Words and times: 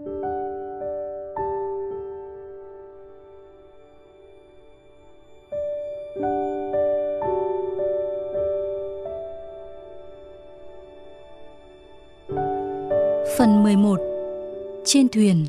Phần 0.00 0.12
11 13.62 14.00
Trên 14.84 15.08
thuyền 15.08 15.46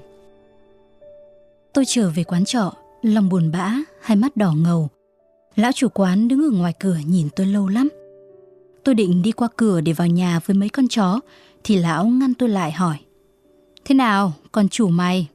Tôi 1.74 1.86
trở 1.88 2.10
về 2.10 2.24
quán 2.24 2.46
trọ, 2.46 2.74
lòng 3.02 3.30
buồn 3.30 3.52
bã, 3.52 3.76
hai 4.02 4.18
mắt 4.18 4.38
đỏ 4.38 4.54
ngầu. 4.54 4.90
Lão 5.56 5.72
chủ 5.72 5.88
quán 5.94 6.28
đứng 6.28 6.42
ở 6.42 6.50
ngoài 6.58 6.74
cửa 6.80 6.98
nhìn 7.08 7.28
tôi 7.36 7.48
lâu 7.48 7.68
lắm. 7.68 7.90
Tôi 8.84 8.96
định 8.96 9.22
đi 9.22 9.32
qua 9.32 9.48
cửa 9.56 9.82
để 9.82 9.94
vào 9.94 10.08
nhà 10.08 10.40
với 10.46 10.54
mấy 10.54 10.70
con 10.70 10.88
chó, 10.88 11.20
thì 11.64 11.78
lão 11.78 12.06
ngăn 12.06 12.34
tôi 12.34 12.50
lại 12.50 12.72
hỏi. 12.72 12.98
Thế 13.86 13.96
nào, 13.96 14.34
còn 14.52 14.70
chủ 14.70 14.88
mày? 14.88 15.28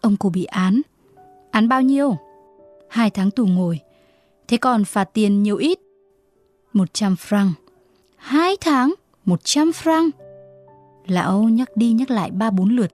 Ông 0.00 0.16
cụ 0.16 0.30
bị 0.30 0.44
án. 0.44 0.80
Án 1.50 1.68
bao 1.68 1.82
nhiêu? 1.82 2.16
Hai 2.88 3.10
tháng 3.10 3.30
tù 3.30 3.46
ngồi. 3.46 3.80
Thế 4.48 4.56
còn 4.56 4.84
phạt 4.84 5.04
tiền 5.04 5.42
nhiều 5.42 5.56
ít? 5.56 5.78
Một 6.72 6.94
trăm 6.94 7.14
franc. 7.14 7.50
Hai 8.16 8.56
tháng? 8.60 8.94
Một 9.24 9.44
trăm 9.44 9.70
franc? 9.70 10.10
Lão 11.06 11.42
nhắc 11.42 11.76
đi 11.76 11.92
nhắc 11.92 12.10
lại 12.10 12.30
ba 12.30 12.50
bốn 12.50 12.76
lượt. 12.76 12.90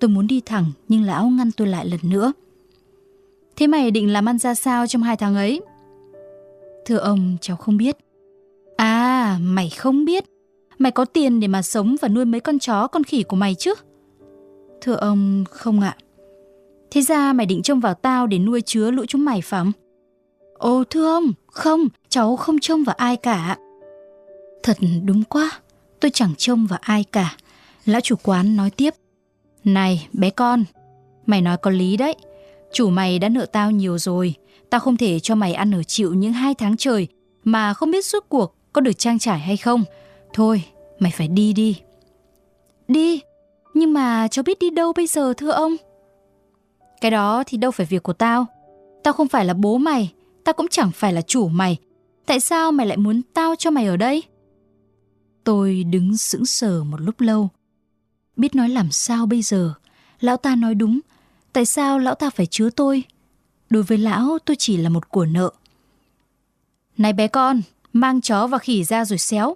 Tôi 0.00 0.08
muốn 0.08 0.26
đi 0.26 0.40
thẳng 0.40 0.72
nhưng 0.88 1.02
lão 1.02 1.26
ngăn 1.26 1.52
tôi 1.52 1.68
lại 1.68 1.86
lần 1.86 2.00
nữa. 2.02 2.32
Thế 3.56 3.66
mày 3.66 3.90
định 3.90 4.12
làm 4.12 4.28
ăn 4.28 4.38
ra 4.38 4.54
sao 4.54 4.86
trong 4.86 5.02
hai 5.02 5.16
tháng 5.16 5.34
ấy? 5.34 5.60
Thưa 6.84 6.96
ông, 6.96 7.36
cháu 7.40 7.56
không 7.56 7.76
biết. 7.76 7.96
À, 8.76 9.38
mày 9.40 9.70
không 9.70 10.04
biết. 10.04 10.24
Mày 10.78 10.92
có 10.92 11.04
tiền 11.04 11.40
để 11.40 11.48
mà 11.48 11.62
sống 11.62 11.96
và 12.00 12.08
nuôi 12.08 12.24
mấy 12.24 12.40
con 12.40 12.58
chó, 12.58 12.86
con 12.86 13.04
khỉ 13.04 13.22
của 13.22 13.36
mày 13.36 13.54
chứ? 13.54 13.74
Thưa 14.86 14.96
ông, 14.96 15.44
không 15.50 15.80
ạ. 15.80 15.96
Thế 16.90 17.02
ra 17.02 17.32
mày 17.32 17.46
định 17.46 17.62
trông 17.62 17.80
vào 17.80 17.94
tao 17.94 18.26
để 18.26 18.38
nuôi 18.38 18.60
chứa 18.60 18.90
lũ 18.90 19.04
chúng 19.08 19.24
mày 19.24 19.40
phải 19.40 19.64
Ồ 20.54 20.84
thưa 20.90 21.14
ông, 21.14 21.32
không, 21.46 21.88
cháu 22.08 22.36
không 22.36 22.58
trông 22.58 22.84
vào 22.84 22.96
ai 22.98 23.16
cả. 23.16 23.56
Thật 24.62 24.76
đúng 25.04 25.24
quá, 25.24 25.50
tôi 26.00 26.10
chẳng 26.10 26.34
trông 26.38 26.66
vào 26.66 26.78
ai 26.82 27.04
cả. 27.04 27.36
Lão 27.84 28.00
chủ 28.00 28.14
quán 28.22 28.56
nói 28.56 28.70
tiếp. 28.70 28.94
Này, 29.64 30.08
bé 30.12 30.30
con, 30.30 30.64
mày 31.26 31.40
nói 31.40 31.56
có 31.56 31.70
lý 31.70 31.96
đấy. 31.96 32.14
Chủ 32.72 32.90
mày 32.90 33.18
đã 33.18 33.28
nợ 33.28 33.46
tao 33.46 33.70
nhiều 33.70 33.98
rồi. 33.98 34.34
Tao 34.70 34.80
không 34.80 34.96
thể 34.96 35.20
cho 35.20 35.34
mày 35.34 35.54
ăn 35.54 35.74
ở 35.74 35.82
chịu 35.82 36.14
những 36.14 36.32
hai 36.32 36.54
tháng 36.54 36.76
trời 36.76 37.08
mà 37.44 37.74
không 37.74 37.90
biết 37.90 38.04
suốt 38.04 38.28
cuộc 38.28 38.54
có 38.72 38.80
được 38.80 38.98
trang 38.98 39.18
trải 39.18 39.38
hay 39.38 39.56
không. 39.56 39.84
Thôi, 40.32 40.62
mày 40.98 41.12
phải 41.16 41.28
đi 41.28 41.52
đi. 41.52 41.80
Đi? 42.88 43.20
Nhưng 43.76 43.92
mà 43.92 44.28
cháu 44.28 44.42
biết 44.42 44.58
đi 44.58 44.70
đâu 44.70 44.92
bây 44.92 45.06
giờ 45.06 45.34
thưa 45.36 45.50
ông? 45.50 45.76
Cái 47.00 47.10
đó 47.10 47.44
thì 47.46 47.58
đâu 47.58 47.70
phải 47.70 47.86
việc 47.86 48.02
của 48.02 48.12
tao. 48.12 48.46
Tao 49.04 49.12
không 49.12 49.28
phải 49.28 49.44
là 49.44 49.54
bố 49.54 49.78
mày, 49.78 50.12
tao 50.44 50.52
cũng 50.52 50.68
chẳng 50.70 50.90
phải 50.94 51.12
là 51.12 51.22
chủ 51.22 51.48
mày. 51.48 51.76
Tại 52.26 52.40
sao 52.40 52.72
mày 52.72 52.86
lại 52.86 52.96
muốn 52.96 53.22
tao 53.34 53.54
cho 53.56 53.70
mày 53.70 53.86
ở 53.86 53.96
đây? 53.96 54.22
Tôi 55.44 55.84
đứng 55.84 56.16
sững 56.16 56.46
sờ 56.46 56.84
một 56.84 57.00
lúc 57.00 57.20
lâu. 57.20 57.48
Biết 58.36 58.54
nói 58.54 58.68
làm 58.68 58.90
sao 58.90 59.26
bây 59.26 59.42
giờ? 59.42 59.72
Lão 60.20 60.36
ta 60.36 60.56
nói 60.56 60.74
đúng. 60.74 61.00
Tại 61.52 61.66
sao 61.66 61.98
lão 61.98 62.14
ta 62.14 62.30
phải 62.30 62.46
chứa 62.46 62.70
tôi? 62.70 63.04
Đối 63.70 63.82
với 63.82 63.98
lão 63.98 64.38
tôi 64.44 64.56
chỉ 64.56 64.76
là 64.76 64.88
một 64.88 65.08
của 65.08 65.26
nợ. 65.26 65.50
Này 66.98 67.12
bé 67.12 67.28
con, 67.28 67.62
mang 67.92 68.20
chó 68.20 68.46
và 68.46 68.58
khỉ 68.58 68.84
ra 68.84 69.04
rồi 69.04 69.18
xéo. 69.18 69.54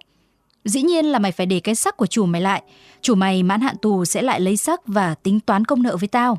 Dĩ 0.64 0.83
nhiên 0.83 1.06
là 1.06 1.19
mày 1.19 1.33
phải 1.33 1.47
để 1.47 1.61
cái 1.61 1.75
sắc 1.75 1.97
của 1.97 2.06
chủ 2.06 2.27
mày 2.27 2.41
lại. 2.41 2.62
Chủ 3.03 3.14
mày 3.14 3.42
mãn 3.42 3.61
hạn 3.61 3.77
tù 3.83 4.05
sẽ 4.05 4.22
lại 4.22 4.41
lấy 4.41 4.56
sắc 4.56 4.80
và 4.86 5.14
tính 5.14 5.41
toán 5.41 5.64
công 5.64 5.83
nợ 5.83 5.97
với 5.97 6.08
tao. 6.08 6.39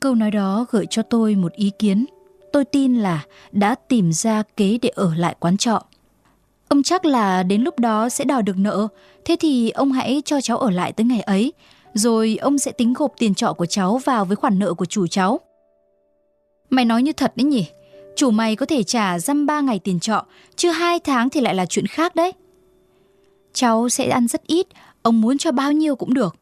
Câu 0.00 0.14
nói 0.14 0.30
đó 0.30 0.66
gợi 0.70 0.86
cho 0.90 1.02
tôi 1.02 1.34
một 1.34 1.52
ý 1.52 1.70
kiến. 1.78 2.06
Tôi 2.52 2.64
tin 2.64 2.94
là 2.94 3.24
đã 3.52 3.74
tìm 3.74 4.12
ra 4.12 4.42
kế 4.56 4.78
để 4.82 4.88
ở 4.88 5.14
lại 5.14 5.36
quán 5.40 5.56
trọ. 5.56 5.82
Ông 6.68 6.82
chắc 6.82 7.04
là 7.04 7.42
đến 7.42 7.62
lúc 7.62 7.78
đó 7.78 8.08
sẽ 8.08 8.24
đòi 8.24 8.42
được 8.42 8.56
nợ, 8.56 8.88
thế 9.24 9.36
thì 9.40 9.70
ông 9.70 9.92
hãy 9.92 10.22
cho 10.24 10.40
cháu 10.40 10.58
ở 10.58 10.70
lại 10.70 10.92
tới 10.92 11.04
ngày 11.04 11.20
ấy, 11.20 11.52
rồi 11.94 12.38
ông 12.40 12.58
sẽ 12.58 12.72
tính 12.72 12.92
gộp 12.92 13.12
tiền 13.18 13.34
trọ 13.34 13.52
của 13.52 13.66
cháu 13.66 13.98
vào 13.98 14.24
với 14.24 14.36
khoản 14.36 14.58
nợ 14.58 14.74
của 14.74 14.84
chủ 14.84 15.06
cháu. 15.06 15.40
Mày 16.70 16.84
nói 16.84 17.02
như 17.02 17.12
thật 17.12 17.32
đấy 17.36 17.44
nhỉ? 17.44 17.66
Chủ 18.16 18.30
mày 18.30 18.56
có 18.56 18.66
thể 18.66 18.82
trả 18.82 19.18
dăm 19.18 19.46
ba 19.46 19.60
ngày 19.60 19.78
tiền 19.78 20.00
trọ, 20.00 20.24
chứ 20.56 20.70
hai 20.70 21.00
tháng 21.00 21.30
thì 21.30 21.40
lại 21.40 21.54
là 21.54 21.66
chuyện 21.66 21.86
khác 21.86 22.14
đấy. 22.14 22.32
Cháu 23.52 23.88
sẽ 23.88 24.08
ăn 24.08 24.28
rất 24.28 24.46
ít, 24.46 24.66
ông 25.02 25.20
muốn 25.20 25.38
cho 25.38 25.52
bao 25.52 25.72
nhiêu 25.72 25.96
cũng 25.96 26.14
được. 26.14 26.36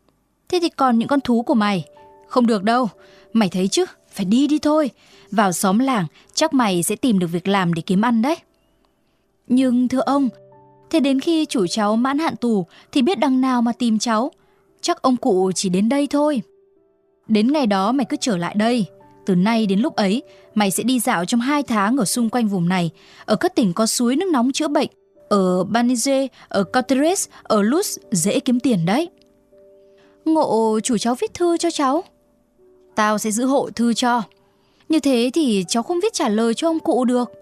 Thế 0.48 0.58
thì 0.62 0.68
còn 0.68 0.98
những 0.98 1.08
con 1.08 1.20
thú 1.20 1.42
của 1.42 1.54
mày? 1.54 1.84
Không 2.28 2.46
được 2.46 2.62
đâu, 2.62 2.88
mày 3.32 3.48
thấy 3.48 3.68
chứ, 3.68 3.84
phải 4.12 4.24
đi 4.24 4.46
đi 4.46 4.58
thôi. 4.58 4.90
Vào 5.30 5.52
xóm 5.52 5.78
làng, 5.78 6.06
chắc 6.34 6.54
mày 6.54 6.82
sẽ 6.82 6.96
tìm 6.96 7.18
được 7.18 7.26
việc 7.26 7.48
làm 7.48 7.74
để 7.74 7.82
kiếm 7.82 8.02
ăn 8.02 8.22
đấy. 8.22 8.36
Nhưng 9.46 9.88
thưa 9.88 10.00
ông, 10.00 10.28
thế 10.90 11.00
đến 11.00 11.20
khi 11.20 11.46
chủ 11.46 11.66
cháu 11.66 11.96
mãn 11.96 12.18
hạn 12.18 12.36
tù 12.36 12.66
thì 12.92 13.02
biết 13.02 13.18
đằng 13.18 13.40
nào 13.40 13.62
mà 13.62 13.72
tìm 13.72 13.98
cháu. 13.98 14.30
Chắc 14.80 15.02
ông 15.02 15.16
cụ 15.16 15.52
chỉ 15.54 15.68
đến 15.68 15.88
đây 15.88 16.06
thôi. 16.06 16.42
Đến 17.28 17.52
ngày 17.52 17.66
đó 17.66 17.92
mày 17.92 18.06
cứ 18.08 18.16
trở 18.20 18.36
lại 18.36 18.54
đây. 18.54 18.86
Từ 19.26 19.34
nay 19.34 19.66
đến 19.66 19.80
lúc 19.80 19.96
ấy, 19.96 20.22
mày 20.54 20.70
sẽ 20.70 20.82
đi 20.82 21.00
dạo 21.00 21.24
trong 21.24 21.40
hai 21.40 21.62
tháng 21.62 21.96
ở 21.96 22.04
xung 22.04 22.30
quanh 22.30 22.48
vùng 22.48 22.68
này, 22.68 22.90
ở 23.24 23.36
các 23.36 23.54
tỉnh 23.54 23.72
có 23.72 23.86
suối 23.86 24.16
nước 24.16 24.26
nóng 24.32 24.52
chữa 24.52 24.68
bệnh, 24.68 24.88
ở 25.28 25.64
Banize, 25.64 26.28
ở 26.48 26.64
Cauteres, 26.64 27.28
ở 27.42 27.62
Luz 27.62 27.98
dễ 28.10 28.40
kiếm 28.40 28.60
tiền 28.60 28.86
đấy. 28.86 29.08
Ngộ 30.24 30.80
chủ 30.82 30.98
cháu 30.98 31.14
viết 31.14 31.34
thư 31.34 31.56
cho 31.56 31.70
cháu. 31.70 32.04
Tao 32.94 33.18
sẽ 33.18 33.30
giữ 33.30 33.44
hộ 33.44 33.70
thư 33.74 33.94
cho. 33.94 34.22
Như 34.88 35.00
thế 35.00 35.30
thì 35.34 35.64
cháu 35.68 35.82
không 35.82 36.00
viết 36.02 36.12
trả 36.12 36.28
lời 36.28 36.54
cho 36.54 36.68
ông 36.68 36.80
cụ 36.80 37.04
được. 37.04 37.32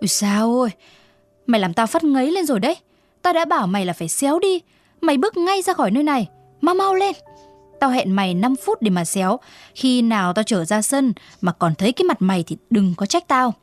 Ui 0.00 0.08
sao 0.08 0.52
ôi, 0.52 0.70
mày 1.46 1.60
làm 1.60 1.74
tao 1.74 1.86
phát 1.86 2.04
ngấy 2.04 2.32
lên 2.32 2.46
rồi 2.46 2.60
đấy. 2.60 2.76
Tao 3.22 3.32
đã 3.32 3.44
bảo 3.44 3.66
mày 3.66 3.86
là 3.86 3.92
phải 3.92 4.08
xéo 4.08 4.38
đi. 4.38 4.60
Mày 5.00 5.16
bước 5.16 5.36
ngay 5.36 5.62
ra 5.62 5.72
khỏi 5.72 5.90
nơi 5.90 6.02
này. 6.02 6.28
Mau 6.60 6.74
mau 6.74 6.94
lên. 6.94 7.14
Tao 7.80 7.90
hẹn 7.90 8.16
mày 8.16 8.34
5 8.34 8.56
phút 8.56 8.82
để 8.82 8.90
mà 8.90 9.04
xéo. 9.04 9.38
Khi 9.74 10.02
nào 10.02 10.32
tao 10.32 10.42
trở 10.42 10.64
ra 10.64 10.82
sân 10.82 11.12
mà 11.40 11.52
còn 11.52 11.74
thấy 11.74 11.92
cái 11.92 12.04
mặt 12.04 12.16
mày 12.22 12.44
thì 12.46 12.56
đừng 12.70 12.94
có 12.96 13.06
trách 13.06 13.28
tao. 13.28 13.54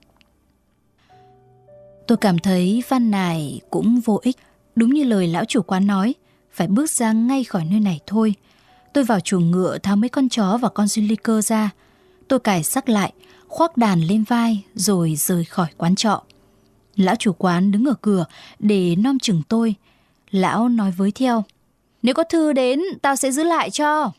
Tôi 2.11 2.17
cảm 2.17 2.39
thấy 2.39 2.83
văn 2.89 3.11
này 3.11 3.61
cũng 3.69 3.99
vô 3.99 4.19
ích. 4.23 4.37
Đúng 4.75 4.93
như 4.93 5.03
lời 5.03 5.27
lão 5.27 5.45
chủ 5.45 5.61
quán 5.61 5.87
nói, 5.87 6.15
phải 6.51 6.67
bước 6.67 6.89
ra 6.89 7.11
ngay 7.11 7.43
khỏi 7.43 7.65
nơi 7.71 7.79
này 7.79 7.99
thôi. 8.07 8.33
Tôi 8.93 9.03
vào 9.03 9.19
chuồng 9.19 9.51
ngựa 9.51 9.77
tháo 9.77 9.95
mấy 9.95 10.09
con 10.09 10.29
chó 10.29 10.57
và 10.57 10.69
con 10.69 10.87
cơ 11.23 11.41
ra. 11.41 11.69
Tôi 12.27 12.39
cài 12.39 12.63
sắc 12.63 12.89
lại, 12.89 13.13
khoác 13.47 13.77
đàn 13.77 14.01
lên 14.01 14.23
vai 14.23 14.63
rồi 14.75 15.15
rời 15.15 15.43
khỏi 15.43 15.67
quán 15.77 15.95
trọ. 15.95 16.23
Lão 16.95 17.15
chủ 17.15 17.33
quán 17.33 17.71
đứng 17.71 17.85
ở 17.85 17.93
cửa 18.01 18.25
để 18.59 18.95
nom 18.95 19.19
chừng 19.19 19.41
tôi. 19.47 19.75
Lão 20.31 20.69
nói 20.69 20.91
với 20.97 21.11
theo. 21.11 21.43
Nếu 22.01 22.13
có 22.13 22.23
thư 22.23 22.53
đến, 22.53 22.81
tao 23.01 23.15
sẽ 23.15 23.31
giữ 23.31 23.43
lại 23.43 23.69
cho. 23.69 24.11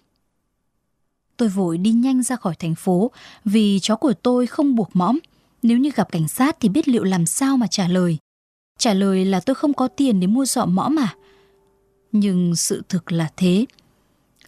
Tôi 1.37 1.49
vội 1.49 1.79
đi 1.79 1.91
nhanh 1.91 2.23
ra 2.23 2.37
khỏi 2.37 2.55
thành 2.59 2.75
phố 2.75 3.11
vì 3.45 3.79
chó 3.83 3.97
của 3.97 4.13
tôi 4.13 4.47
không 4.47 4.75
buộc 4.75 4.91
mõm. 4.97 5.19
Nếu 5.63 5.79
như 5.79 5.91
gặp 5.95 6.13
cảnh 6.13 6.29
sát 6.29 6.57
thì 6.61 6.69
biết 6.69 6.89
liệu 6.89 7.05
làm 7.05 7.27
sao 7.27 7.57
mà 7.57 7.67
trả 7.67 7.89
lời. 7.89 8.19
Trả 8.79 8.95
lời 8.95 9.25
là 9.25 9.41
tôi 9.41 9.55
không 9.55 9.75
có 9.75 9.89
tiền 9.89 10.21
để 10.21 10.27
mua 10.27 10.45
dọ 10.45 10.65
mõ 10.65 10.89
mà. 10.89 11.15
Nhưng 12.13 12.57
sự 12.57 12.83
thực 12.89 13.13
là 13.13 13.31
thế. 13.37 13.67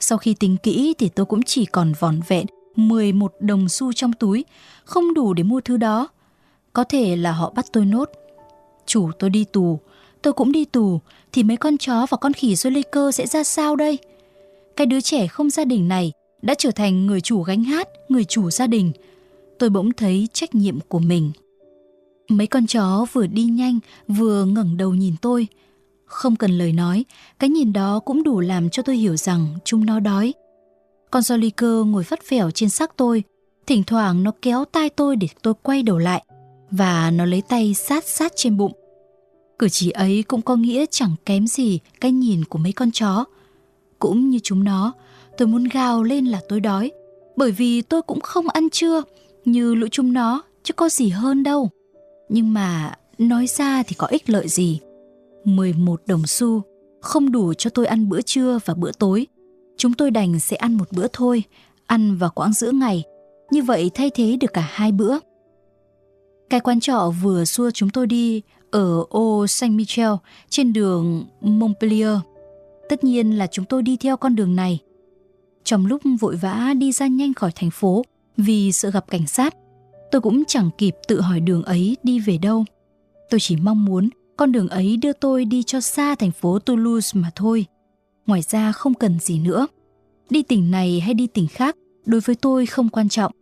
Sau 0.00 0.18
khi 0.18 0.34
tính 0.34 0.56
kỹ 0.62 0.94
thì 0.98 1.08
tôi 1.08 1.26
cũng 1.26 1.42
chỉ 1.42 1.66
còn 1.66 1.92
vòn 1.98 2.20
vẹn 2.28 2.46
11 2.76 3.32
đồng 3.40 3.68
xu 3.68 3.92
trong 3.92 4.12
túi, 4.12 4.44
không 4.84 5.14
đủ 5.14 5.34
để 5.34 5.42
mua 5.42 5.60
thứ 5.60 5.76
đó. 5.76 6.08
Có 6.72 6.84
thể 6.84 7.16
là 7.16 7.32
họ 7.32 7.50
bắt 7.50 7.66
tôi 7.72 7.84
nốt. 7.84 8.10
Chủ 8.86 9.10
tôi 9.18 9.30
đi 9.30 9.44
tù, 9.44 9.80
tôi 10.22 10.32
cũng 10.32 10.52
đi 10.52 10.64
tù, 10.64 11.00
thì 11.32 11.42
mấy 11.42 11.56
con 11.56 11.78
chó 11.78 12.06
và 12.10 12.16
con 12.16 12.32
khỉ 12.32 12.54
cơ 12.92 13.12
sẽ 13.12 13.26
ra 13.26 13.44
sao 13.44 13.76
đây? 13.76 13.98
Cái 14.76 14.86
đứa 14.86 15.00
trẻ 15.00 15.26
không 15.26 15.50
gia 15.50 15.64
đình 15.64 15.88
này 15.88 16.12
đã 16.42 16.54
trở 16.58 16.70
thành 16.70 17.06
người 17.06 17.20
chủ 17.20 17.42
gánh 17.42 17.64
hát, 17.64 17.88
người 18.08 18.24
chủ 18.24 18.50
gia 18.50 18.66
đình. 18.66 18.92
Tôi 19.64 19.70
bỗng 19.70 19.92
thấy 19.92 20.28
trách 20.32 20.54
nhiệm 20.54 20.80
của 20.80 20.98
mình. 20.98 21.32
Mấy 22.28 22.46
con 22.46 22.66
chó 22.66 23.06
vừa 23.12 23.26
đi 23.26 23.44
nhanh 23.44 23.78
vừa 24.08 24.44
ngẩng 24.44 24.76
đầu 24.76 24.94
nhìn 24.94 25.14
tôi. 25.22 25.46
Không 26.04 26.36
cần 26.36 26.58
lời 26.58 26.72
nói, 26.72 27.04
cái 27.38 27.50
nhìn 27.50 27.72
đó 27.72 28.00
cũng 28.04 28.22
đủ 28.22 28.40
làm 28.40 28.70
cho 28.70 28.82
tôi 28.82 28.96
hiểu 28.96 29.16
rằng 29.16 29.46
chúng 29.64 29.86
nó 29.86 30.00
đói. 30.00 30.34
Con 31.10 31.22
cơ 31.56 31.84
ngồi 31.86 32.04
phát 32.04 32.22
phèo 32.24 32.50
trên 32.50 32.68
xác 32.68 32.96
tôi, 32.96 33.22
thỉnh 33.66 33.82
thoảng 33.86 34.22
nó 34.22 34.32
kéo 34.42 34.64
tai 34.64 34.90
tôi 34.90 35.16
để 35.16 35.28
tôi 35.42 35.54
quay 35.62 35.82
đầu 35.82 35.98
lại 35.98 36.24
và 36.70 37.10
nó 37.10 37.24
lấy 37.24 37.42
tay 37.48 37.74
sát 37.74 38.04
sát 38.04 38.32
trên 38.36 38.56
bụng. 38.56 38.72
Cử 39.58 39.68
chỉ 39.68 39.90
ấy 39.90 40.22
cũng 40.22 40.42
có 40.42 40.56
nghĩa 40.56 40.84
chẳng 40.90 41.14
kém 41.26 41.46
gì 41.46 41.78
cái 42.00 42.12
nhìn 42.12 42.44
của 42.44 42.58
mấy 42.58 42.72
con 42.72 42.90
chó. 42.90 43.24
Cũng 43.98 44.30
như 44.30 44.38
chúng 44.42 44.64
nó, 44.64 44.92
tôi 45.38 45.48
muốn 45.48 45.64
gào 45.64 46.02
lên 46.02 46.26
là 46.26 46.40
tôi 46.48 46.60
đói, 46.60 46.92
bởi 47.36 47.50
vì 47.50 47.82
tôi 47.82 48.02
cũng 48.02 48.20
không 48.20 48.48
ăn 48.48 48.70
trưa 48.70 49.02
như 49.44 49.74
lũ 49.74 49.86
chúng 49.90 50.12
nó, 50.12 50.42
chứ 50.62 50.74
có 50.74 50.88
gì 50.88 51.08
hơn 51.08 51.42
đâu. 51.42 51.68
Nhưng 52.28 52.54
mà 52.54 52.94
nói 53.18 53.46
ra 53.46 53.82
thì 53.82 53.94
có 53.94 54.06
ích 54.06 54.30
lợi 54.30 54.48
gì. 54.48 54.80
11 55.44 56.02
đồng 56.06 56.26
xu 56.26 56.62
không 57.04 57.32
đủ 57.32 57.54
cho 57.54 57.70
tôi 57.70 57.86
ăn 57.86 58.08
bữa 58.08 58.20
trưa 58.22 58.58
và 58.64 58.74
bữa 58.74 58.92
tối. 58.92 59.26
Chúng 59.76 59.92
tôi 59.92 60.10
đành 60.10 60.40
sẽ 60.40 60.56
ăn 60.56 60.74
một 60.74 60.92
bữa 60.92 61.06
thôi, 61.12 61.42
ăn 61.86 62.16
vào 62.16 62.30
quãng 62.34 62.52
giữa 62.52 62.70
ngày, 62.72 63.02
như 63.50 63.62
vậy 63.62 63.90
thay 63.94 64.10
thế 64.14 64.36
được 64.40 64.52
cả 64.52 64.68
hai 64.70 64.92
bữa. 64.92 65.18
Cái 66.50 66.60
quán 66.60 66.80
trọ 66.80 67.12
vừa 67.22 67.44
xua 67.44 67.70
chúng 67.70 67.90
tôi 67.90 68.06
đi 68.06 68.42
ở 68.70 69.04
ô 69.08 69.46
Saint 69.46 69.74
Michel 69.74 70.10
trên 70.48 70.72
đường 70.72 71.24
Montpellier. 71.40 72.18
Tất 72.88 73.04
nhiên 73.04 73.38
là 73.38 73.46
chúng 73.46 73.64
tôi 73.64 73.82
đi 73.82 73.96
theo 73.96 74.16
con 74.16 74.36
đường 74.36 74.56
này. 74.56 74.78
Trong 75.64 75.86
lúc 75.86 76.02
vội 76.20 76.36
vã 76.36 76.74
đi 76.78 76.92
ra 76.92 77.06
nhanh 77.06 77.34
khỏi 77.34 77.50
thành 77.54 77.70
phố 77.70 78.04
vì 78.36 78.72
sợ 78.72 78.90
gặp 78.90 79.04
cảnh 79.10 79.26
sát, 79.26 79.56
tôi 80.10 80.20
cũng 80.20 80.42
chẳng 80.48 80.70
kịp 80.78 80.96
tự 81.08 81.20
hỏi 81.20 81.40
đường 81.40 81.62
ấy 81.62 81.96
đi 82.02 82.18
về 82.18 82.38
đâu. 82.38 82.64
Tôi 83.30 83.40
chỉ 83.40 83.56
mong 83.56 83.84
muốn 83.84 84.08
con 84.36 84.52
đường 84.52 84.68
ấy 84.68 84.96
đưa 84.96 85.12
tôi 85.12 85.44
đi 85.44 85.62
cho 85.62 85.80
xa 85.80 86.14
thành 86.14 86.30
phố 86.30 86.58
Toulouse 86.58 87.20
mà 87.20 87.30
thôi. 87.34 87.66
Ngoài 88.26 88.42
ra 88.42 88.72
không 88.72 88.94
cần 88.94 89.18
gì 89.20 89.38
nữa. 89.38 89.66
Đi 90.30 90.42
tỉnh 90.42 90.70
này 90.70 91.00
hay 91.00 91.14
đi 91.14 91.26
tỉnh 91.26 91.46
khác 91.46 91.76
đối 92.06 92.20
với 92.20 92.36
tôi 92.36 92.66
không 92.66 92.88
quan 92.88 93.08
trọng. 93.08 93.32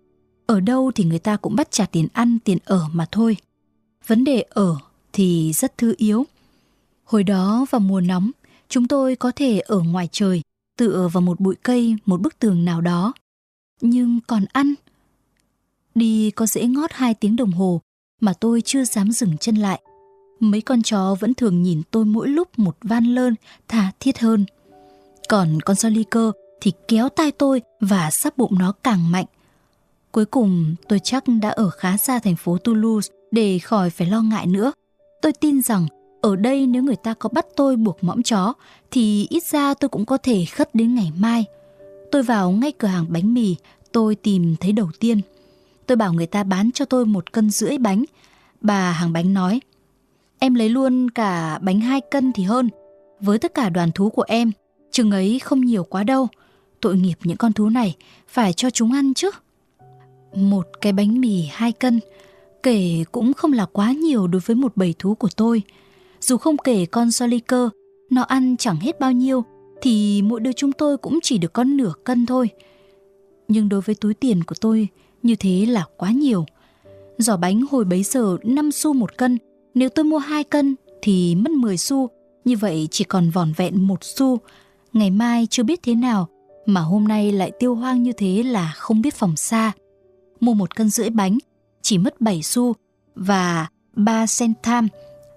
Ở 0.47 0.61
đâu 0.61 0.91
thì 0.95 1.05
người 1.05 1.19
ta 1.19 1.37
cũng 1.37 1.57
bắt 1.57 1.71
trả 1.71 1.87
tiền 1.87 2.09
ăn, 2.13 2.39
tiền 2.45 2.59
ở 2.65 2.89
mà 2.93 3.07
thôi. 3.11 3.37
Vấn 4.07 4.25
đề 4.25 4.45
ở 4.51 4.77
thì 5.13 5.53
rất 5.53 5.79
thư 5.79 5.95
yếu. 5.97 6.27
Hồi 7.05 7.25
đó 7.25 7.67
vào 7.71 7.81
mùa 7.81 8.01
nóng, 8.01 8.31
chúng 8.69 8.89
tôi 8.89 9.17
có 9.17 9.33
thể 9.37 9.61
ở 9.61 9.81
ngoài 9.81 10.09
trời, 10.13 10.43
tựa 10.79 11.09
vào 11.13 11.21
một 11.21 11.41
bụi 11.41 11.55
cây, 11.63 11.97
một 12.07 12.21
bức 12.21 12.39
tường 12.39 12.65
nào 12.65 12.81
đó. 12.81 13.13
Nhưng 13.83 14.19
còn 14.27 14.45
ăn, 14.53 14.75
đi 15.95 16.31
có 16.31 16.47
dễ 16.47 16.67
ngót 16.67 16.93
hai 16.93 17.15
tiếng 17.15 17.37
đồng 17.37 17.53
hồ 17.53 17.81
mà 18.21 18.33
tôi 18.33 18.61
chưa 18.65 18.85
dám 18.85 19.13
dừng 19.13 19.39
chân 19.39 19.57
lại. 19.57 19.83
Mấy 20.41 20.61
con 20.61 20.83
chó 20.83 21.17
vẫn 21.21 21.35
thường 21.35 21.63
nhìn 21.63 21.83
tôi 21.91 22.05
mỗi 22.05 22.29
lúc 22.29 22.59
một 22.59 22.77
van 22.83 23.05
lơn, 23.05 23.35
thà 23.69 23.93
thiết 24.01 24.19
hơn. 24.19 24.45
Còn 25.29 25.61
con 25.61 25.77
Joliker 25.77 26.33
thì 26.61 26.73
kéo 26.89 27.09
tay 27.09 27.31
tôi 27.31 27.63
và 27.81 28.11
sắp 28.11 28.39
bụng 28.39 28.59
nó 28.59 28.73
càng 28.85 29.11
mạnh. 29.11 29.27
Cuối 30.13 30.25
cùng 30.25 30.75
tôi 30.89 30.99
chắc 30.99 31.25
đã 31.43 31.49
ở 31.49 31.71
khá 31.71 31.97
xa 31.97 32.19
thành 32.19 32.37
phố 32.37 32.59
Toulouse 32.59 33.13
để 33.31 33.59
khỏi 33.59 33.91
phải 33.91 34.07
lo 34.07 34.23
ngại 34.23 34.47
nữa. 34.47 34.73
Tôi 35.23 35.33
tin 35.33 35.63
rằng 35.63 35.87
ở 36.21 36.37
đây 36.37 36.67
nếu 36.67 36.83
người 36.83 36.97
ta 36.97 37.15
có 37.15 37.29
bắt 37.29 37.47
tôi 37.57 37.77
buộc 37.77 38.05
mõm 38.05 38.23
chó 38.23 38.53
thì 38.91 39.27
ít 39.31 39.45
ra 39.45 39.75
tôi 39.75 39.89
cũng 39.89 40.05
có 40.05 40.17
thể 40.17 40.45
khất 40.45 40.75
đến 40.75 40.95
ngày 40.95 41.13
mai. 41.19 41.45
Tôi 42.13 42.23
vào 42.23 42.51
ngay 42.51 42.73
cửa 42.73 42.89
hàng 42.89 43.07
bánh 43.09 43.35
mì, 43.35 43.57
tôi 43.93 44.15
tìm 44.15 44.57
thấy 44.61 44.73
đầu 44.73 44.89
tiên. 45.01 45.21
Tôi 45.87 45.97
bảo 45.97 46.13
người 46.13 46.27
ta 46.27 46.45
bán 46.45 46.71
cho 46.73 46.85
tôi 46.85 47.07
một 47.07 47.33
cân 47.33 47.51
rưỡi 47.51 47.79
bánh. 47.79 48.05
Bà 48.61 48.93
hàng 48.93 49.13
bánh 49.13 49.35
nói, 49.35 49.61
em 50.39 50.55
lấy 50.55 50.69
luôn 50.69 51.11
cả 51.11 51.59
bánh 51.59 51.81
hai 51.81 52.01
cân 52.01 52.33
thì 52.33 52.43
hơn. 52.43 52.69
Với 53.21 53.39
tất 53.39 53.55
cả 53.55 53.69
đoàn 53.69 53.93
thú 53.93 54.11
của 54.11 54.25
em, 54.29 54.53
chừng 54.91 55.11
ấy 55.11 55.39
không 55.39 55.61
nhiều 55.61 55.85
quá 55.85 56.03
đâu. 56.03 56.29
Tội 56.81 56.97
nghiệp 56.97 57.19
những 57.25 57.37
con 57.37 57.53
thú 57.53 57.69
này, 57.69 57.97
phải 58.29 58.53
cho 58.53 58.71
chúng 58.71 58.93
ăn 58.93 59.15
chứ. 59.15 59.31
Một 60.35 60.67
cái 60.81 60.93
bánh 60.93 61.21
mì 61.21 61.43
hai 61.53 61.73
cân, 61.73 62.01
kể 62.63 63.05
cũng 63.13 63.33
không 63.33 63.53
là 63.53 63.67
quá 63.67 63.93
nhiều 63.93 64.27
đối 64.27 64.41
với 64.41 64.57
một 64.57 64.73
bầy 64.77 64.95
thú 64.99 65.15
của 65.15 65.29
tôi. 65.37 65.63
Dù 66.21 66.37
không 66.37 66.57
kể 66.57 66.87
con 66.87 67.11
Soliker, 67.11 67.69
nó 68.11 68.23
ăn 68.23 68.57
chẳng 68.57 68.77
hết 68.77 69.01
bao 69.01 69.13
nhiêu, 69.13 69.45
thì 69.83 70.23
mỗi 70.23 70.41
đứa 70.41 70.53
chúng 70.53 70.73
tôi 70.73 70.97
cũng 70.97 71.19
chỉ 71.23 71.39
được 71.39 71.53
con 71.53 71.77
nửa 71.77 71.93
cân 72.05 72.27
thôi. 72.27 72.49
Nhưng 73.49 73.69
đối 73.69 73.81
với 73.81 73.95
túi 73.95 74.15
tiền 74.15 74.45
của 74.45 74.55
tôi, 74.61 74.89
như 75.23 75.37
thế 75.37 75.67
là 75.67 75.85
quá 75.97 76.11
nhiều. 76.11 76.45
Giỏ 77.19 77.37
bánh 77.37 77.63
hồi 77.71 77.85
bấy 77.85 78.03
giờ 78.03 78.37
5 78.43 78.73
xu 78.73 78.93
một 78.93 79.17
cân, 79.19 79.39
nếu 79.75 79.89
tôi 79.89 80.05
mua 80.05 80.19
2 80.19 80.45
cân 80.45 80.75
thì 81.03 81.35
mất 81.35 81.51
10 81.51 81.77
xu, 81.77 82.11
như 82.45 82.57
vậy 82.57 82.89
chỉ 82.91 83.05
còn 83.05 83.31
vỏn 83.31 83.53
vẹn 83.57 83.87
một 83.87 84.05
xu. 84.05 84.39
Ngày 84.93 85.11
mai 85.11 85.47
chưa 85.51 85.63
biết 85.63 85.81
thế 85.83 85.95
nào, 85.95 86.29
mà 86.67 86.81
hôm 86.81 87.09
nay 87.09 87.33
lại 87.33 87.53
tiêu 87.59 87.75
hoang 87.75 88.03
như 88.03 88.13
thế 88.13 88.43
là 88.43 88.73
không 88.77 89.03
biết 89.03 89.15
phòng 89.15 89.37
xa. 89.37 89.73
Mua 90.41 90.55
một 90.55 90.77
cân 90.77 90.91
rưỡi 90.91 91.11
bánh 91.11 91.39
chỉ 91.83 91.99
mất 91.99 92.21
7 92.21 92.43
xu 92.43 92.75
và 93.15 93.67
3 93.95 94.27
centam, 94.39 94.89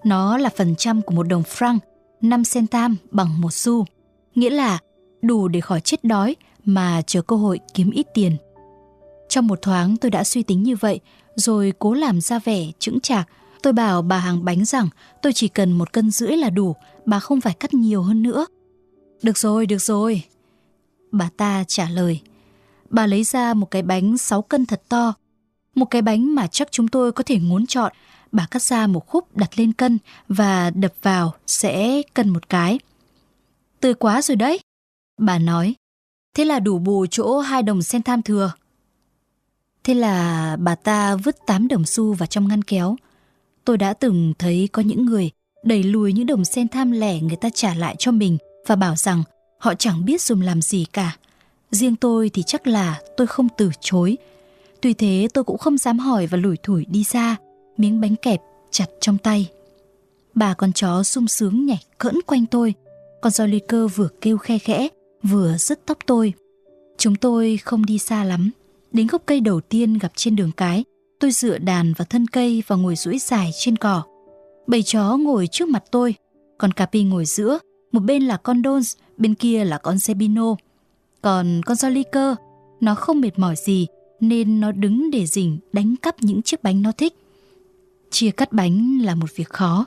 nó 0.04 0.38
là 0.38 0.50
phần 0.58 0.76
trăm 0.78 1.02
của 1.02 1.14
một 1.16 1.24
đồng 1.24 1.44
franc, 1.44 1.80
5 2.22 2.44
centam 2.54 2.96
bằng 3.12 3.42
một 3.42 3.54
xu. 3.54 3.86
Nghĩa 4.36 4.50
là 4.50 4.80
đủ 5.22 5.48
để 5.48 5.62
khỏi 5.62 5.82
chết 5.82 6.04
đói 6.04 6.36
mà 6.66 7.02
chờ 7.02 7.22
cơ 7.22 7.36
hội 7.36 7.60
kiếm 7.74 7.92
ít 7.92 8.08
tiền. 8.14 8.38
Trong 9.30 9.48
một 9.48 9.62
thoáng 9.62 9.98
tôi 9.98 10.12
đã 10.12 10.24
suy 10.24 10.44
tính 10.44 10.64
như 10.64 10.76
vậy, 10.76 11.00
rồi 11.36 11.74
cố 11.80 11.94
làm 11.94 12.22
ra 12.22 12.40
vẻ 12.40 12.72
chững 12.80 13.00
chạc. 13.00 13.28
Tôi 13.64 13.74
bảo 13.74 14.02
bà 14.02 14.18
hàng 14.18 14.46
bánh 14.46 14.66
rằng 14.66 14.90
tôi 15.22 15.34
chỉ 15.34 15.48
cần 15.48 15.72
một 15.72 15.94
cân 15.94 16.12
rưỡi 16.12 16.38
là 16.38 16.50
đủ, 16.50 16.76
bà 17.06 17.20
không 17.20 17.42
phải 17.42 17.54
cắt 17.54 17.74
nhiều 17.74 18.02
hơn 18.02 18.24
nữa. 18.24 18.46
Được 19.24 19.38
rồi, 19.38 19.66
được 19.66 19.82
rồi. 19.82 20.22
Bà 21.12 21.30
ta 21.38 21.64
trả 21.68 21.90
lời. 21.90 22.22
Bà 22.90 23.08
lấy 23.08 23.24
ra 23.24 23.54
một 23.54 23.72
cái 23.72 23.82
bánh 23.82 24.18
6 24.18 24.42
cân 24.42 24.66
thật 24.66 24.82
to. 24.90 25.14
Một 25.76 25.86
cái 25.86 26.02
bánh 26.02 26.36
mà 26.36 26.48
chắc 26.48 26.72
chúng 26.72 26.88
tôi 26.88 27.12
có 27.12 27.24
thể 27.24 27.40
ngốn 27.40 27.66
chọn. 27.66 27.92
Bà 28.32 28.48
cắt 28.52 28.62
ra 28.62 28.88
một 28.88 29.08
khúc 29.08 29.38
đặt 29.38 29.60
lên 29.60 29.74
cân 29.74 29.98
và 30.28 30.70
đập 30.70 30.94
vào 31.02 31.34
sẽ 31.48 32.02
cân 32.14 32.30
một 32.30 32.50
cái. 32.50 32.80
Tươi 33.86 33.94
quá 33.94 34.22
rồi 34.22 34.36
đấy. 34.36 34.60
Bà 35.18 35.40
nói. 35.40 35.76
Thế 36.36 36.46
là 36.46 36.60
đủ 36.60 36.80
bù 36.80 37.06
chỗ 37.06 37.40
hai 37.40 37.64
đồng 37.64 37.82
sen 37.82 38.04
tham 38.04 38.22
thừa. 38.22 38.52
Thế 39.84 39.94
là 39.94 40.58
bà 40.60 40.76
ta 40.76 41.16
vứt 41.16 41.36
8 41.48 41.68
đồng 41.68 41.86
xu 41.86 42.14
vào 42.14 42.28
trong 42.28 42.48
ngăn 42.48 42.62
kéo. 42.62 42.96
Tôi 43.66 43.78
đã 43.78 43.94
từng 43.94 44.34
thấy 44.40 44.70
có 44.72 44.82
những 44.82 45.06
người 45.06 45.32
đẩy 45.64 45.84
lùi 45.84 46.14
những 46.14 46.26
đồng 46.26 46.46
sen 46.46 46.68
tham 46.68 46.92
lẻ 46.92 47.22
người 47.22 47.36
ta 47.36 47.50
trả 47.54 47.76
lại 47.76 47.96
cho 48.00 48.12
mình 48.12 48.38
và 48.68 48.76
bảo 48.76 48.96
rằng 48.96 49.24
họ 49.60 49.74
chẳng 49.76 50.06
biết 50.06 50.22
dùng 50.22 50.42
làm 50.42 50.62
gì 50.62 50.86
cả. 50.94 51.18
Riêng 51.72 51.96
tôi 51.96 52.30
thì 52.30 52.44
chắc 52.44 52.68
là 52.68 53.02
tôi 53.18 53.28
không 53.28 53.48
từ 53.58 53.72
chối. 53.82 54.18
Tuy 54.82 54.94
thế 54.94 55.28
tôi 55.34 55.44
cũng 55.44 55.58
không 55.58 55.78
dám 55.78 56.00
hỏi 56.00 56.28
và 56.28 56.38
lủi 56.38 56.58
thủi 56.64 56.86
đi 56.86 57.04
ra, 57.04 57.36
miếng 57.78 58.02
bánh 58.02 58.16
kẹp 58.16 58.42
chặt 58.72 58.88
trong 59.02 59.18
tay. 59.18 59.50
Bà 60.34 60.54
con 60.54 60.74
chó 60.74 61.04
sung 61.04 61.28
sướng 61.28 61.66
nhảy 61.66 61.84
cỡn 61.98 62.22
quanh 62.22 62.46
tôi, 62.46 62.74
con 63.26 63.32
Joliker 63.32 63.88
vừa 63.88 64.08
kêu 64.22 64.38
khe 64.38 64.58
khẽ, 64.58 64.88
vừa 65.24 65.58
rứt 65.58 65.86
tóc 65.86 65.98
tôi. 66.06 66.34
Chúng 66.98 67.16
tôi 67.16 67.58
không 67.58 67.86
đi 67.86 67.98
xa 67.98 68.24
lắm, 68.24 68.52
Đến 68.92 69.08
gốc 69.08 69.24
cây 69.26 69.40
đầu 69.40 69.62
tiên 69.62 69.98
gặp 69.98 70.12
trên 70.16 70.36
đường 70.36 70.52
cái, 70.58 70.84
tôi 71.20 71.32
dựa 71.32 71.58
đàn 71.58 71.94
vào 71.94 72.06
thân 72.06 72.28
cây 72.28 72.64
và 72.68 72.76
ngồi 72.76 72.96
duỗi 72.96 73.18
dài 73.18 73.52
trên 73.58 73.76
cỏ. 73.76 74.04
Bầy 74.68 74.84
chó 74.84 75.18
ngồi 75.18 75.48
trước 75.48 75.70
mặt 75.70 75.84
tôi, 75.92 76.16
còn 76.58 76.72
Capi 76.72 77.04
ngồi 77.04 77.26
giữa, 77.26 77.60
một 77.92 78.00
bên 78.00 78.24
là 78.24 78.38
con 78.38 78.62
Dons, 78.64 78.96
bên 79.18 79.36
kia 79.36 79.66
là 79.66 79.78
con 79.78 80.00
Sebino. 80.00 80.56
Còn 81.22 81.62
con 81.66 81.78
Joliker, 81.78 82.36
nó 82.82 82.96
không 82.96 83.22
mệt 83.22 83.40
mỏi 83.40 83.56
gì 83.66 83.88
nên 84.20 84.60
nó 84.60 84.72
đứng 84.72 85.12
để 85.12 85.26
rình 85.26 85.58
đánh 85.74 85.96
cắp 86.02 86.16
những 86.24 86.42
chiếc 86.42 86.64
bánh 86.64 86.82
nó 86.82 86.92
thích. 86.92 87.14
Chia 88.12 88.32
cắt 88.32 88.54
bánh 88.54 89.00
là 89.02 89.16
một 89.16 89.36
việc 89.36 89.50
khó. 89.50 89.86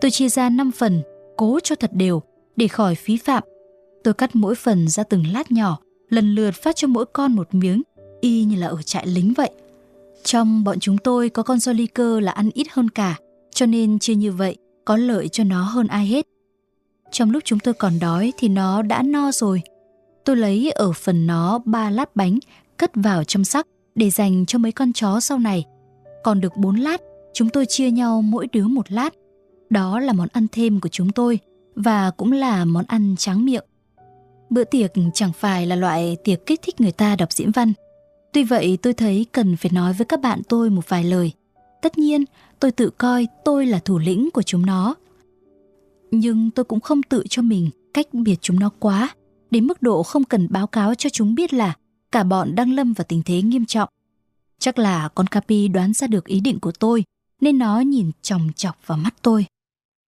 Tôi 0.00 0.10
chia 0.10 0.28
ra 0.28 0.50
5 0.50 0.70
phần, 0.72 1.02
cố 1.36 1.60
cho 1.62 1.74
thật 1.74 1.90
đều, 1.92 2.22
để 2.56 2.68
khỏi 2.68 2.94
phí 2.94 3.16
phạm. 3.16 3.42
Tôi 4.04 4.14
cắt 4.14 4.36
mỗi 4.36 4.54
phần 4.54 4.88
ra 4.88 5.02
từng 5.02 5.24
lát 5.32 5.52
nhỏ, 5.52 5.78
lần 6.08 6.34
lượt 6.34 6.54
phát 6.54 6.76
cho 6.76 6.88
mỗi 6.88 7.04
con 7.12 7.32
một 7.32 7.54
miếng 7.54 7.82
y 8.20 8.44
như 8.44 8.56
là 8.56 8.66
ở 8.66 8.82
trại 8.82 9.06
lính 9.06 9.32
vậy. 9.36 9.50
Trong 10.24 10.64
bọn 10.64 10.80
chúng 10.80 10.98
tôi 10.98 11.28
có 11.28 11.42
con 11.42 11.58
Joliker 11.58 12.20
là 12.20 12.32
ăn 12.32 12.50
ít 12.54 12.66
hơn 12.70 12.88
cả, 12.88 13.18
cho 13.54 13.66
nên 13.66 13.98
chia 13.98 14.14
như 14.14 14.32
vậy 14.32 14.56
có 14.84 14.96
lợi 14.96 15.28
cho 15.28 15.44
nó 15.44 15.62
hơn 15.62 15.86
ai 15.86 16.06
hết. 16.06 16.26
Trong 17.10 17.30
lúc 17.30 17.42
chúng 17.46 17.58
tôi 17.58 17.74
còn 17.74 17.92
đói 18.00 18.32
thì 18.38 18.48
nó 18.48 18.82
đã 18.82 19.02
no 19.02 19.32
rồi. 19.32 19.62
Tôi 20.24 20.36
lấy 20.36 20.70
ở 20.70 20.92
phần 20.92 21.26
nó 21.26 21.58
ba 21.64 21.90
lát 21.90 22.16
bánh 22.16 22.38
cất 22.76 22.90
vào 22.94 23.24
trong 23.24 23.44
sắc 23.44 23.66
để 23.94 24.10
dành 24.10 24.46
cho 24.46 24.58
mấy 24.58 24.72
con 24.72 24.92
chó 24.92 25.20
sau 25.20 25.38
này. 25.38 25.64
Còn 26.24 26.40
được 26.40 26.56
bốn 26.56 26.76
lát, 26.76 27.00
chúng 27.34 27.48
tôi 27.48 27.66
chia 27.66 27.90
nhau 27.90 28.22
mỗi 28.22 28.46
đứa 28.52 28.66
một 28.66 28.92
lát. 28.92 29.14
Đó 29.70 30.00
là 30.00 30.12
món 30.12 30.28
ăn 30.32 30.46
thêm 30.52 30.80
của 30.80 30.88
chúng 30.88 31.12
tôi 31.12 31.38
và 31.74 32.10
cũng 32.10 32.32
là 32.32 32.64
món 32.64 32.84
ăn 32.88 33.14
tráng 33.18 33.44
miệng. 33.44 33.64
Bữa 34.50 34.64
tiệc 34.64 34.92
chẳng 35.14 35.32
phải 35.32 35.66
là 35.66 35.76
loại 35.76 36.16
tiệc 36.24 36.46
kích 36.46 36.60
thích 36.62 36.80
người 36.80 36.92
ta 36.92 37.16
đọc 37.16 37.32
diễn 37.32 37.50
văn, 37.50 37.72
Tuy 38.32 38.44
vậy 38.44 38.78
tôi 38.82 38.94
thấy 38.94 39.26
cần 39.32 39.56
phải 39.56 39.70
nói 39.74 39.92
với 39.92 40.04
các 40.04 40.20
bạn 40.20 40.42
tôi 40.48 40.70
một 40.70 40.88
vài 40.88 41.04
lời. 41.04 41.32
Tất 41.82 41.98
nhiên, 41.98 42.24
tôi 42.60 42.70
tự 42.70 42.90
coi 42.90 43.26
tôi 43.44 43.66
là 43.66 43.78
thủ 43.78 43.98
lĩnh 43.98 44.30
của 44.30 44.42
chúng 44.42 44.66
nó. 44.66 44.94
Nhưng 46.10 46.50
tôi 46.50 46.64
cũng 46.64 46.80
không 46.80 47.02
tự 47.02 47.24
cho 47.30 47.42
mình 47.42 47.70
cách 47.94 48.06
biệt 48.12 48.36
chúng 48.40 48.60
nó 48.60 48.70
quá, 48.78 49.14
đến 49.50 49.66
mức 49.66 49.82
độ 49.82 50.02
không 50.02 50.24
cần 50.24 50.46
báo 50.50 50.66
cáo 50.66 50.94
cho 50.94 51.10
chúng 51.10 51.34
biết 51.34 51.54
là 51.54 51.76
cả 52.12 52.24
bọn 52.24 52.54
đang 52.54 52.72
lâm 52.72 52.92
vào 52.92 53.04
tình 53.08 53.22
thế 53.24 53.42
nghiêm 53.42 53.66
trọng. 53.66 53.88
Chắc 54.58 54.78
là 54.78 55.08
con 55.08 55.26
Capi 55.26 55.68
đoán 55.68 55.92
ra 55.92 56.06
được 56.06 56.24
ý 56.24 56.40
định 56.40 56.60
của 56.60 56.72
tôi, 56.72 57.04
nên 57.40 57.58
nó 57.58 57.80
nhìn 57.80 58.10
chòng 58.22 58.48
chọc 58.56 58.86
vào 58.86 58.98
mắt 58.98 59.14
tôi. 59.22 59.46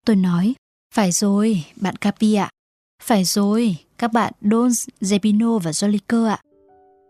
Tôi 0.06 0.16
nói, 0.16 0.54
phải 0.94 1.12
rồi, 1.12 1.64
bạn 1.76 1.96
Capi 1.96 2.34
ạ. 2.34 2.50
Phải 3.02 3.24
rồi, 3.24 3.76
các 3.98 4.12
bạn 4.12 4.32
Don, 4.40 4.68
Zepino 5.00 5.58
và 5.58 5.70
Jolico 5.70 6.26
ạ. 6.26 6.38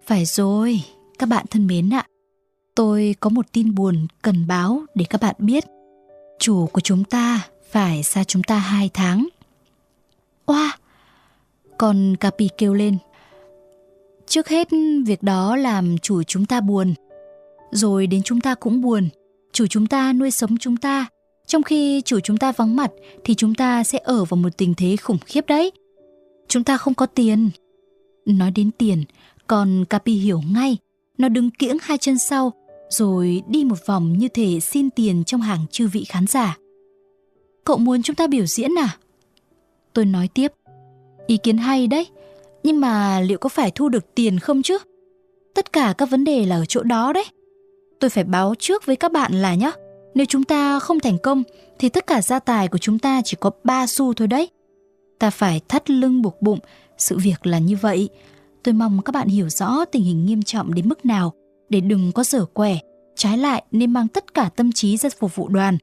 Phải 0.06 0.24
rồi, 0.24 0.82
các 1.18 1.28
bạn 1.28 1.46
thân 1.50 1.66
mến 1.66 1.90
ạ, 1.90 2.06
tôi 2.74 3.14
có 3.20 3.30
một 3.30 3.46
tin 3.52 3.74
buồn 3.74 4.06
cần 4.22 4.46
báo 4.46 4.82
để 4.94 5.04
các 5.10 5.20
bạn 5.20 5.34
biết. 5.38 5.64
Chủ 6.38 6.66
của 6.66 6.80
chúng 6.80 7.04
ta 7.04 7.40
phải 7.70 8.02
xa 8.02 8.24
chúng 8.24 8.42
ta 8.42 8.58
hai 8.58 8.90
tháng. 8.94 9.28
Oa! 10.46 10.78
Con 11.78 12.16
Capi 12.16 12.48
kêu 12.58 12.74
lên. 12.74 12.98
Trước 14.26 14.48
hết 14.48 14.68
việc 15.06 15.22
đó 15.22 15.56
làm 15.56 15.98
chủ 15.98 16.22
chúng 16.22 16.46
ta 16.46 16.60
buồn. 16.60 16.94
Rồi 17.70 18.06
đến 18.06 18.22
chúng 18.22 18.40
ta 18.40 18.54
cũng 18.54 18.80
buồn. 18.80 19.08
Chủ 19.52 19.66
chúng 19.66 19.86
ta 19.86 20.12
nuôi 20.12 20.30
sống 20.30 20.56
chúng 20.58 20.76
ta. 20.76 21.06
Trong 21.46 21.62
khi 21.62 22.02
chủ 22.04 22.20
chúng 22.20 22.36
ta 22.36 22.52
vắng 22.52 22.76
mặt 22.76 22.90
thì 23.24 23.34
chúng 23.34 23.54
ta 23.54 23.84
sẽ 23.84 23.98
ở 24.04 24.24
vào 24.24 24.36
một 24.36 24.56
tình 24.56 24.74
thế 24.74 24.96
khủng 24.96 25.18
khiếp 25.26 25.46
đấy. 25.46 25.72
Chúng 26.48 26.64
ta 26.64 26.76
không 26.76 26.94
có 26.94 27.06
tiền. 27.06 27.50
Nói 28.26 28.50
đến 28.50 28.70
tiền, 28.78 29.04
còn 29.46 29.84
Capi 29.90 30.12
hiểu 30.12 30.40
ngay. 30.52 30.76
Nó 31.18 31.28
đứng 31.28 31.50
kiễng 31.50 31.76
hai 31.82 31.98
chân 31.98 32.18
sau 32.18 32.52
rồi 32.88 33.42
đi 33.48 33.64
một 33.64 33.86
vòng 33.86 34.12
như 34.18 34.28
thể 34.28 34.60
xin 34.60 34.90
tiền 34.90 35.24
trong 35.24 35.40
hàng 35.40 35.66
chư 35.70 35.88
vị 35.88 36.04
khán 36.08 36.26
giả. 36.26 36.56
Cậu 37.64 37.76
muốn 37.78 38.02
chúng 38.02 38.16
ta 38.16 38.26
biểu 38.26 38.46
diễn 38.46 38.78
à? 38.78 38.96
Tôi 39.92 40.04
nói 40.04 40.28
tiếp. 40.34 40.52
Ý 41.26 41.36
kiến 41.36 41.58
hay 41.58 41.86
đấy, 41.86 42.06
nhưng 42.62 42.80
mà 42.80 43.20
liệu 43.20 43.38
có 43.38 43.48
phải 43.48 43.70
thu 43.70 43.88
được 43.88 44.14
tiền 44.14 44.38
không 44.38 44.62
chứ? 44.62 44.78
Tất 45.54 45.72
cả 45.72 45.94
các 45.98 46.10
vấn 46.10 46.24
đề 46.24 46.46
là 46.46 46.56
ở 46.56 46.64
chỗ 46.64 46.82
đó 46.82 47.12
đấy. 47.12 47.24
Tôi 48.00 48.10
phải 48.10 48.24
báo 48.24 48.54
trước 48.58 48.86
với 48.86 48.96
các 48.96 49.12
bạn 49.12 49.32
là 49.32 49.54
nhá, 49.54 49.72
nếu 50.14 50.26
chúng 50.26 50.44
ta 50.44 50.78
không 50.78 51.00
thành 51.00 51.18
công 51.18 51.42
thì 51.78 51.88
tất 51.88 52.06
cả 52.06 52.22
gia 52.22 52.38
tài 52.38 52.68
của 52.68 52.78
chúng 52.78 52.98
ta 52.98 53.22
chỉ 53.24 53.36
có 53.40 53.50
3 53.64 53.86
xu 53.86 54.14
thôi 54.14 54.28
đấy. 54.28 54.50
Ta 55.18 55.30
phải 55.30 55.60
thắt 55.68 55.90
lưng 55.90 56.22
buộc 56.22 56.42
bụng, 56.42 56.58
sự 56.98 57.18
việc 57.18 57.46
là 57.46 57.58
như 57.58 57.76
vậy. 57.76 58.08
Tôi 58.62 58.74
mong 58.74 59.02
các 59.02 59.10
bạn 59.14 59.28
hiểu 59.28 59.48
rõ 59.48 59.84
tình 59.84 60.02
hình 60.02 60.26
nghiêm 60.26 60.42
trọng 60.42 60.74
đến 60.74 60.88
mức 60.88 61.06
nào 61.06 61.32
để 61.68 61.80
đừng 61.80 62.12
có 62.12 62.24
dở 62.24 62.44
quẻ, 62.44 62.78
trái 63.16 63.38
lại 63.38 63.62
nên 63.70 63.92
mang 63.92 64.08
tất 64.08 64.34
cả 64.34 64.50
tâm 64.56 64.72
trí 64.72 64.96
ra 64.96 65.10
phục 65.18 65.36
vụ 65.36 65.48
đoàn. 65.48 65.78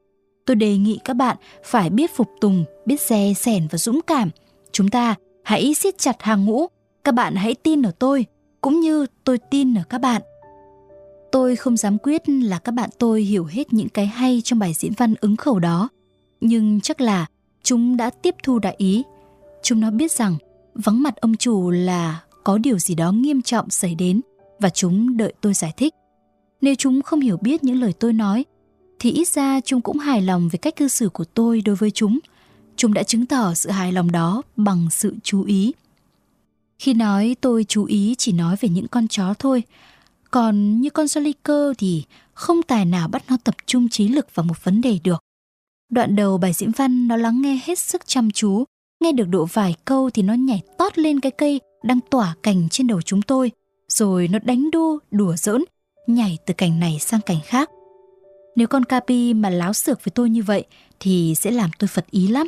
Tôi 0.45 0.55
đề 0.55 0.77
nghị 0.77 0.99
các 1.05 1.13
bạn 1.13 1.37
phải 1.63 1.89
biết 1.89 2.15
phục 2.15 2.27
tùng, 2.41 2.65
biết 2.85 3.01
dè 3.01 3.33
sẻn 3.33 3.67
và 3.71 3.77
dũng 3.77 4.01
cảm. 4.07 4.29
Chúng 4.71 4.89
ta 4.89 5.15
hãy 5.43 5.73
siết 5.73 5.97
chặt 5.97 6.23
hàng 6.23 6.45
ngũ, 6.45 6.67
các 7.03 7.11
bạn 7.11 7.35
hãy 7.35 7.55
tin 7.55 7.81
ở 7.81 7.91
tôi, 7.99 8.25
cũng 8.61 8.79
như 8.79 9.05
tôi 9.23 9.37
tin 9.37 9.77
ở 9.77 9.83
các 9.89 10.01
bạn. 10.01 10.21
Tôi 11.31 11.55
không 11.55 11.77
dám 11.77 11.97
quyết 11.97 12.29
là 12.29 12.59
các 12.59 12.71
bạn 12.71 12.89
tôi 12.97 13.21
hiểu 13.21 13.45
hết 13.45 13.73
những 13.73 13.89
cái 13.89 14.07
hay 14.07 14.41
trong 14.43 14.59
bài 14.59 14.73
diễn 14.73 14.91
văn 14.97 15.13
ứng 15.21 15.35
khẩu 15.35 15.59
đó, 15.59 15.89
nhưng 16.41 16.81
chắc 16.81 17.01
là 17.01 17.25
chúng 17.63 17.97
đã 17.97 18.09
tiếp 18.09 18.35
thu 18.43 18.59
đại 18.59 18.75
ý. 18.77 19.03
Chúng 19.63 19.79
nó 19.79 19.91
biết 19.91 20.11
rằng 20.11 20.35
vắng 20.73 21.01
mặt 21.01 21.15
ông 21.15 21.35
chủ 21.35 21.69
là 21.69 22.21
có 22.43 22.57
điều 22.57 22.79
gì 22.79 22.95
đó 22.95 23.11
nghiêm 23.11 23.41
trọng 23.41 23.69
xảy 23.69 23.95
đến 23.95 24.21
và 24.59 24.69
chúng 24.69 25.17
đợi 25.17 25.33
tôi 25.41 25.53
giải 25.53 25.73
thích. 25.77 25.93
Nếu 26.61 26.75
chúng 26.75 27.01
không 27.01 27.19
hiểu 27.19 27.37
biết 27.37 27.63
những 27.63 27.79
lời 27.79 27.93
tôi 27.93 28.13
nói, 28.13 28.45
thì 28.99 29.11
ít 29.11 29.27
ra 29.27 29.59
chúng 29.65 29.81
cũng 29.81 29.99
hài 29.99 30.21
lòng 30.21 30.49
về 30.51 30.57
cách 30.57 30.75
cư 30.75 30.87
xử 30.87 31.09
của 31.09 31.23
tôi 31.23 31.61
đối 31.61 31.75
với 31.75 31.91
chúng. 31.91 32.19
Chúng 32.75 32.93
đã 32.93 33.03
chứng 33.03 33.25
tỏ 33.25 33.53
sự 33.53 33.69
hài 33.69 33.91
lòng 33.91 34.11
đó 34.11 34.41
bằng 34.55 34.87
sự 34.91 35.15
chú 35.23 35.43
ý. 35.43 35.73
Khi 36.79 36.93
nói 36.93 37.35
tôi 37.41 37.63
chú 37.63 37.85
ý 37.85 38.15
chỉ 38.17 38.31
nói 38.31 38.55
về 38.59 38.69
những 38.69 38.87
con 38.87 39.07
chó 39.07 39.33
thôi, 39.39 39.63
còn 40.31 40.81
như 40.81 40.89
con 40.89 41.07
Soliker 41.07 41.71
thì 41.77 42.03
không 42.33 42.61
tài 42.61 42.85
nào 42.85 43.07
bắt 43.07 43.23
nó 43.29 43.37
tập 43.43 43.55
trung 43.65 43.89
trí 43.89 44.07
lực 44.07 44.35
vào 44.35 44.43
một 44.43 44.63
vấn 44.63 44.81
đề 44.81 44.99
được. 45.03 45.23
Đoạn 45.89 46.15
đầu 46.15 46.37
bài 46.37 46.53
diễn 46.53 46.71
văn 46.71 47.07
nó 47.07 47.15
lắng 47.15 47.41
nghe 47.41 47.59
hết 47.65 47.79
sức 47.79 48.01
chăm 48.05 48.31
chú, 48.31 48.63
nghe 49.03 49.11
được 49.11 49.27
độ 49.29 49.45
vài 49.53 49.75
câu 49.85 50.09
thì 50.09 50.21
nó 50.21 50.33
nhảy 50.33 50.61
tót 50.77 50.97
lên 50.97 51.19
cái 51.19 51.31
cây 51.31 51.61
đang 51.83 51.99
tỏa 52.09 52.35
cành 52.43 52.69
trên 52.69 52.87
đầu 52.87 53.01
chúng 53.01 53.21
tôi, 53.21 53.51
rồi 53.87 54.27
nó 54.27 54.39
đánh 54.43 54.71
đu, 54.71 54.99
đùa 55.11 55.35
giỡn, 55.35 55.63
nhảy 56.07 56.37
từ 56.45 56.53
cành 56.53 56.79
này 56.79 56.97
sang 56.99 57.21
cành 57.21 57.39
khác. 57.45 57.69
Nếu 58.55 58.67
con 58.67 58.85
Capi 58.85 59.33
mà 59.33 59.49
láo 59.49 59.73
xược 59.73 60.03
với 60.03 60.11
tôi 60.15 60.29
như 60.29 60.43
vậy 60.43 60.65
thì 60.99 61.33
sẽ 61.37 61.51
làm 61.51 61.69
tôi 61.79 61.87
phật 61.87 62.05
ý 62.11 62.27
lắm. 62.27 62.47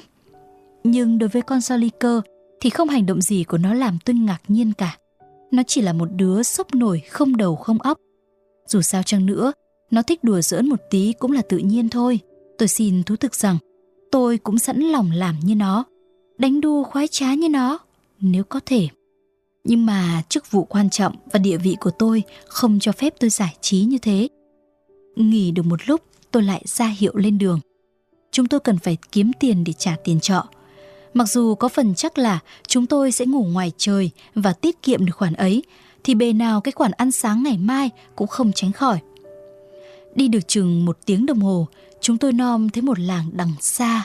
Nhưng 0.84 1.18
đối 1.18 1.30
với 1.30 1.42
con 1.42 1.62
Soliker 1.62 2.20
thì 2.62 2.70
không 2.70 2.90
hành 2.90 3.06
động 3.06 3.22
gì 3.22 3.44
của 3.44 3.58
nó 3.58 3.74
làm 3.74 3.98
tôi 4.06 4.16
ngạc 4.16 4.40
nhiên 4.48 4.74
cả. 4.74 4.98
Nó 5.54 5.64
chỉ 5.68 5.82
là 5.82 5.94
một 5.94 6.10
đứa 6.16 6.44
sốc 6.44 6.76
nổi 6.76 7.02
không 7.10 7.38
đầu 7.38 7.56
không 7.56 7.78
óc. 7.78 7.98
Dù 8.68 8.82
sao 8.82 9.04
chăng 9.04 9.26
nữa, 9.26 9.54
nó 9.92 10.02
thích 10.02 10.24
đùa 10.24 10.42
giỡn 10.42 10.70
một 10.70 10.80
tí 10.90 11.14
cũng 11.20 11.32
là 11.32 11.42
tự 11.50 11.58
nhiên 11.58 11.90
thôi. 11.90 12.20
Tôi 12.58 12.68
xin 12.68 13.04
thú 13.04 13.16
thực 13.16 13.36
rằng 13.36 13.58
tôi 14.12 14.38
cũng 14.38 14.60
sẵn 14.60 14.80
lòng 14.80 15.12
làm 15.12 15.36
như 15.44 15.56
nó, 15.56 15.84
đánh 16.38 16.62
đua 16.62 16.84
khoái 16.84 17.08
trá 17.08 17.34
như 17.34 17.50
nó, 17.50 17.80
nếu 18.20 18.44
có 18.44 18.60
thể. 18.66 18.88
Nhưng 19.64 19.86
mà 19.86 20.22
chức 20.30 20.52
vụ 20.52 20.64
quan 20.64 20.90
trọng 20.90 21.16
và 21.32 21.40
địa 21.40 21.58
vị 21.58 21.76
của 21.80 21.92
tôi 22.00 22.24
không 22.48 22.80
cho 22.80 22.92
phép 22.92 23.14
tôi 23.20 23.30
giải 23.30 23.56
trí 23.62 23.82
như 23.82 23.98
thế. 23.98 24.28
Nghỉ 25.16 25.52
được 25.52 25.66
một 25.66 25.80
lúc, 25.88 26.02
tôi 26.32 26.44
lại 26.44 26.64
ra 26.66 26.88
hiệu 26.88 27.16
lên 27.16 27.38
đường. 27.38 27.60
Chúng 28.32 28.48
tôi 28.48 28.60
cần 28.60 28.78
phải 28.78 28.98
kiếm 29.12 29.32
tiền 29.40 29.64
để 29.64 29.74
trả 29.74 29.96
tiền 30.04 30.20
trọ. 30.20 30.46
Mặc 31.14 31.30
dù 31.30 31.56
có 31.56 31.68
phần 31.68 31.96
chắc 31.96 32.18
là 32.18 32.40
chúng 32.68 32.86
tôi 32.86 33.12
sẽ 33.12 33.26
ngủ 33.26 33.44
ngoài 33.44 33.72
trời 33.78 34.12
và 34.36 34.54
tiết 34.54 34.82
kiệm 34.82 35.06
được 35.06 35.14
khoản 35.16 35.34
ấy, 35.34 35.64
thì 36.04 36.16
bề 36.16 36.34
nào 36.34 36.62
cái 36.62 36.72
khoản 36.72 36.92
ăn 36.92 37.12
sáng 37.12 37.44
ngày 37.44 37.58
mai 37.58 37.90
cũng 38.16 38.28
không 38.28 38.52
tránh 38.56 38.72
khỏi. 38.72 39.00
Đi 40.16 40.28
được 40.28 40.48
chừng 40.48 40.86
một 40.86 40.98
tiếng 41.06 41.26
đồng 41.26 41.40
hồ, 41.40 41.68
chúng 42.02 42.18
tôi 42.18 42.34
nom 42.34 42.70
thấy 42.70 42.82
một 42.82 43.00
làng 43.00 43.30
đằng 43.34 43.52
xa. 43.60 44.04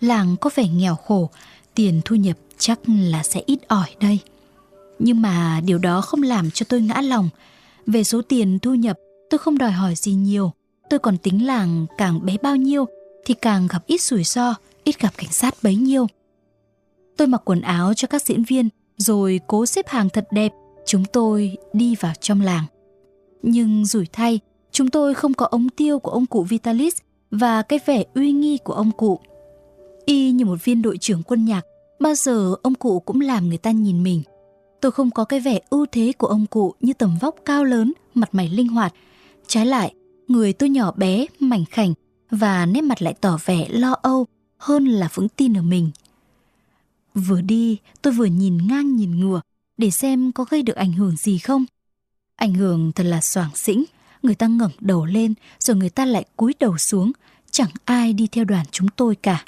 Làng 0.00 0.36
có 0.40 0.50
vẻ 0.54 0.68
nghèo 0.68 0.96
khổ, 0.96 1.30
tiền 1.74 2.00
thu 2.04 2.16
nhập 2.16 2.36
chắc 2.58 2.80
là 2.86 3.22
sẽ 3.22 3.42
ít 3.46 3.68
ỏi 3.68 3.88
đây. 4.00 4.18
Nhưng 4.98 5.22
mà 5.22 5.60
điều 5.64 5.78
đó 5.78 6.00
không 6.00 6.22
làm 6.22 6.50
cho 6.50 6.66
tôi 6.68 6.80
ngã 6.80 7.00
lòng. 7.00 7.28
Về 7.86 8.04
số 8.04 8.22
tiền 8.22 8.58
thu 8.58 8.74
nhập, 8.74 8.98
tôi 9.30 9.38
không 9.38 9.58
đòi 9.58 9.70
hỏi 9.70 9.94
gì 9.94 10.12
nhiều. 10.12 10.52
Tôi 10.90 10.98
còn 10.98 11.18
tính 11.18 11.46
làng 11.46 11.86
càng 11.98 12.26
bé 12.26 12.36
bao 12.42 12.56
nhiêu 12.56 12.86
thì 13.24 13.34
càng 13.34 13.66
gặp 13.66 13.86
ít 13.86 14.02
rủi 14.02 14.24
ro, 14.24 14.54
ít 14.84 15.00
gặp 15.00 15.12
cảnh 15.16 15.32
sát 15.32 15.54
bấy 15.62 15.76
nhiêu. 15.76 16.06
Tôi 17.16 17.28
mặc 17.28 17.42
quần 17.44 17.60
áo 17.60 17.94
cho 17.94 18.08
các 18.08 18.22
diễn 18.22 18.42
viên 18.44 18.68
rồi 18.96 19.40
cố 19.46 19.66
xếp 19.66 19.88
hàng 19.88 20.08
thật 20.08 20.28
đẹp, 20.30 20.52
chúng 20.86 21.04
tôi 21.04 21.56
đi 21.72 21.96
vào 22.00 22.12
trong 22.20 22.40
làng. 22.40 22.64
Nhưng 23.42 23.84
rủi 23.84 24.06
thay, 24.12 24.40
chúng 24.70 24.90
tôi 24.90 25.14
không 25.14 25.34
có 25.34 25.46
ống 25.46 25.68
tiêu 25.68 25.98
của 25.98 26.10
ông 26.10 26.26
cụ 26.26 26.42
Vitalis 26.42 26.96
và 27.30 27.62
cái 27.62 27.80
vẻ 27.86 28.04
uy 28.14 28.32
nghi 28.32 28.58
của 28.58 28.72
ông 28.72 28.90
cụ. 28.92 29.20
Y 30.04 30.30
như 30.30 30.44
một 30.44 30.64
viên 30.64 30.82
đội 30.82 30.98
trưởng 30.98 31.22
quân 31.22 31.44
nhạc, 31.44 31.62
bao 32.00 32.14
giờ 32.14 32.54
ông 32.62 32.74
cụ 32.74 33.00
cũng 33.00 33.20
làm 33.20 33.48
người 33.48 33.58
ta 33.58 33.70
nhìn 33.70 34.02
mình– 34.02 34.22
tôi 34.80 34.92
không 34.92 35.10
có 35.10 35.24
cái 35.24 35.40
vẻ 35.40 35.60
ưu 35.70 35.86
thế 35.92 36.12
của 36.18 36.26
ông 36.26 36.46
cụ 36.46 36.74
như 36.80 36.92
tầm 36.92 37.18
vóc 37.20 37.34
cao 37.44 37.64
lớn, 37.64 37.92
mặt 38.14 38.28
mày 38.32 38.48
linh 38.48 38.68
hoạt. 38.68 38.94
Trái 39.46 39.66
lại, 39.66 39.94
người 40.28 40.52
tôi 40.52 40.68
nhỏ 40.68 40.92
bé, 40.92 41.26
mảnh 41.40 41.64
khảnh 41.70 41.94
và 42.30 42.66
nét 42.66 42.80
mặt 42.80 43.02
lại 43.02 43.14
tỏ 43.20 43.38
vẻ 43.44 43.66
lo 43.70 43.92
âu 44.02 44.26
hơn 44.58 44.86
là 44.86 45.08
vững 45.14 45.28
tin 45.28 45.56
ở 45.56 45.62
mình. 45.62 45.90
Vừa 47.16 47.40
đi, 47.40 47.78
tôi 48.02 48.12
vừa 48.12 48.24
nhìn 48.24 48.58
ngang 48.68 48.96
nhìn 48.96 49.20
ngửa 49.20 49.40
để 49.76 49.90
xem 49.90 50.32
có 50.32 50.44
gây 50.44 50.62
được 50.62 50.76
ảnh 50.76 50.92
hưởng 50.92 51.16
gì 51.16 51.38
không. 51.38 51.64
Ảnh 52.36 52.54
hưởng 52.54 52.92
thật 52.92 53.04
là 53.04 53.20
soảng 53.20 53.50
xĩnh, 53.54 53.84
người 54.22 54.34
ta 54.34 54.46
ngẩng 54.46 54.70
đầu 54.80 55.04
lên 55.04 55.34
rồi 55.58 55.76
người 55.76 55.90
ta 55.90 56.04
lại 56.04 56.24
cúi 56.36 56.54
đầu 56.60 56.78
xuống, 56.78 57.12
chẳng 57.50 57.70
ai 57.84 58.12
đi 58.12 58.26
theo 58.26 58.44
đoàn 58.44 58.66
chúng 58.70 58.88
tôi 58.88 59.14
cả. 59.14 59.44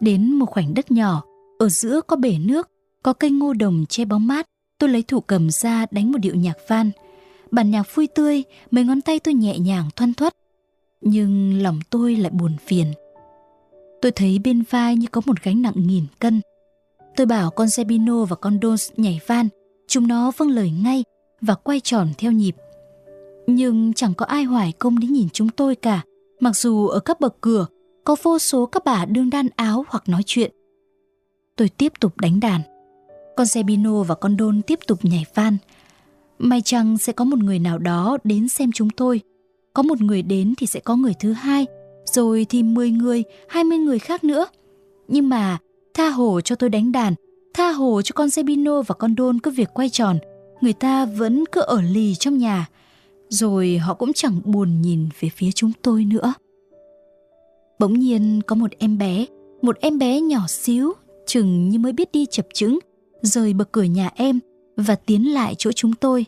Đến 0.00 0.32
một 0.32 0.46
khoảnh 0.46 0.74
đất 0.74 0.90
nhỏ, 0.90 1.22
ở 1.58 1.68
giữa 1.68 2.00
có 2.06 2.16
bể 2.16 2.38
nước, 2.38 2.68
có 3.02 3.12
cây 3.12 3.30
ngô 3.30 3.52
đồng 3.52 3.86
che 3.88 4.04
bóng 4.04 4.26
mát, 4.26 4.46
tôi 4.78 4.88
lấy 4.90 5.02
thủ 5.02 5.20
cầm 5.20 5.50
ra 5.50 5.86
đánh 5.90 6.12
một 6.12 6.18
điệu 6.18 6.34
nhạc 6.34 6.56
van. 6.68 6.90
Bản 7.50 7.70
nhạc 7.70 7.94
vui 7.94 8.06
tươi, 8.06 8.42
mấy 8.70 8.84
ngón 8.84 9.00
tay 9.00 9.18
tôi 9.18 9.34
nhẹ 9.34 9.58
nhàng 9.58 9.88
thoăn 9.96 10.14
thoắt. 10.14 10.34
Nhưng 11.00 11.62
lòng 11.62 11.80
tôi 11.90 12.16
lại 12.16 12.30
buồn 12.30 12.56
phiền. 12.66 12.92
Tôi 14.02 14.12
thấy 14.12 14.38
bên 14.38 14.62
vai 14.70 14.96
như 14.96 15.06
có 15.06 15.20
một 15.26 15.42
gánh 15.42 15.62
nặng 15.62 15.74
nghìn 15.76 16.04
cân. 16.18 16.40
Tôi 17.20 17.26
bảo 17.26 17.50
con 17.50 17.68
Sebino 17.70 18.24
và 18.24 18.36
con 18.36 18.58
Dons 18.62 18.90
nhảy 18.96 19.20
van, 19.26 19.48
chúng 19.88 20.08
nó 20.08 20.32
vâng 20.36 20.50
lời 20.50 20.70
ngay 20.70 21.04
và 21.40 21.54
quay 21.54 21.80
tròn 21.80 22.08
theo 22.18 22.32
nhịp. 22.32 22.56
Nhưng 23.46 23.92
chẳng 23.92 24.14
có 24.14 24.26
ai 24.26 24.44
hoài 24.44 24.72
công 24.72 24.98
đến 24.98 25.12
nhìn 25.12 25.28
chúng 25.32 25.48
tôi 25.48 25.76
cả, 25.76 26.02
mặc 26.40 26.56
dù 26.56 26.88
ở 26.88 27.00
các 27.00 27.20
bậc 27.20 27.40
cửa 27.40 27.66
có 28.04 28.16
vô 28.22 28.38
số 28.38 28.66
các 28.66 28.84
bà 28.84 29.04
đương 29.04 29.30
đan 29.30 29.48
áo 29.56 29.84
hoặc 29.88 30.08
nói 30.08 30.22
chuyện. 30.26 30.50
Tôi 31.56 31.68
tiếp 31.68 31.92
tục 32.00 32.20
đánh 32.20 32.40
đàn. 32.40 32.60
Con 33.36 33.46
Sebino 33.46 34.02
và 34.02 34.14
con 34.14 34.36
Don 34.38 34.62
tiếp 34.62 34.78
tục 34.86 34.98
nhảy 35.02 35.24
van. 35.34 35.56
May 36.38 36.62
chăng 36.62 36.98
sẽ 36.98 37.12
có 37.12 37.24
một 37.24 37.38
người 37.38 37.58
nào 37.58 37.78
đó 37.78 38.18
đến 38.24 38.48
xem 38.48 38.72
chúng 38.72 38.90
tôi. 38.90 39.20
Có 39.74 39.82
một 39.82 40.00
người 40.00 40.22
đến 40.22 40.54
thì 40.58 40.66
sẽ 40.66 40.80
có 40.80 40.96
người 40.96 41.14
thứ 41.20 41.32
hai, 41.32 41.66
rồi 42.04 42.46
thì 42.48 42.62
10 42.62 42.90
người, 42.90 43.24
20 43.48 43.78
người 43.78 43.98
khác 43.98 44.24
nữa. 44.24 44.46
Nhưng 45.08 45.28
mà 45.28 45.58
tha 45.94 46.08
hồ 46.08 46.40
cho 46.40 46.56
tôi 46.56 46.70
đánh 46.70 46.92
đàn, 46.92 47.14
tha 47.54 47.70
hồ 47.70 48.02
cho 48.02 48.12
con 48.14 48.30
Sebino 48.30 48.82
và 48.82 48.94
con 48.94 49.14
Đôn 49.14 49.38
cứ 49.38 49.50
việc 49.50 49.68
quay 49.74 49.88
tròn, 49.88 50.18
người 50.60 50.72
ta 50.72 51.04
vẫn 51.04 51.44
cứ 51.52 51.60
ở 51.60 51.80
lì 51.80 52.14
trong 52.14 52.38
nhà. 52.38 52.68
Rồi 53.28 53.78
họ 53.78 53.94
cũng 53.94 54.12
chẳng 54.12 54.40
buồn 54.44 54.82
nhìn 54.82 55.08
về 55.20 55.28
phía 55.28 55.50
chúng 55.54 55.72
tôi 55.82 56.04
nữa. 56.04 56.34
Bỗng 57.78 57.98
nhiên 57.98 58.40
có 58.46 58.56
một 58.56 58.70
em 58.78 58.98
bé, 58.98 59.26
một 59.62 59.76
em 59.80 59.98
bé 59.98 60.20
nhỏ 60.20 60.46
xíu, 60.48 60.92
chừng 61.26 61.68
như 61.68 61.78
mới 61.78 61.92
biết 61.92 62.12
đi 62.12 62.26
chập 62.30 62.46
chững, 62.54 62.78
rời 63.22 63.52
bậc 63.52 63.72
cửa 63.72 63.82
nhà 63.82 64.10
em 64.14 64.40
và 64.76 64.94
tiến 64.94 65.34
lại 65.34 65.54
chỗ 65.58 65.72
chúng 65.72 65.94
tôi. 65.94 66.26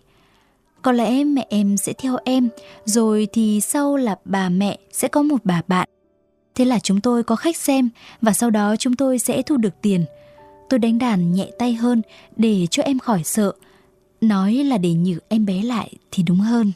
Có 0.83 0.92
lẽ 0.92 1.25
mẹ 1.25 1.47
em 1.49 1.76
sẽ 1.76 1.92
theo 1.92 2.16
em, 2.25 2.49
rồi 2.85 3.28
thì 3.33 3.61
sau 3.61 3.97
là 3.97 4.16
bà 4.25 4.49
mẹ 4.49 4.78
sẽ 4.92 5.09
có 5.09 5.23
một 5.23 5.45
bà 5.45 5.62
bạn. 5.69 5.88
Thế 6.54 6.64
là 6.64 6.78
chúng 6.78 7.00
tôi 7.00 7.23
có 7.23 7.37
khách 7.37 7.56
xem 7.56 7.88
và 8.21 8.32
sau 8.32 8.50
đó 8.50 8.76
chúng 8.76 8.97
tôi 8.97 9.18
sẽ 9.18 9.42
thu 9.42 9.56
được 9.56 9.75
tiền. 9.82 10.04
Tôi 10.68 10.78
đánh 10.78 10.99
đàn 10.99 11.32
nhẹ 11.32 11.50
tay 11.59 11.75
hơn 11.75 12.02
để 12.37 12.66
cho 12.71 12.82
em 12.82 12.99
khỏi 12.99 13.25
sợ. 13.25 13.52
Nói 14.21 14.54
là 14.54 14.78
để 14.78 14.92
nhử 14.92 15.18
em 15.28 15.47
bé 15.47 15.62
lại 15.62 15.92
thì 16.11 16.23
đúng 16.23 16.38
hơn. 16.38 16.73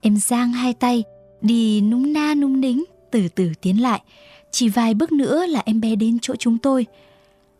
Em 0.00 0.16
giang 0.16 0.52
hai 0.52 0.74
tay, 0.74 1.04
đi 1.42 1.80
núng 1.80 2.12
na 2.12 2.34
núng 2.34 2.60
nính, 2.60 2.84
từ 3.10 3.28
từ 3.28 3.52
tiến 3.60 3.82
lại. 3.82 4.02
Chỉ 4.50 4.68
vài 4.68 4.94
bước 4.94 5.12
nữa 5.12 5.46
là 5.46 5.62
em 5.64 5.80
bé 5.80 5.96
đến 5.96 6.18
chỗ 6.22 6.34
chúng 6.36 6.58
tôi. 6.58 6.86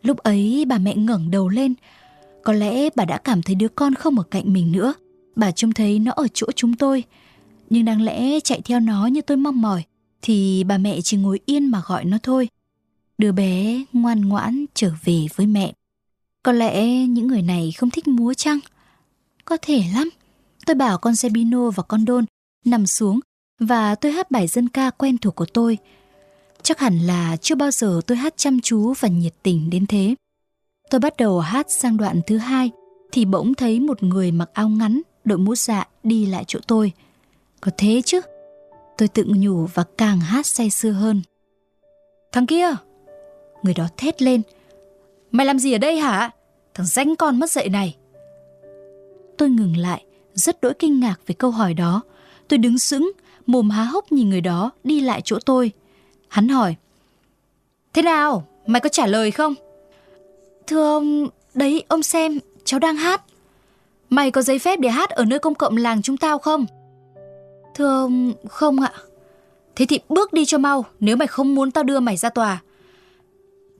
Lúc 0.03 0.19
ấy 0.19 0.65
bà 0.69 0.79
mẹ 0.79 0.97
ngẩng 0.97 1.31
đầu 1.31 1.49
lên. 1.49 1.75
Có 2.45 2.53
lẽ 2.53 2.89
bà 2.95 3.05
đã 3.05 3.19
cảm 3.19 3.43
thấy 3.43 3.55
đứa 3.55 3.69
con 3.69 3.95
không 3.95 4.19
ở 4.19 4.25
cạnh 4.31 4.53
mình 4.53 4.73
nữa. 4.73 4.95
Bà 5.37 5.51
trông 5.51 5.73
thấy 5.73 5.99
nó 5.99 6.13
ở 6.13 6.27
chỗ 6.35 6.47
chúng 6.57 6.75
tôi. 6.75 7.05
Nhưng 7.71 7.85
đáng 7.85 8.03
lẽ 8.03 8.41
chạy 8.41 8.61
theo 8.65 8.81
nó 8.81 9.07
như 9.07 9.21
tôi 9.21 9.37
mong 9.37 9.63
mỏi 9.63 9.85
thì 10.27 10.65
bà 10.65 10.79
mẹ 10.79 11.01
chỉ 11.01 11.17
ngồi 11.17 11.41
yên 11.47 11.67
mà 11.67 11.83
gọi 11.87 12.05
nó 12.05 12.19
thôi. 12.23 12.49
Đứa 13.19 13.33
bé 13.33 13.85
ngoan 13.93 14.21
ngoãn 14.21 14.65
trở 14.75 14.91
về 15.05 15.27
với 15.37 15.47
mẹ. 15.47 15.73
Có 16.43 16.53
lẽ 16.53 17.07
những 17.07 17.27
người 17.27 17.43
này 17.43 17.73
không 17.73 17.91
thích 17.91 18.09
múa 18.09 18.35
chăng? 18.35 18.59
Có 19.45 19.57
thể 19.63 19.83
lắm. 19.95 20.11
Tôi 20.67 20.75
bảo 20.75 20.99
con 20.99 21.17
Sebino 21.17 21.71
và 21.71 21.83
con 21.83 22.05
Đôn 22.05 22.25
nằm 22.65 22.87
xuống 22.87 23.21
và 23.61 23.95
tôi 23.95 24.13
hát 24.13 24.31
bài 24.31 24.47
dân 24.47 24.69
ca 24.69 24.91
quen 24.91 25.19
thuộc 25.19 25.35
của 25.35 25.47
tôi. 25.47 25.79
Chắc 26.63 26.81
hẳn 26.81 26.99
là 26.99 27.37
chưa 27.37 27.55
bao 27.55 27.71
giờ 27.71 28.01
tôi 28.07 28.19
hát 28.19 28.35
chăm 28.37 28.61
chú 28.61 28.93
và 29.01 29.09
nhiệt 29.09 29.35
tình 29.43 29.71
đến 29.71 29.87
thế. 29.87 30.15
Tôi 30.91 31.01
bắt 31.01 31.17
đầu 31.17 31.41
hát 31.41 31.67
sang 31.71 31.97
đoạn 31.97 32.21
thứ 32.27 32.39
hai 32.39 32.71
thì 33.13 33.25
bỗng 33.25 33.55
thấy 33.55 33.81
một 33.81 34.03
người 34.03 34.33
mặc 34.33 34.51
áo 34.53 34.69
ngắn, 34.69 35.01
đội 35.25 35.39
mũ 35.39 35.55
dạ 35.55 35.87
đi 36.03 36.27
lại 36.27 36.45
chỗ 36.47 36.61
tôi. 36.67 36.93
Có 37.61 37.71
thế 37.77 38.03
chứ? 38.05 38.21
Tôi 38.99 39.09
tự 39.09 39.25
nhủ 39.27 39.67
và 39.75 39.85
càng 39.99 40.21
hát 40.21 40.47
say 40.47 40.71
sưa 40.71 40.91
hơn. 40.91 41.23
Thằng 42.33 42.47
kia! 42.47 42.69
Người 43.63 43.75
đó 43.75 43.89
thét 43.97 44.23
lên. 44.23 44.43
Mày 45.31 45.47
làm 45.47 45.59
gì 45.59 45.73
ở 45.73 45.79
đây 45.79 45.97
hả? 45.99 46.31
Thằng 46.75 46.87
danh 46.87 47.17
con 47.17 47.39
mất 47.39 47.51
dậy 47.51 47.69
này. 47.69 47.97
Tôi 49.39 49.51
ngừng 49.51 49.77
lại, 49.77 50.05
rất 50.35 50.61
đỗi 50.61 50.75
kinh 50.79 51.01
ngạc 51.01 51.17
về 51.27 51.35
câu 51.35 51.51
hỏi 51.51 51.75
đó. 51.75 52.03
Tôi 52.49 52.59
đứng 52.59 52.79
sững, 52.79 53.13
mồm 53.47 53.71
há 53.71 53.85
hốc 53.85 54.13
nhìn 54.13 54.31
người 54.31 54.41
đó 54.41 54.71
đi 54.85 55.01
lại 55.01 55.21
chỗ 55.25 55.39
tôi. 55.47 55.73
Hắn 56.29 56.49
hỏi. 56.49 56.77
Thế 57.93 58.03
nào? 58.03 58.47
Mày 58.67 58.81
có 58.81 58.89
trả 58.89 59.07
lời 59.07 59.31
không? 59.31 59.55
Thưa 60.67 60.95
ông, 60.95 61.29
đấy 61.55 61.85
ông 61.89 62.03
xem, 62.03 62.39
cháu 62.65 62.81
đang 62.81 62.97
hát. 62.97 63.23
Mày 64.11 64.31
có 64.31 64.43
giấy 64.43 64.59
phép 64.59 64.81
để 64.81 64.89
hát 64.89 65.11
ở 65.11 65.25
nơi 65.25 65.39
công 65.39 65.55
cộng 65.55 65.77
làng 65.77 66.03
chúng 66.03 66.17
tao 66.17 66.39
không? 66.39 66.67
Thưa 67.75 68.01
ông, 68.01 68.33
không 68.49 68.81
ạ. 68.81 68.93
Thế 69.77 69.87
thì 69.87 70.01
bước 70.09 70.33
đi 70.33 70.45
cho 70.45 70.59
mau 70.59 70.85
nếu 71.01 71.17
mày 71.17 71.29
không 71.29 71.55
muốn 71.55 71.71
tao 71.71 71.85
đưa 71.85 72.01
mày 72.01 72.17
ra 72.17 72.29
tòa. 72.29 72.63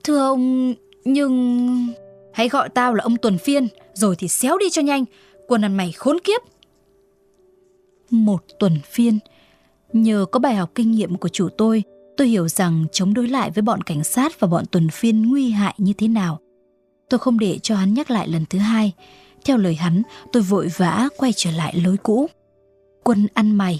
Thưa 0.03 0.17
ông, 0.17 0.73
nhưng... 1.05 1.93
Hãy 2.33 2.49
gọi 2.49 2.69
tao 2.69 2.93
là 2.93 3.03
ông 3.03 3.17
Tuần 3.17 3.37
Phiên, 3.37 3.67
rồi 3.93 4.15
thì 4.15 4.27
xéo 4.27 4.57
đi 4.57 4.69
cho 4.69 4.81
nhanh. 4.81 5.05
quần 5.47 5.65
ăn 5.65 5.77
mày 5.77 5.91
khốn 5.91 6.19
kiếp. 6.19 6.41
Một 8.09 8.43
tuần 8.59 8.79
phiên. 8.91 9.19
Nhờ 9.93 10.25
có 10.31 10.39
bài 10.39 10.55
học 10.55 10.71
kinh 10.75 10.91
nghiệm 10.91 11.17
của 11.17 11.29
chủ 11.29 11.49
tôi, 11.57 11.83
tôi 12.17 12.27
hiểu 12.27 12.47
rằng 12.47 12.85
chống 12.91 13.13
đối 13.13 13.27
lại 13.27 13.51
với 13.51 13.61
bọn 13.61 13.81
cảnh 13.81 14.03
sát 14.03 14.39
và 14.39 14.47
bọn 14.47 14.65
tuần 14.71 14.89
phiên 14.89 15.29
nguy 15.29 15.49
hại 15.49 15.73
như 15.77 15.93
thế 15.93 16.07
nào. 16.07 16.39
Tôi 17.09 17.19
không 17.19 17.39
để 17.39 17.59
cho 17.63 17.75
hắn 17.75 17.93
nhắc 17.93 18.11
lại 18.11 18.27
lần 18.27 18.45
thứ 18.49 18.59
hai. 18.59 18.91
Theo 19.45 19.57
lời 19.57 19.75
hắn, 19.75 20.01
tôi 20.31 20.43
vội 20.43 20.71
vã 20.77 21.09
quay 21.17 21.33
trở 21.35 21.51
lại 21.51 21.75
lối 21.85 21.97
cũ. 21.97 22.27
Quân 23.05 23.27
ăn 23.33 23.51
mày. 23.51 23.79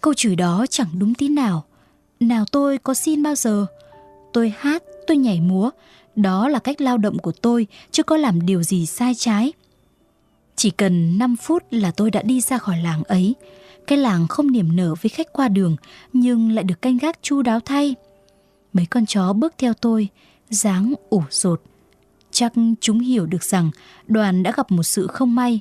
Câu 0.00 0.14
chửi 0.14 0.36
đó 0.36 0.66
chẳng 0.70 0.88
đúng 0.98 1.14
tí 1.14 1.28
nào. 1.28 1.64
Nào 2.20 2.44
tôi 2.52 2.78
có 2.78 2.94
xin 2.94 3.22
bao 3.22 3.34
giờ. 3.34 3.66
Tôi 4.32 4.54
hát, 4.58 4.82
tôi 5.06 5.16
nhảy 5.16 5.40
múa. 5.40 5.70
Đó 6.16 6.48
là 6.48 6.58
cách 6.58 6.80
lao 6.80 6.98
động 6.98 7.18
của 7.18 7.32
tôi, 7.32 7.66
chứ 7.90 8.02
có 8.02 8.16
làm 8.16 8.46
điều 8.46 8.62
gì 8.62 8.86
sai 8.86 9.14
trái. 9.14 9.52
Chỉ 10.56 10.70
cần 10.70 11.18
5 11.18 11.36
phút 11.36 11.62
là 11.70 11.90
tôi 11.90 12.10
đã 12.10 12.22
đi 12.22 12.40
ra 12.40 12.58
khỏi 12.58 12.78
làng 12.78 13.02
ấy. 13.02 13.34
Cái 13.86 13.98
làng 13.98 14.26
không 14.28 14.52
niềm 14.52 14.76
nở 14.76 14.94
với 15.02 15.10
khách 15.10 15.32
qua 15.32 15.48
đường, 15.48 15.76
nhưng 16.12 16.50
lại 16.50 16.64
được 16.64 16.82
canh 16.82 16.98
gác 16.98 17.22
chu 17.22 17.42
đáo 17.42 17.60
thay. 17.60 17.94
Mấy 18.72 18.86
con 18.86 19.06
chó 19.06 19.32
bước 19.32 19.54
theo 19.58 19.74
tôi, 19.74 20.08
dáng 20.50 20.94
ủ 21.10 21.22
rột. 21.30 21.62
Chắc 22.30 22.52
chúng 22.80 22.98
hiểu 22.98 23.26
được 23.26 23.44
rằng 23.44 23.70
đoàn 24.06 24.42
đã 24.42 24.52
gặp 24.56 24.70
một 24.70 24.82
sự 24.82 25.06
không 25.06 25.34
may. 25.34 25.60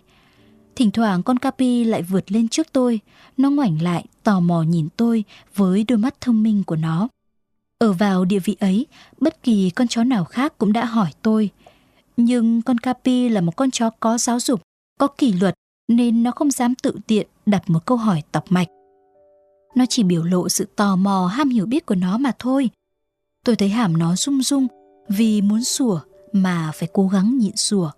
Thỉnh 0.76 0.92
thoảng 0.92 1.24
con 1.24 1.40
Capi 1.40 1.84
lại 1.84 2.02
vượt 2.02 2.32
lên 2.32 2.48
trước 2.48 2.68
tôi, 2.72 3.00
nó 3.38 3.50
ngoảnh 3.50 3.82
lại, 3.82 4.06
tò 4.24 4.40
mò 4.40 4.62
nhìn 4.62 4.88
tôi 4.98 5.24
với 5.56 5.84
đôi 5.88 5.98
mắt 5.98 6.22
thông 6.22 6.44
minh 6.44 6.64
của 6.64 6.76
nó. 6.76 7.08
Ở 7.78 7.94
vào 7.94 8.26
địa 8.26 8.40
vị 8.40 8.58
ấy, 8.60 8.86
bất 9.20 9.44
kỳ 9.44 9.70
con 9.70 9.88
chó 9.88 10.04
nào 10.04 10.26
khác 10.26 10.58
cũng 10.58 10.74
đã 10.74 10.86
hỏi 10.86 11.12
tôi. 11.22 11.50
Nhưng 12.18 12.62
con 12.62 12.78
Capi 12.78 13.30
là 13.30 13.42
một 13.42 13.56
con 13.56 13.72
chó 13.72 13.90
có 13.90 14.18
giáo 14.18 14.40
dục, 14.40 14.62
có 15.00 15.08
kỷ 15.08 15.34
luật 15.34 15.54
nên 15.88 16.24
nó 16.24 16.32
không 16.32 16.52
dám 16.52 16.76
tự 16.76 17.00
tiện 17.08 17.28
đặt 17.46 17.70
một 17.70 17.86
câu 17.86 17.98
hỏi 17.98 18.24
tọc 18.32 18.52
mạch. 18.52 18.68
Nó 19.76 19.86
chỉ 19.90 20.04
biểu 20.04 20.24
lộ 20.24 20.50
sự 20.50 20.68
tò 20.76 20.96
mò 20.96 21.28
ham 21.28 21.50
hiểu 21.50 21.66
biết 21.66 21.86
của 21.86 21.96
nó 21.96 22.18
mà 22.18 22.32
thôi. 22.40 22.70
Tôi 23.46 23.56
thấy 23.56 23.70
hàm 23.70 23.98
nó 23.98 24.16
rung 24.16 24.42
rung 24.42 24.68
vì 25.08 25.42
muốn 25.42 25.64
sủa 25.64 26.00
mà 26.32 26.72
phải 26.76 26.90
cố 26.94 27.08
gắng 27.08 27.38
nhịn 27.38 27.56
sủa. 27.56 27.92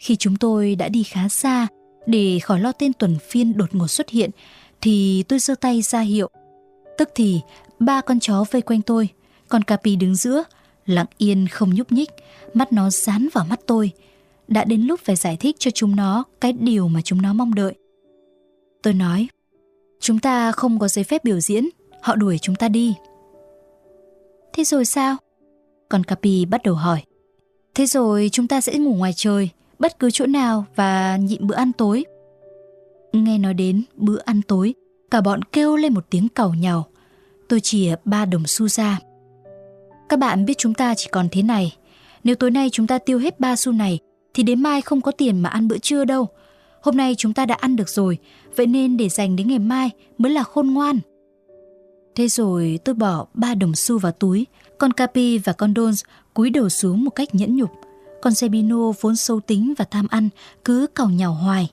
Khi 0.00 0.16
chúng 0.16 0.36
tôi 0.36 0.74
đã 0.74 0.88
đi 0.88 1.02
khá 1.02 1.28
xa 1.28 1.66
để 2.06 2.38
khỏi 2.38 2.60
lo 2.60 2.72
tên 2.72 2.92
tuần 2.92 3.18
phiên 3.28 3.56
đột 3.56 3.74
ngột 3.74 3.88
xuất 3.88 4.08
hiện 4.08 4.30
thì 4.80 5.24
tôi 5.28 5.38
giơ 5.38 5.54
tay 5.54 5.82
ra 5.82 6.00
hiệu. 6.00 6.30
Tức 6.98 7.08
thì 7.14 7.40
ba 7.78 8.00
con 8.00 8.20
chó 8.20 8.44
vây 8.50 8.62
quanh 8.62 8.82
tôi, 8.82 9.08
con 9.48 9.62
Capi 9.62 9.96
đứng 9.96 10.14
giữa, 10.14 10.44
lặng 10.86 11.06
yên 11.18 11.48
không 11.48 11.74
nhúc 11.74 11.92
nhích, 11.92 12.10
mắt 12.54 12.72
nó 12.72 12.90
dán 12.90 13.28
vào 13.34 13.44
mắt 13.44 13.60
tôi– 13.66 13.90
đã 14.50 14.64
đến 14.64 14.82
lúc 14.82 15.00
phải 15.00 15.16
giải 15.16 15.36
thích 15.36 15.56
cho 15.58 15.70
chúng 15.70 15.96
nó 15.96 16.24
cái 16.40 16.52
điều 16.52 16.88
mà 16.88 17.00
chúng 17.02 17.22
nó 17.22 17.32
mong 17.32 17.54
đợi. 17.54 17.74
Tôi 18.82 18.94
nói, 18.94 19.28
chúng 20.00 20.18
ta 20.18 20.52
không 20.52 20.78
có 20.78 20.88
giấy 20.88 21.04
phép 21.04 21.24
biểu 21.24 21.40
diễn, 21.40 21.68
họ 22.02 22.16
đuổi 22.16 22.38
chúng 22.38 22.54
ta 22.56 22.68
đi. 22.68 22.94
Thế 24.52 24.64
rồi 24.64 24.84
sao? 24.84 25.16
Con 25.88 26.04
Capi 26.04 26.44
bắt 26.44 26.62
đầu 26.62 26.74
hỏi. 26.74 27.02
Thế 27.74 27.86
rồi 27.86 28.28
chúng 28.32 28.48
ta 28.48 28.60
sẽ 28.60 28.78
ngủ 28.78 28.94
ngoài 28.94 29.12
trời, 29.16 29.50
bất 29.80 29.98
cứ 29.98 30.10
chỗ 30.10 30.26
nào 30.26 30.64
và 30.74 31.16
nhịn 31.16 31.46
bữa 31.46 31.54
ăn 31.54 31.72
tối. 31.72 32.04
Nghe 33.12 33.38
nói 33.38 33.54
đến 33.54 33.82
bữa 33.96 34.18
ăn 34.24 34.42
tối, 34.42 34.74
cả 35.10 35.20
bọn 35.20 35.42
kêu 35.42 35.76
lên 35.76 35.94
một 35.94 36.06
tiếng 36.10 36.28
cầu 36.28 36.54
nhào. 36.54 36.86
Tôi 37.48 37.60
chìa 37.60 37.94
ba 38.04 38.24
đồng 38.24 38.46
xu 38.46 38.68
ra. 38.68 38.98
Các 40.08 40.18
bạn 40.18 40.44
biết 40.44 40.58
chúng 40.58 40.74
ta 40.74 40.94
chỉ 40.94 41.08
còn 41.12 41.28
thế 41.32 41.42
này. 41.42 41.76
Nếu 42.24 42.34
tối 42.34 42.50
nay 42.50 42.70
chúng 42.72 42.86
ta 42.86 42.98
tiêu 42.98 43.18
hết 43.18 43.40
ba 43.40 43.56
xu 43.56 43.72
này 43.72 43.98
thì 44.34 44.42
đến 44.42 44.62
mai 44.62 44.80
không 44.80 45.00
có 45.00 45.12
tiền 45.12 45.40
mà 45.40 45.48
ăn 45.48 45.68
bữa 45.68 45.78
trưa 45.78 46.04
đâu. 46.04 46.26
Hôm 46.82 46.96
nay 46.96 47.14
chúng 47.18 47.34
ta 47.34 47.46
đã 47.46 47.54
ăn 47.54 47.76
được 47.76 47.88
rồi, 47.88 48.18
vậy 48.56 48.66
nên 48.66 48.96
để 48.96 49.08
dành 49.08 49.36
đến 49.36 49.48
ngày 49.48 49.58
mai 49.58 49.90
mới 50.18 50.32
là 50.32 50.42
khôn 50.42 50.66
ngoan. 50.66 50.98
Thế 52.14 52.28
rồi 52.28 52.78
tôi 52.84 52.94
bỏ 52.94 53.26
ba 53.34 53.54
đồng 53.54 53.74
xu 53.74 53.98
vào 53.98 54.12
túi, 54.12 54.46
con 54.78 54.92
Capi 54.92 55.38
và 55.38 55.52
con 55.52 55.74
Dons 55.76 56.04
cúi 56.34 56.50
đầu 56.50 56.68
xuống 56.68 57.04
một 57.04 57.10
cách 57.10 57.34
nhẫn 57.34 57.56
nhục. 57.56 57.70
Con 58.22 58.34
Sebino 58.34 58.92
vốn 59.00 59.16
sâu 59.16 59.40
tính 59.40 59.74
và 59.78 59.84
tham 59.84 60.06
ăn, 60.10 60.28
cứ 60.64 60.86
cào 60.94 61.10
nhào 61.10 61.34
hoài. 61.34 61.70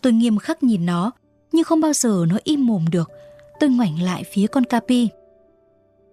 Tôi 0.00 0.12
nghiêm 0.12 0.38
khắc 0.38 0.62
nhìn 0.62 0.86
nó, 0.86 1.10
nhưng 1.52 1.64
không 1.64 1.80
bao 1.80 1.92
giờ 1.92 2.24
nó 2.28 2.36
im 2.44 2.66
mồm 2.66 2.84
được. 2.90 3.10
Tôi 3.60 3.70
ngoảnh 3.70 4.02
lại 4.02 4.24
phía 4.32 4.46
con 4.46 4.64
Capi. 4.64 5.08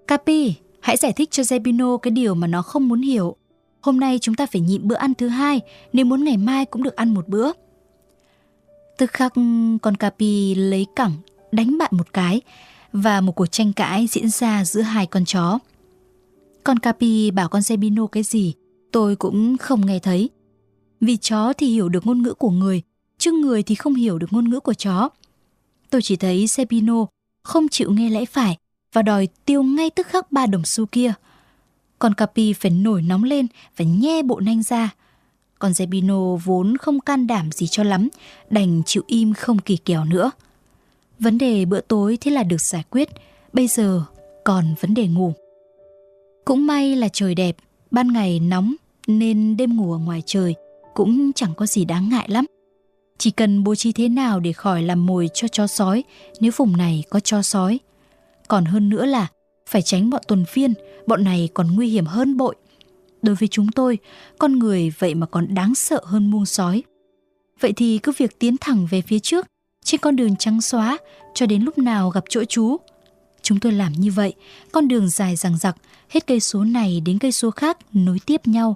Capi, 0.07 0.53
hãy 0.79 0.97
giải 0.97 1.13
thích 1.13 1.31
cho 1.31 1.43
Zebino 1.43 1.97
cái 1.97 2.11
điều 2.11 2.35
mà 2.35 2.47
nó 2.47 2.61
không 2.61 2.87
muốn 2.87 3.01
hiểu. 3.01 3.35
Hôm 3.81 3.99
nay 3.99 4.19
chúng 4.19 4.35
ta 4.35 4.45
phải 4.45 4.61
nhịn 4.61 4.87
bữa 4.87 4.95
ăn 4.95 5.13
thứ 5.13 5.27
hai 5.27 5.61
nếu 5.93 6.05
muốn 6.05 6.23
ngày 6.23 6.37
mai 6.37 6.65
cũng 6.65 6.83
được 6.83 6.95
ăn 6.95 7.13
một 7.13 7.27
bữa. 7.27 7.51
Tức 8.97 9.11
khắc 9.11 9.33
con 9.81 9.95
Capi 9.99 10.55
lấy 10.55 10.85
cẳng 10.95 11.11
đánh 11.51 11.77
bạn 11.77 11.91
một 11.93 12.13
cái 12.13 12.41
và 12.93 13.21
một 13.21 13.31
cuộc 13.31 13.45
tranh 13.45 13.73
cãi 13.73 14.07
diễn 14.09 14.29
ra 14.29 14.65
giữa 14.65 14.81
hai 14.81 15.05
con 15.05 15.25
chó. 15.25 15.59
Con 16.63 16.79
Capi 16.79 17.31
bảo 17.31 17.49
con 17.49 17.61
Sebino 17.61 18.07
cái 18.07 18.23
gì 18.23 18.53
tôi 18.91 19.15
cũng 19.15 19.57
không 19.57 19.85
nghe 19.85 19.99
thấy. 19.99 20.29
Vì 21.01 21.17
chó 21.17 21.53
thì 21.53 21.67
hiểu 21.67 21.89
được 21.89 22.05
ngôn 22.05 22.21
ngữ 22.21 22.33
của 22.33 22.49
người, 22.49 22.81
chứ 23.17 23.31
người 23.31 23.63
thì 23.63 23.75
không 23.75 23.95
hiểu 23.95 24.17
được 24.17 24.27
ngôn 24.33 24.49
ngữ 24.49 24.59
của 24.59 24.73
chó. 24.73 25.09
Tôi 25.89 26.01
chỉ 26.01 26.15
thấy 26.15 26.47
Sebino 26.47 27.05
không 27.43 27.67
chịu 27.69 27.91
nghe 27.91 28.09
lẽ 28.09 28.25
phải 28.25 28.57
và 28.93 29.01
đòi 29.01 29.27
tiêu 29.45 29.63
ngay 29.63 29.89
tức 29.89 30.07
khắc 30.07 30.31
ba 30.31 30.45
đồng 30.45 30.65
xu 30.65 30.85
kia– 30.85 31.13
còn 32.01 32.13
Capi 32.13 32.53
phải 32.53 32.71
nổi 32.71 33.01
nóng 33.01 33.23
lên 33.23 33.47
và 33.77 33.85
nhe 33.85 34.21
bộ 34.21 34.39
nanh 34.39 34.63
ra. 34.63 34.89
Còn 35.59 35.71
Zebino 35.71 36.35
vốn 36.35 36.77
không 36.77 36.99
can 36.99 37.27
đảm 37.27 37.51
gì 37.51 37.67
cho 37.67 37.83
lắm, 37.83 38.09
đành 38.49 38.81
chịu 38.85 39.03
im 39.07 39.33
không 39.33 39.59
kỳ 39.59 39.77
kèo 39.77 40.05
nữa. 40.05 40.31
Vấn 41.19 41.37
đề 41.37 41.65
bữa 41.65 41.81
tối 41.81 42.17
thế 42.21 42.31
là 42.31 42.43
được 42.43 42.61
giải 42.61 42.83
quyết, 42.89 43.09
bây 43.53 43.67
giờ 43.67 44.03
còn 44.43 44.75
vấn 44.81 44.93
đề 44.93 45.07
ngủ. 45.07 45.33
Cũng 46.45 46.67
may 46.67 46.95
là 46.95 47.07
trời 47.13 47.35
đẹp, 47.35 47.55
ban 47.91 48.13
ngày 48.13 48.39
nóng 48.39 48.75
nên 49.07 49.57
đêm 49.57 49.77
ngủ 49.77 49.91
ở 49.93 49.97
ngoài 49.97 50.23
trời 50.25 50.55
cũng 50.93 51.33
chẳng 51.33 51.53
có 51.55 51.65
gì 51.65 51.85
đáng 51.85 52.09
ngại 52.09 52.25
lắm. 52.29 52.45
Chỉ 53.17 53.31
cần 53.31 53.63
bố 53.63 53.75
trí 53.75 53.91
thế 53.91 54.09
nào 54.09 54.39
để 54.39 54.53
khỏi 54.53 54.83
làm 54.83 55.05
mồi 55.05 55.29
cho 55.33 55.47
chó 55.47 55.67
sói 55.67 56.03
nếu 56.39 56.51
vùng 56.55 56.77
này 56.77 57.03
có 57.09 57.19
chó 57.19 57.41
sói. 57.41 57.79
Còn 58.47 58.65
hơn 58.65 58.89
nữa 58.89 59.05
là 59.05 59.27
phải 59.69 59.81
tránh 59.81 60.09
bọn 60.09 60.21
tuần 60.27 60.45
phiên, 60.45 60.73
bọn 61.07 61.23
này 61.23 61.49
còn 61.53 61.75
nguy 61.75 61.89
hiểm 61.89 62.05
hơn 62.05 62.37
bội. 62.37 62.55
Đối 63.21 63.35
với 63.35 63.47
chúng 63.47 63.71
tôi, 63.71 63.97
con 64.37 64.59
người 64.59 64.93
vậy 64.99 65.15
mà 65.15 65.25
còn 65.25 65.53
đáng 65.53 65.75
sợ 65.75 66.01
hơn 66.03 66.31
muông 66.31 66.45
sói. 66.45 66.83
Vậy 67.59 67.73
thì 67.73 67.97
cứ 67.97 68.11
việc 68.17 68.39
tiến 68.39 68.55
thẳng 68.61 68.87
về 68.91 69.01
phía 69.01 69.19
trước, 69.19 69.47
trên 69.85 70.01
con 70.01 70.15
đường 70.15 70.35
trắng 70.35 70.61
xóa, 70.61 70.97
cho 71.33 71.45
đến 71.45 71.63
lúc 71.63 71.77
nào 71.77 72.09
gặp 72.09 72.23
chỗ 72.29 72.43
chú. 72.43 72.77
Chúng 73.41 73.59
tôi 73.59 73.71
làm 73.71 73.93
như 73.93 74.11
vậy, 74.11 74.33
con 74.71 74.87
đường 74.87 75.09
dài 75.09 75.35
dằng 75.35 75.57
dặc, 75.57 75.75
hết 76.09 76.27
cây 76.27 76.39
số 76.39 76.63
này 76.63 77.01
đến 77.05 77.19
cây 77.19 77.31
số 77.31 77.51
khác 77.51 77.77
nối 77.93 78.19
tiếp 78.25 78.47
nhau. 78.47 78.75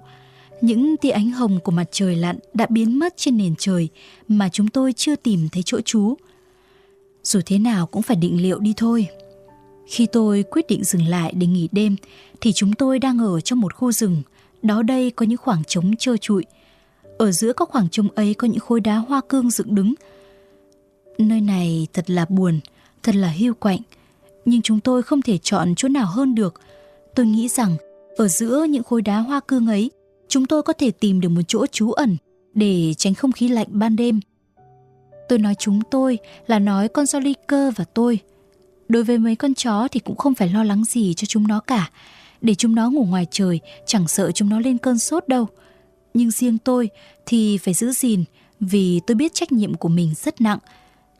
Những 0.61 0.97
tia 0.97 1.09
ánh 1.09 1.31
hồng 1.31 1.59
của 1.63 1.71
mặt 1.71 1.87
trời 1.91 2.15
lặn 2.15 2.39
đã 2.53 2.65
biến 2.69 2.99
mất 2.99 3.13
trên 3.17 3.37
nền 3.37 3.55
trời 3.57 3.89
mà 4.27 4.49
chúng 4.49 4.67
tôi 4.67 4.93
chưa 4.93 5.15
tìm 5.15 5.49
thấy 5.49 5.63
chỗ 5.65 5.81
trú. 5.81 6.15
Dù 7.23 7.39
thế 7.45 7.59
nào 7.59 7.85
cũng 7.85 8.01
phải 8.01 8.17
định 8.17 8.41
liệu 8.41 8.59
đi 8.59 8.73
thôi. 8.77 9.07
Khi 9.87 10.05
tôi 10.05 10.43
quyết 10.51 10.67
định 10.67 10.83
dừng 10.83 11.07
lại 11.07 11.33
để 11.35 11.47
nghỉ 11.47 11.69
đêm 11.71 11.95
thì 12.41 12.53
chúng 12.53 12.73
tôi 12.73 12.99
đang 12.99 13.19
ở 13.19 13.41
trong 13.41 13.59
một 13.59 13.73
khu 13.73 13.91
rừng. 13.91 14.21
Đó 14.61 14.81
đây 14.81 15.11
có 15.11 15.25
những 15.25 15.37
khoảng 15.37 15.63
trống 15.63 15.95
trơ 15.95 16.17
trụi. 16.17 16.45
Ở 17.17 17.31
giữa 17.31 17.53
các 17.53 17.69
khoảng 17.69 17.89
trống 17.89 18.07
ấy 18.15 18.33
có 18.33 18.47
những 18.47 18.59
khối 18.59 18.79
đá 18.79 18.95
hoa 18.95 19.21
cương 19.29 19.51
dựng 19.51 19.75
đứng. 19.75 19.93
Nơi 21.17 21.41
này 21.41 21.87
thật 21.93 22.09
là 22.09 22.25
buồn, 22.29 22.59
thật 23.03 23.15
là 23.15 23.29
hiu 23.29 23.53
quạnh. 23.53 23.79
Nhưng 24.45 24.61
chúng 24.61 24.79
tôi 24.79 25.03
không 25.03 25.21
thể 25.21 25.37
chọn 25.37 25.73
chỗ 25.77 25.87
nào 25.87 26.05
hơn 26.05 26.35
được. 26.35 26.61
Tôi 27.15 27.25
nghĩ 27.25 27.47
rằng 27.47 27.75
ở 28.17 28.27
giữa 28.27 28.65
những 28.69 28.83
khối 28.83 29.01
đá 29.01 29.19
hoa 29.19 29.39
cương 29.39 29.67
ấy, 29.67 29.91
chúng 30.27 30.45
tôi 30.45 30.63
có 30.63 30.73
thể 30.73 30.91
tìm 30.91 31.21
được 31.21 31.29
một 31.29 31.41
chỗ 31.47 31.65
trú 31.65 31.91
ẩn 31.91 32.17
để 32.53 32.93
tránh 32.97 33.13
không 33.13 33.31
khí 33.31 33.47
lạnh 33.47 33.67
ban 33.69 33.95
đêm. 33.95 34.19
Tôi 35.29 35.39
nói 35.39 35.55
chúng 35.59 35.79
tôi 35.91 36.17
là 36.47 36.59
nói 36.59 36.87
con 36.87 37.05
Joliker 37.05 37.71
và 37.75 37.83
tôi– 37.83 38.19
Đối 38.87 39.03
với 39.03 39.17
mấy 39.17 39.35
con 39.35 39.53
chó 39.53 39.87
thì 39.91 39.99
cũng 39.99 40.15
không 40.15 40.33
phải 40.33 40.49
lo 40.49 40.63
lắng 40.63 40.83
gì 40.85 41.13
cho 41.13 41.25
chúng 41.25 41.47
nó 41.47 41.59
cả. 41.59 41.89
Để 42.41 42.55
chúng 42.55 42.75
nó 42.75 42.89
ngủ 42.89 43.05
ngoài 43.05 43.27
trời, 43.31 43.59
chẳng 43.85 44.07
sợ 44.07 44.31
chúng 44.31 44.49
nó 44.49 44.59
lên 44.59 44.77
cơn 44.77 44.99
sốt 44.99 45.27
đâu. 45.27 45.47
Nhưng 46.13 46.31
riêng 46.31 46.57
tôi 46.57 46.89
thì 47.25 47.57
phải 47.57 47.73
giữ 47.73 47.91
gìn 47.91 48.23
vì 48.59 48.99
tôi 49.07 49.15
biết 49.15 49.33
trách 49.33 49.51
nhiệm 49.51 49.73
của 49.73 49.89
mình 49.89 50.13
rất 50.23 50.41
nặng. 50.41 50.59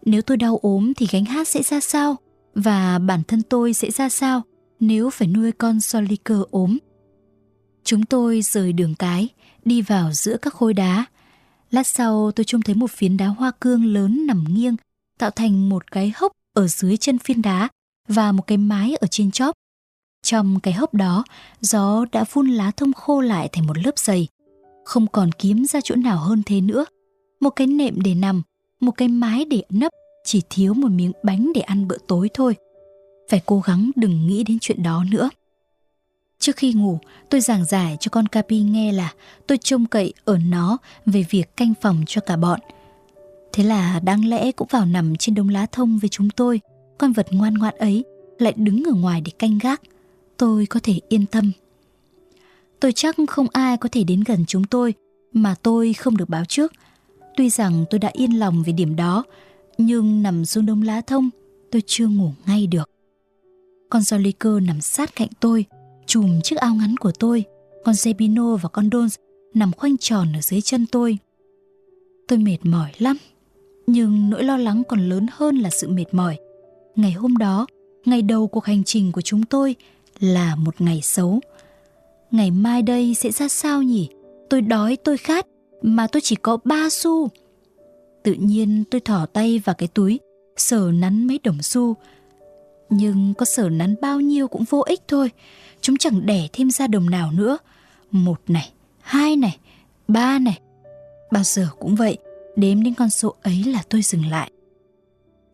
Nếu 0.06 0.22
tôi 0.22 0.38
đau 0.38 0.60
ốm 0.62 0.94
thì 0.98 1.08
gánh 1.12 1.26
hát 1.26 1.48
sẽ 1.48 1.64
ra 1.64 1.80
sao? 1.80 2.16
Và 2.56 3.00
bản 3.00 3.24
thân 3.28 3.41
tôi 3.41 3.74
sẽ 3.74 3.91
ra 3.91 4.10
sao 4.10 4.41
nếu 4.80 5.10
phải 5.10 5.28
nuôi 5.28 5.52
con 5.52 5.80
Soliker 5.80 6.41
ốm? 6.52 6.78
Chúng 7.84 8.06
tôi 8.06 8.41
rời 8.41 8.74
đường 8.74 8.96
cái, 8.96 9.30
đi 9.65 9.82
vào 9.82 10.12
giữa 10.13 10.38
các 10.38 10.54
khối 10.54 10.74
đá. 10.74 11.06
Lát 11.72 11.88
sau 11.88 12.32
tôi 12.32 12.44
trông 12.44 12.62
thấy 12.62 12.76
một 12.76 12.91
phiến 12.91 13.18
đá 13.18 13.28
hoa 13.28 13.52
cương 13.60 13.86
lớn 13.86 14.28
nằm 14.28 14.44
nghiêng, 14.50 14.76
tạo 15.20 15.32
thành 15.32 15.70
một 15.70 15.91
cái 15.91 16.13
hốc 16.15 16.32
ở 16.54 16.68
dưới 16.68 16.98
chân 16.98 17.18
phiên 17.20 17.41
đá 17.41 17.70
và 18.08 18.32
một 18.32 18.48
cái 18.48 18.58
mái 18.58 18.96
ở 18.96 19.08
trên 19.08 19.32
chóp. 19.32 19.56
Trong 20.24 20.60
cái 20.60 20.74
hốc 20.74 20.94
đó, 20.94 21.24
gió 21.62 22.06
đã 22.12 22.24
phun 22.24 22.48
lá 22.48 22.72
thông 22.72 22.94
khô 22.94 23.22
lại 23.22 23.50
thành 23.52 23.68
một 23.68 23.78
lớp 23.86 24.00
dày. 24.00 24.28
Không 24.86 25.08
còn 25.08 25.32
kiếm 25.32 25.65
ra 25.65 25.80
chỗ 25.84 25.96
nào 25.96 26.18
hơn 26.18 26.44
thế 26.46 26.62
nữa. 26.62 26.86
Một 27.39 27.50
cái 27.50 27.68
nệm 27.68 28.02
để 28.02 28.15
nằm, 28.15 28.41
một 28.80 28.91
cái 28.91 29.08
mái 29.08 29.46
để 29.46 29.63
nấp, 29.70 29.91
chỉ 30.26 30.42
thiếu 30.50 30.74
một 30.74 30.92
miếng 30.92 31.12
bánh 31.24 31.52
để 31.56 31.62
ăn 31.62 31.88
bữa 31.88 31.98
tối 32.08 32.30
thôi. 32.34 32.56
Phải 33.30 33.42
cố 33.46 33.62
gắng 33.66 33.92
đừng 33.96 34.28
nghĩ 34.28 34.44
đến 34.44 34.58
chuyện 34.62 34.84
đó 34.84 35.04
nữa. 35.12 35.30
Trước 36.40 36.56
khi 36.56 36.74
ngủ, 36.74 37.00
tôi 37.30 37.42
giảng 37.42 37.66
giải 37.66 37.98
cho 38.00 38.10
con 38.10 38.28
Capi 38.28 38.60
nghe 38.60 38.92
là 38.92 39.14
tôi 39.48 39.58
trông 39.58 39.86
cậy 39.86 40.14
ở 40.26 40.38
nó 40.38 40.78
về 41.06 41.26
việc 41.30 41.58
canh 41.58 41.74
phòng 41.82 42.04
cho 42.08 42.22
cả 42.22 42.38
bọn– 42.38 42.60
Thế 43.56 43.64
là 43.64 44.00
đáng 44.00 44.26
lẽ 44.26 44.52
cũng 44.52 44.68
vào 44.72 44.86
nằm 44.86 45.16
trên 45.16 45.36
đống 45.36 45.50
lá 45.50 45.66
thông 45.72 46.00
với 46.00 46.10
chúng 46.10 46.30
tôi, 46.30 46.62
con 46.98 47.12
vật 47.12 47.28
ngoan 47.32 47.54
ngoãn 47.54 47.76
ấy 47.78 48.04
lại 48.40 48.54
đứng 48.58 48.84
ở 48.84 48.94
ngoài 48.94 49.22
để 49.22 49.32
canh 49.40 49.58
gác. 49.58 49.82
Tôi 50.38 50.66
có 50.66 50.80
thể 50.84 51.00
yên 51.10 51.26
tâm. 51.26 51.52
Tôi 52.80 52.92
chắc 52.92 53.16
không 53.28 53.48
ai 53.54 53.78
có 53.78 53.90
thể 53.92 54.04
đến 54.04 54.24
gần 54.26 54.46
chúng 54.48 54.64
tôi 54.64 54.94
mà 55.34 55.56
tôi 55.62 55.94
không 55.94 56.18
được 56.18 56.30
báo 56.30 56.46
trước. 56.46 56.74
Tuy 57.38 57.50
rằng 57.50 57.86
tôi 57.90 58.00
đã 58.00 58.10
yên 58.14 58.40
lòng 58.40 58.64
về 58.64 58.74
điểm 58.74 58.96
đó, 58.96 59.24
nhưng 59.78 60.24
nằm 60.24 60.46
xuống 60.46 60.66
đống 60.66 60.82
lá 60.82 61.02
thông, 61.02 61.30
tôi 61.72 61.82
chưa 61.86 62.08
ngủ 62.08 62.32
ngay 62.48 62.68
được. 62.68 62.90
Con 63.90 64.02
Joliker 64.02 64.66
nằm 64.66 64.82
sát 64.82 65.16
cạnh 65.16 65.30
tôi, 65.40 65.66
chùm 66.06 66.42
chiếc 66.44 66.56
áo 66.56 66.76
ngắn 66.76 66.98
của 66.98 67.12
tôi, 67.20 67.44
con 67.84 67.96
Zebino 67.96 68.58
và 68.58 68.70
con 68.70 68.90
Dons 68.92 69.16
nằm 69.54 69.72
khoanh 69.72 69.98
tròn 69.98 70.28
ở 70.34 70.42
dưới 70.42 70.62
chân 70.62 70.86
tôi. 70.92 71.18
Tôi 72.28 72.40
mệt 72.40 72.58
mỏi 72.64 72.92
lắm 72.98 73.18
nhưng 73.88 74.30
nỗi 74.30 74.44
lo 74.44 74.58
lắng 74.58 74.84
còn 74.88 75.10
lớn 75.10 75.26
hơn 75.32 75.58
là 75.58 75.70
sự 75.70 75.88
mệt 75.88 76.06
mỏi. 76.12 76.38
Ngày 76.96 77.12
hôm 77.12 77.38
đó, 77.38 77.68
ngày 78.06 78.22
đầu 78.22 78.48
cuộc 78.48 78.66
hành 78.66 78.84
trình 78.84 79.12
của 79.12 79.22
chúng 79.22 79.44
tôi 79.44 79.76
là 80.20 80.56
một 80.56 80.82
ngày 80.82 81.02
xấu. 81.04 81.40
Ngày 82.32 82.52
mai 82.52 82.82
đây 82.82 83.14
sẽ 83.16 83.32
ra 83.32 83.48
sao 83.48 83.82
nhỉ? 83.82 84.10
Tôi 84.50 84.62
đói, 84.62 84.98
tôi 85.04 85.18
khát, 85.18 85.48
mà 85.82 86.08
tôi 86.08 86.22
chỉ 86.22 86.36
có 86.36 86.58
ba 86.64 86.90
xu. 86.90 87.30
Tự 88.26 88.34
nhiên 88.34 88.84
tôi 88.92 89.02
thỏ 89.02 89.26
tay 89.26 89.62
vào 89.66 89.76
cái 89.76 89.88
túi, 89.88 90.20
sờ 90.58 90.92
nắn 90.94 91.28
mấy 91.28 91.40
đồng 91.44 91.62
xu. 91.62 91.96
Nhưng 92.90 93.34
có 93.34 93.46
sờ 93.46 93.70
nắn 93.70 93.96
bao 94.02 94.20
nhiêu 94.20 94.48
cũng 94.48 94.64
vô 94.64 94.80
ích 94.80 95.02
thôi. 95.08 95.32
Chúng 95.82 95.98
chẳng 95.98 96.26
đẻ 96.26 96.48
thêm 96.54 96.70
ra 96.70 96.88
đồng 96.88 97.10
nào 97.10 97.32
nữa. 97.32 97.58
Một 98.12 98.42
này, 98.48 98.72
hai 99.02 99.36
này, 99.36 99.58
ba 100.08 100.40
này. 100.40 100.60
Bao 101.32 101.44
giờ 101.44 101.68
cũng 101.80 101.96
vậy, 101.96 102.18
Đếm 102.56 102.84
đến 102.84 102.94
con 102.94 103.10
số 103.10 103.36
ấy 103.44 103.64
là 103.64 103.84
tôi 103.90 104.02
dừng 104.02 104.26
lại. 104.26 104.52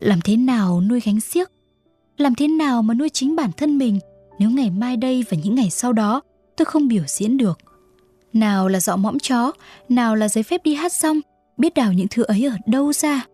Làm 0.00 0.20
thế 0.20 0.36
nào 0.36 0.80
nuôi 0.80 1.00
gánh 1.00 1.20
xiếc? 1.20 1.50
Làm 2.16 2.34
thế 2.34 2.48
nào 2.48 2.82
mà 2.82 2.94
nuôi 2.94 3.08
chính 3.08 3.36
bản 3.36 3.50
thân 3.56 3.78
mình 3.78 3.98
nếu 4.38 4.50
ngày 4.50 4.70
mai 4.70 4.96
đây 4.96 5.24
và 5.30 5.36
những 5.42 5.54
ngày 5.54 5.70
sau 5.70 5.92
đó 5.92 6.22
tôi 6.56 6.64
không 6.64 6.88
biểu 6.88 7.02
diễn 7.06 7.36
được? 7.36 7.58
Nào 8.32 8.68
là 8.68 8.80
dọ 8.80 8.96
mõm 8.96 9.18
chó, 9.18 9.52
nào 9.88 10.16
là 10.16 10.28
giấy 10.28 10.42
phép 10.42 10.64
đi 10.64 10.74
hát 10.74 10.92
xong, 10.92 11.20
biết 11.56 11.74
đào 11.74 11.92
những 11.92 12.06
thứ 12.10 12.22
ấy 12.22 12.44
ở 12.44 12.56
đâu 12.66 12.92
ra? 12.92 13.26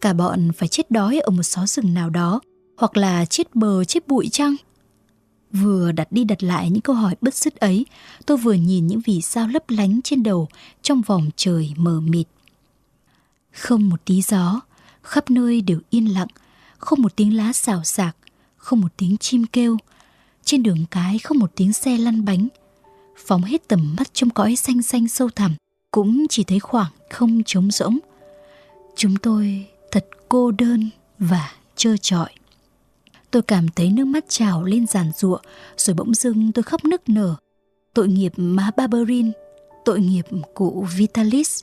Cả 0.00 0.12
bọn 0.12 0.50
phải 0.56 0.68
chết 0.68 0.90
đói 0.90 1.18
ở 1.18 1.30
một 1.30 1.42
xó 1.42 1.66
rừng 1.66 1.94
nào 1.94 2.10
đó, 2.10 2.40
hoặc 2.76 2.96
là 2.96 3.24
chết 3.24 3.54
bờ 3.54 3.84
chết 3.84 4.08
bụi 4.08 4.28
chăng? 4.32 4.56
Vừa 5.52 5.92
đặt 5.92 6.12
đi 6.12 6.24
đặt 6.24 6.42
lại 6.42 6.70
những 6.70 6.80
câu 6.80 6.96
hỏi 6.96 7.16
bứt 7.20 7.34
rứt 7.34 7.56
ấy, 7.56 7.86
tôi 8.26 8.36
vừa 8.36 8.52
nhìn 8.52 8.86
những 8.86 9.00
vì 9.04 9.20
sao 9.20 9.48
lấp 9.48 9.64
lánh 9.68 10.00
trên 10.04 10.22
đầu 10.22 10.48
trong 10.82 11.02
vòng 11.02 11.30
trời 11.36 11.72
mờ 11.76 12.00
mịt. 12.00 12.26
Không 13.52 13.88
một 13.88 14.04
tí 14.04 14.22
gió, 14.22 14.60
khắp 15.02 15.30
nơi 15.30 15.60
đều 15.60 15.80
yên 15.90 16.14
lặng, 16.14 16.28
không 16.78 17.02
một 17.02 17.16
tiếng 17.16 17.36
lá 17.36 17.52
xào 17.52 17.84
xạc, 17.84 18.16
không 18.56 18.80
một 18.80 18.92
tiếng 18.96 19.16
chim 19.16 19.44
kêu. 19.52 19.76
Trên 20.44 20.62
đường 20.62 20.84
cái 20.90 21.18
không 21.18 21.38
một 21.38 21.52
tiếng 21.56 21.72
xe 21.72 21.98
lăn 21.98 22.24
bánh. 22.24 22.48
Phóng 23.26 23.42
hết 23.42 23.68
tầm 23.68 23.94
mắt 23.98 24.14
trong 24.14 24.30
cõi 24.30 24.56
xanh 24.56 24.82
xanh 24.82 25.08
sâu 25.08 25.28
thẳm, 25.28 25.54
cũng 25.90 26.26
chỉ 26.28 26.44
thấy 26.44 26.60
khoảng 26.60 26.90
không 27.10 27.42
trống 27.46 27.70
rỗng. 27.70 27.98
Chúng 28.96 29.16
tôi 29.16 29.66
thật 29.90 30.06
cô 30.28 30.50
đơn 30.50 30.90
và 31.18 31.52
trơ 31.76 31.96
trọi. 31.96 32.30
Tôi 33.30 33.42
cảm 33.42 33.68
thấy 33.68 33.90
nước 33.90 34.04
mắt 34.04 34.24
trào 34.28 34.64
lên 34.64 34.86
giàn 34.86 35.12
giụa, 35.16 35.38
rồi 35.76 35.94
bỗng 35.94 36.14
dưng 36.14 36.52
tôi 36.52 36.62
khóc 36.62 36.84
nức 36.84 37.08
nở. 37.08 37.34
Tội 37.94 38.08
nghiệp 38.08 38.32
má 38.36 38.70
Barberin, 38.76 39.32
tội 39.84 40.00
nghiệp 40.00 40.26
cụ 40.54 40.86
Vitalis. 40.96 41.62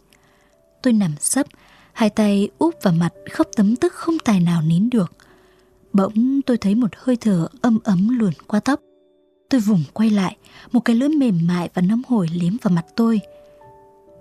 Tôi 0.82 0.94
nằm 0.94 1.12
sấp, 1.20 1.48
hai 1.94 2.10
tay 2.10 2.50
úp 2.58 2.76
vào 2.84 2.94
mặt 2.94 3.14
khóc 3.32 3.48
tấm 3.56 3.76
tức 3.76 3.94
không 3.94 4.20
tài 4.20 4.40
nào 4.40 4.62
nín 4.62 4.90
được. 4.90 5.14
Bỗng 5.94 6.42
tôi 6.42 6.58
thấy 6.58 6.76
một 6.76 6.90
hơi 6.98 7.16
thở 7.16 7.48
âm 7.62 7.80
ấm 7.84 8.20
luồn 8.20 8.34
qua 8.48 8.60
tóc. 8.60 8.80
Tôi 9.50 9.62
vùng 9.62 9.84
quay 9.94 10.10
lại, 10.10 10.38
một 10.72 10.80
cái 10.80 10.96
lưỡi 10.96 11.10
mềm 11.10 11.48
mại 11.48 11.70
và 11.74 11.82
nóng 11.82 12.02
hổi 12.08 12.28
liếm 12.34 12.58
vào 12.62 12.72
mặt 12.72 12.86
tôi. 12.96 13.20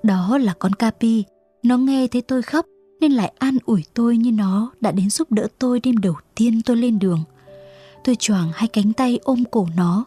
Đó 0.06 0.38
là 0.38 0.54
con 0.58 0.72
Capi, 0.72 1.24
nó 1.62 1.76
nghe 1.76 2.06
thấy 2.06 2.22
tôi 2.22 2.42
khóc 2.42 2.66
nên 3.00 3.12
lại 3.12 3.32
an 3.38 3.58
ủi 3.64 3.84
tôi 3.94 4.16
như 4.16 4.32
nó 4.32 4.72
đã 4.80 4.92
đến 4.92 5.10
giúp 5.10 5.32
đỡ 5.32 5.46
tôi 5.58 5.80
đêm 5.80 5.98
đầu 5.98 6.14
tiên 6.34 6.62
tôi 6.62 6.76
lên 6.76 6.98
đường. 6.98 7.24
Tôi 8.04 8.16
choàng 8.16 8.50
hai 8.54 8.68
cánh 8.68 8.92
tay 8.92 9.18
ôm 9.22 9.44
cổ 9.50 9.66
nó, 9.76 10.04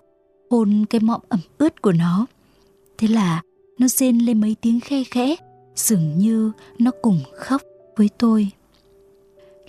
hôn 0.49 0.85
cái 0.89 1.01
mõm 1.01 1.21
ẩm 1.29 1.39
ướt 1.57 1.81
của 1.81 1.91
nó. 1.91 2.25
Thế 2.97 3.07
là 3.07 3.41
nó 3.79 3.87
rên 3.87 4.17
lên 4.17 4.41
mấy 4.41 4.55
tiếng 4.61 4.79
khe 4.79 5.03
khẽ, 5.03 5.35
dường 5.75 6.17
như 6.17 6.51
nó 6.79 6.91
cùng 7.01 7.19
khóc 7.35 7.61
với 7.97 8.09
tôi 8.17 8.51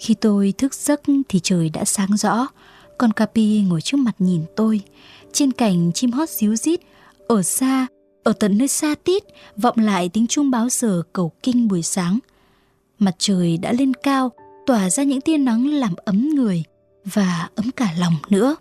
khi 0.01 0.15
tôi 0.15 0.55
thức 0.59 0.75
giấc 0.75 1.01
thì 1.29 1.41
trời 1.43 1.69
đã 1.69 1.85
sáng 1.85 2.17
rõ 2.17 2.47
con 2.99 3.13
capi 3.13 3.61
ngồi 3.61 3.81
trước 3.81 3.97
mặt 3.97 4.15
nhìn 4.19 4.43
tôi 4.57 4.81
trên 5.33 5.53
cành 5.53 5.93
chim 5.93 6.11
hót 6.11 6.31
xíu 6.31 6.57
rít 6.57 6.81
ở 7.29 7.43
xa 7.43 7.87
ở 8.23 8.33
tận 8.33 8.59
nơi 8.59 8.69
xa 8.69 8.95
tít, 9.05 9.23
vọng 9.57 9.77
lại 9.79 10.09
tiếng 10.09 10.27
chuông 10.27 10.51
báo 10.51 10.69
giờ 10.69 11.03
cầu 11.13 11.33
kinh 11.43 11.69
buổi 11.69 11.83
sáng 11.83 12.19
mặt 12.99 13.15
trời 13.19 13.57
đã 13.57 13.73
lên 13.73 13.95
cao, 13.95 14.33
tỏa 14.67 14.91
ra 14.91 15.03
những 15.03 15.21
tia 15.21 15.39
nắng 15.39 15.67
làm 15.67 15.95
ấm 16.05 16.29
người 16.29 16.63
và 17.05 17.49
ấm 17.55 17.71
cả 17.77 17.95
lòng 17.99 18.15
nữa 18.29 18.57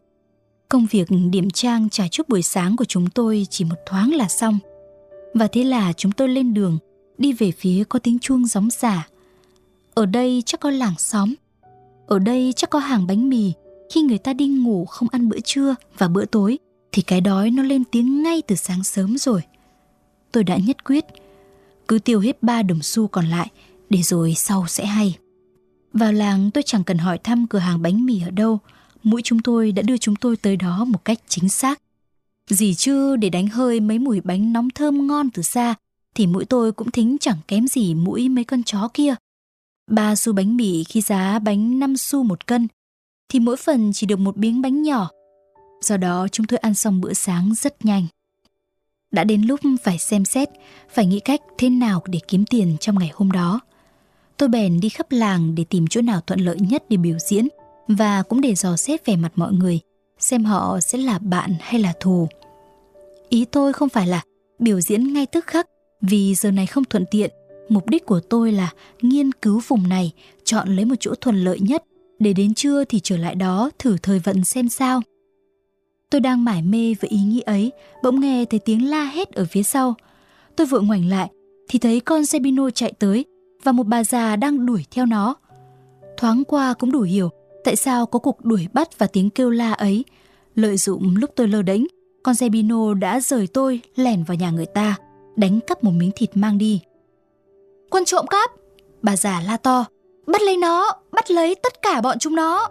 công 0.70 0.86
việc 0.92 1.08
điểm 1.32 1.50
trang 1.50 1.90
trà 1.90 2.08
chút 2.08 2.30
buổi 2.30 2.42
sáng 2.42 2.76
của 2.76 2.86
chúng 2.86 3.10
tôi 3.10 3.48
chỉ 3.50 3.66
một 3.66 3.76
thoáng 3.86 4.14
là 4.14 4.28
xong 4.28 4.60
và 5.34 5.48
thế 5.48 5.64
là 5.64 5.94
chúng 5.94 6.12
tôi 6.12 6.30
lên 6.30 6.54
đường, 6.54 6.78
đi 7.18 7.34
về 7.34 7.52
phía 7.52 7.84
có 7.90 8.00
tiếng 8.00 8.20
chuông 8.20 8.46
gióng 8.46 8.70
giả. 8.70 9.08
Ở 9.94 10.06
đây 10.06 10.44
chắc 10.46 10.60
có 10.60 10.70
làng 10.70 10.96
xóm. 10.98 11.34
Ở 12.08 12.20
đây 12.20 12.54
chắc 12.56 12.70
có 12.70 12.80
hàng 12.80 13.08
bánh 13.08 13.30
mì. 13.30 13.54
Khi 13.90 14.02
người 14.02 14.18
ta 14.18 14.34
đi 14.34 14.48
ngủ 14.48 14.86
không 14.86 15.08
ăn 15.12 15.30
bữa 15.30 15.40
trưa 15.40 15.76
và 15.98 16.08
bữa 16.08 16.26
tối, 16.26 16.60
thì 16.92 17.02
cái 17.02 17.22
đói 17.22 17.52
nó 17.52 17.64
lên 17.64 17.84
tiếng 17.92 18.24
ngay 18.24 18.42
từ 18.48 18.56
sáng 18.56 18.84
sớm 18.84 19.18
rồi. 19.18 19.42
Tôi 20.32 20.44
đã 20.44 20.58
nhất 20.58 20.84
quyết. 20.84 21.06
cứ 21.88 22.00
tiêu 22.00 22.20
hết 22.20 22.44
ba 22.44 22.62
đồng 22.64 22.82
xu 22.82 23.08
còn 23.08 23.26
lại, 23.26 23.52
để 23.90 24.02
rồi 24.02 24.34
sau 24.36 24.66
sẽ 24.68 24.86
hay. 24.86 25.18
Vào 25.94 26.14
làng 26.14 26.52
tôi 26.52 26.64
chẳng 26.64 26.84
cần 26.84 26.98
hỏi 26.98 27.18
thăm 27.18 27.48
cửa 27.48 27.60
hàng 27.60 27.82
bánh 27.82 28.06
mì 28.06 28.22
ở 28.22 28.30
đâu, 28.30 28.60
mũi 29.04 29.22
chúng 29.22 29.40
tôi 29.40 29.72
đã 29.72 29.82
đưa 29.82 29.98
chúng 29.98 30.16
tôi 30.16 30.38
tới 30.38 30.56
đó 30.56 30.86
một 30.86 31.06
cách 31.06 31.20
chính 31.28 31.50
xác. 31.50 31.82
Gì 32.50 32.74
chứ 32.74 33.16
để 33.16 33.30
đánh 33.30 33.48
hơi 33.48 33.80
mấy 33.80 34.00
mùi 34.00 34.22
bánh 34.22 34.54
nóng 34.54 34.70
thơm 34.70 35.08
ngon 35.08 35.30
từ 35.30 35.42
xa 35.42 35.76
thì 36.16 36.28
mũi 36.28 36.46
tôi 36.46 36.72
cũng 36.72 36.92
thính 36.92 37.18
chẳng 37.20 37.38
kém 37.48 37.68
gì 37.68 37.94
mũi 37.94 38.30
mấy 38.30 38.44
con 38.44 38.64
chó 38.64 38.90
kia. 38.94 39.16
Ba 39.92 40.16
xu 40.16 40.34
bánh 40.34 40.58
mì 40.58 40.84
khi 40.84 41.02
giá 41.02 41.40
bánh 41.40 41.80
5 41.80 41.98
xu 41.98 42.24
một 42.24 42.48
cân 42.48 42.68
thì 43.30 43.40
mỗi 43.40 43.58
phần 43.58 43.92
chỉ 43.94 44.08
được 44.08 44.20
một 44.20 44.38
miếng 44.38 44.62
bánh 44.62 44.82
nhỏ. 44.82 45.10
Do 45.82 45.98
đó 45.98 46.28
chúng 46.32 46.46
tôi 46.46 46.58
ăn 46.58 46.74
xong 46.74 47.02
bữa 47.02 47.14
sáng 47.14 47.54
rất 47.56 47.86
nhanh. 47.86 48.08
Đã 49.12 49.24
đến 49.24 49.42
lúc 49.42 49.60
phải 49.84 49.98
xem 49.98 50.26
xét, 50.26 50.50
phải 50.90 51.06
nghĩ 51.06 51.20
cách 51.20 51.42
thế 51.58 51.70
nào 51.70 52.02
để 52.06 52.20
kiếm 52.28 52.46
tiền 52.46 52.78
trong 52.80 53.00
ngày 53.00 53.12
hôm 53.14 53.32
đó. 53.32 53.60
Tôi 54.38 54.50
bèn 54.50 54.80
đi 54.80 54.90
khắp 54.90 55.08
làng 55.10 55.56
để 55.56 55.64
tìm 55.70 55.88
chỗ 55.88 56.02
nào 56.02 56.22
thuận 56.22 56.40
lợi 56.40 56.58
nhất 56.60 56.84
để 56.90 56.98
biểu 56.98 57.18
diễn 57.20 57.48
và 57.88 58.24
cũng 58.24 58.42
để 58.42 58.56
dò 58.56 58.76
xét 58.76 59.06
về 59.06 59.16
mặt 59.16 59.32
mọi 59.36 59.54
người, 59.54 59.80
xem 60.20 60.46
họ 60.46 60.80
sẽ 60.80 60.98
là 60.98 61.20
bạn 61.20 61.56
hay 61.60 61.82
là 61.82 61.94
thù. 62.00 62.28
Ý 63.30 63.46
tôi 63.46 63.74
không 63.74 63.90
phải 63.90 64.08
là 64.08 64.22
biểu 64.60 64.82
diễn 64.82 65.14
ngay 65.14 65.26
tức 65.26 65.48
khắc 65.48 65.68
vì 66.02 66.36
giờ 66.36 66.52
này 66.52 66.66
không 66.66 66.86
thuận 66.86 67.06
tiện. 67.12 67.32
Mục 67.70 67.90
đích 67.90 68.06
của 68.06 68.20
tôi 68.20 68.52
là 68.52 68.72
nghiên 69.02 69.32
cứu 69.32 69.62
vùng 69.68 69.90
này, 69.90 70.12
chọn 70.44 70.76
lấy 70.76 70.86
một 70.86 70.96
chỗ 71.00 71.14
thuận 71.22 71.36
lợi 71.36 71.60
nhất 71.60 71.84
để 72.20 72.34
đến 72.34 72.54
trưa 72.54 72.84
thì 72.84 73.00
trở 73.00 73.18
lại 73.18 73.36
đó 73.36 73.70
thử 73.80 73.98
thời 74.04 74.20
vận 74.20 74.46
xem 74.46 74.70
sao. 74.70 75.02
Tôi 76.10 76.22
đang 76.22 76.44
mải 76.44 76.62
mê 76.62 76.96
với 77.02 77.10
ý 77.10 77.18
nghĩ 77.18 77.42
ấy, 77.42 77.72
bỗng 78.04 78.20
nghe 78.20 78.46
thấy 78.46 78.60
tiếng 78.60 78.90
la 78.90 79.04
hét 79.04 79.32
ở 79.32 79.46
phía 79.52 79.64
sau. 79.64 79.96
Tôi 80.56 80.68
vội 80.68 80.84
ngoảnh 80.84 81.10
lại 81.10 81.30
thì 81.70 81.80
thấy 81.80 82.00
con 82.00 82.26
Sebino 82.26 82.70
chạy 82.70 82.94
tới 83.00 83.26
và 83.64 83.72
một 83.72 83.84
bà 83.88 84.04
già 84.04 84.36
đang 84.36 84.66
đuổi 84.66 84.86
theo 84.92 85.06
nó. 85.06 85.36
Thoáng 86.18 86.44
qua 86.44 86.74
cũng 86.74 86.92
đủ 86.92 87.02
hiểu 87.02 87.30
tại 87.64 87.76
sao 87.76 88.06
có 88.06 88.20
cuộc 88.20 88.46
đuổi 88.46 88.68
bắt 88.74 89.00
và 89.00 89.08
tiếng 89.08 89.30
kêu 89.30 89.50
la 89.50 89.74
ấy. 89.74 90.06
Lợi 90.56 90.78
dụng 90.78 91.16
lúc 91.18 91.30
tôi 91.36 91.48
lơ 91.48 91.62
đễnh, 91.62 91.86
con 92.24 92.36
Sebino 92.36 92.94
đã 92.94 93.20
rời 93.20 93.48
tôi 93.48 93.82
lẻn 93.96 94.24
vào 94.24 94.36
nhà 94.36 94.52
người 94.52 94.66
ta, 94.66 94.96
đánh 95.36 95.60
cắp 95.68 95.84
một 95.84 95.92
miếng 95.92 96.12
thịt 96.16 96.30
mang 96.34 96.58
đi. 96.58 96.82
Quân 97.90 98.06
trộm 98.06 98.26
cắp! 98.28 98.52
Bà 99.02 99.16
già 99.16 99.42
la 99.46 99.58
to, 99.58 99.86
bắt 100.28 100.42
lấy 100.42 100.58
nó, 100.58 100.92
bắt 101.12 101.32
lấy 101.32 101.56
tất 101.56 101.82
cả 101.82 102.02
bọn 102.02 102.20
chúng 102.20 102.36
nó. 102.36 102.70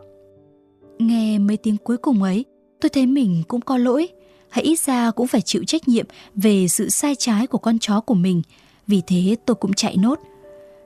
Nghe 0.98 1.38
mấy 1.38 1.56
tiếng 1.56 1.76
cuối 1.76 1.96
cùng 1.96 2.22
ấy, 2.22 2.44
tôi 2.80 2.88
thấy 2.88 3.06
mình 3.06 3.42
cũng 3.48 3.60
có 3.60 3.76
lỗi, 3.76 4.08
hãy 4.48 4.64
ít 4.64 4.80
ra 4.80 5.10
cũng 5.10 5.26
phải 5.26 5.40
chịu 5.40 5.64
trách 5.64 5.88
nhiệm 5.88 6.06
về 6.34 6.68
sự 6.68 6.88
sai 6.88 7.14
trái 7.14 7.46
của 7.46 7.58
con 7.58 7.78
chó 7.78 8.00
của 8.00 8.14
mình. 8.14 8.42
Vì 8.86 9.02
thế 9.06 9.36
tôi 9.46 9.54
cũng 9.54 9.74
chạy 9.74 9.96
nốt. 9.96 10.20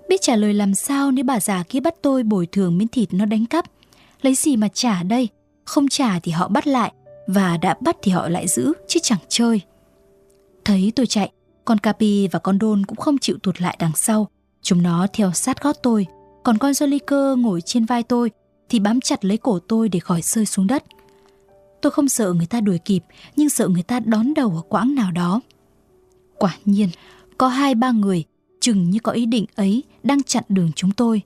Biết 0.09 0.21
trả 0.21 0.37
lời 0.37 0.55
làm 0.55 0.75
sao 0.75 1.11
nếu 1.11 1.25
bà 1.25 1.41
già 1.41 1.63
kia 1.69 1.81
bắt 1.81 1.95
tôi 2.03 2.23
bồi 2.23 2.47
thường 2.47 2.79
miếng 2.79 2.89
thịt 2.89 3.15
nó 3.15 3.25
đánh 3.25 3.47
cắp. 3.47 3.65
Lấy 4.23 4.35
gì 4.35 4.57
mà 4.57 4.69
trả 4.69 5.03
đây? 5.03 5.29
Không 5.65 5.89
trả 5.89 6.19
thì 6.19 6.33
họ 6.33 6.49
bắt 6.49 6.67
lại, 6.67 6.93
và 7.27 7.57
đã 7.57 7.77
bắt 7.81 7.97
thì 8.03 8.13
họ 8.13 8.29
lại 8.29 8.49
giữ, 8.49 8.73
chứ 8.89 9.01
chẳng 9.03 9.19
chơi. 9.29 9.61
Thấy 10.65 10.93
tôi 10.97 11.07
chạy, 11.07 11.33
con 11.65 11.79
Capi 11.79 12.29
và 12.29 12.39
con 12.39 12.59
Đôn 12.59 12.87
cũng 12.87 12.97
không 12.97 13.19
chịu 13.19 13.37
tụt 13.43 13.61
lại 13.61 13.77
đằng 13.81 13.97
sau. 13.97 14.29
Chúng 14.63 14.83
nó 14.83 15.07
theo 15.13 15.33
sát 15.33 15.63
gót 15.63 15.77
tôi, 15.83 16.07
còn 16.43 16.59
con 16.59 16.73
Joliker 16.73 17.37
ngồi 17.37 17.61
trên 17.61 17.85
vai 17.85 18.03
tôi 18.03 18.31
thì 18.69 18.79
bám 18.79 19.01
chặt 19.01 19.25
lấy 19.25 19.37
cổ 19.37 19.59
tôi 19.59 19.89
để 19.89 19.99
khỏi 19.99 20.23
rơi 20.23 20.47
xuống 20.47 20.67
đất. 20.67 20.85
Tôi 21.83 21.93
không 21.93 22.09
sợ 22.09 22.33
người 22.33 22.47
ta 22.47 22.61
đuổi 22.61 22.79
kịp, 22.79 23.05
nhưng 23.37 23.51
sợ 23.51 23.69
người 23.69 23.83
ta 23.83 24.01
đón 24.01 24.35
đầu 24.35 24.51
ở 24.57 24.63
quãng 24.69 24.95
nào 24.95 25.11
đó. 25.11 25.41
Quả 26.39 26.57
nhiên, 26.65 26.89
có 27.39 27.49
hai 27.49 27.75
ba 27.75 27.91
người, 27.91 28.25
chừng 28.61 28.91
như 28.91 28.99
có 28.99 29.13
ý 29.13 29.27
định 29.27 29.47
ấy, 29.55 29.83
đang 30.03 30.23
chặn 30.23 30.45
đường 30.49 30.71
chúng 30.77 30.93
tôi. 30.93 31.23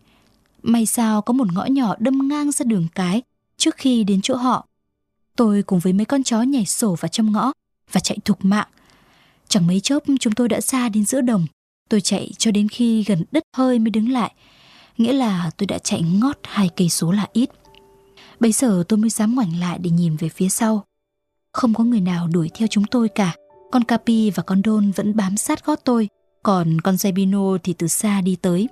May 0.62 0.86
sao 0.86 1.22
có 1.22 1.32
một 1.32 1.52
ngõ 1.52 1.64
nhỏ 1.64 1.94
đâm 1.98 2.28
ngang 2.28 2.52
ra 2.52 2.64
đường 2.64 2.86
cái 2.94 3.22
trước 3.56 3.76
khi 3.76 4.04
đến 4.04 4.20
chỗ 4.22 4.36
họ. 4.36 4.66
Tôi 5.36 5.62
cùng 5.62 5.78
với 5.78 5.92
mấy 5.92 6.04
con 6.04 6.22
chó 6.22 6.42
nhảy 6.42 6.66
sổ 6.66 6.94
vào 7.00 7.08
trong 7.08 7.32
ngõ 7.32 7.52
và 7.92 8.00
chạy 8.00 8.18
thục 8.24 8.44
mạng. 8.44 8.68
Chẳng 9.48 9.66
mấy 9.66 9.80
chốc 9.80 10.02
chúng 10.20 10.32
tôi 10.32 10.48
đã 10.48 10.60
xa 10.60 10.88
đến 10.88 11.04
giữa 11.04 11.20
đồng. 11.20 11.46
Tôi 11.88 12.00
chạy 12.00 12.30
cho 12.38 12.50
đến 12.50 12.68
khi 12.68 13.04
gần 13.04 13.24
đất 13.32 13.42
hơi 13.56 13.78
mới 13.78 13.90
đứng 13.90 14.12
lại. 14.12 14.32
Nghĩa 14.98 15.12
là 15.12 15.50
tôi 15.56 15.66
đã 15.66 15.78
chạy 15.78 16.02
ngót 16.02 16.38
hai 16.42 16.68
cây 16.76 16.88
số 16.88 17.12
là 17.12 17.26
ít. 17.32 17.50
Bây 18.40 18.52
giờ 18.52 18.84
tôi 18.88 18.98
mới 18.98 19.10
dám 19.10 19.34
ngoảnh 19.34 19.60
lại 19.60 19.78
để 19.78 19.90
nhìn 19.90 20.16
về 20.16 20.28
phía 20.28 20.48
sau. 20.48 20.84
Không 21.52 21.74
có 21.74 21.84
người 21.84 22.00
nào 22.00 22.28
đuổi 22.32 22.50
theo 22.54 22.68
chúng 22.68 22.84
tôi 22.84 23.08
cả. 23.08 23.34
Con 23.70 23.84
Capi 23.84 24.30
và 24.30 24.42
con 24.42 24.62
Đôn 24.62 24.90
vẫn 24.90 25.16
bám 25.16 25.36
sát 25.36 25.66
gót 25.66 25.80
tôi. 25.84 26.08
Còn 26.42 26.80
con 26.80 26.94
Zebino 26.94 27.58
thì 27.62 27.72
từ 27.72 27.86
xa 27.86 28.20
đi 28.20 28.36
tới. 28.36 28.68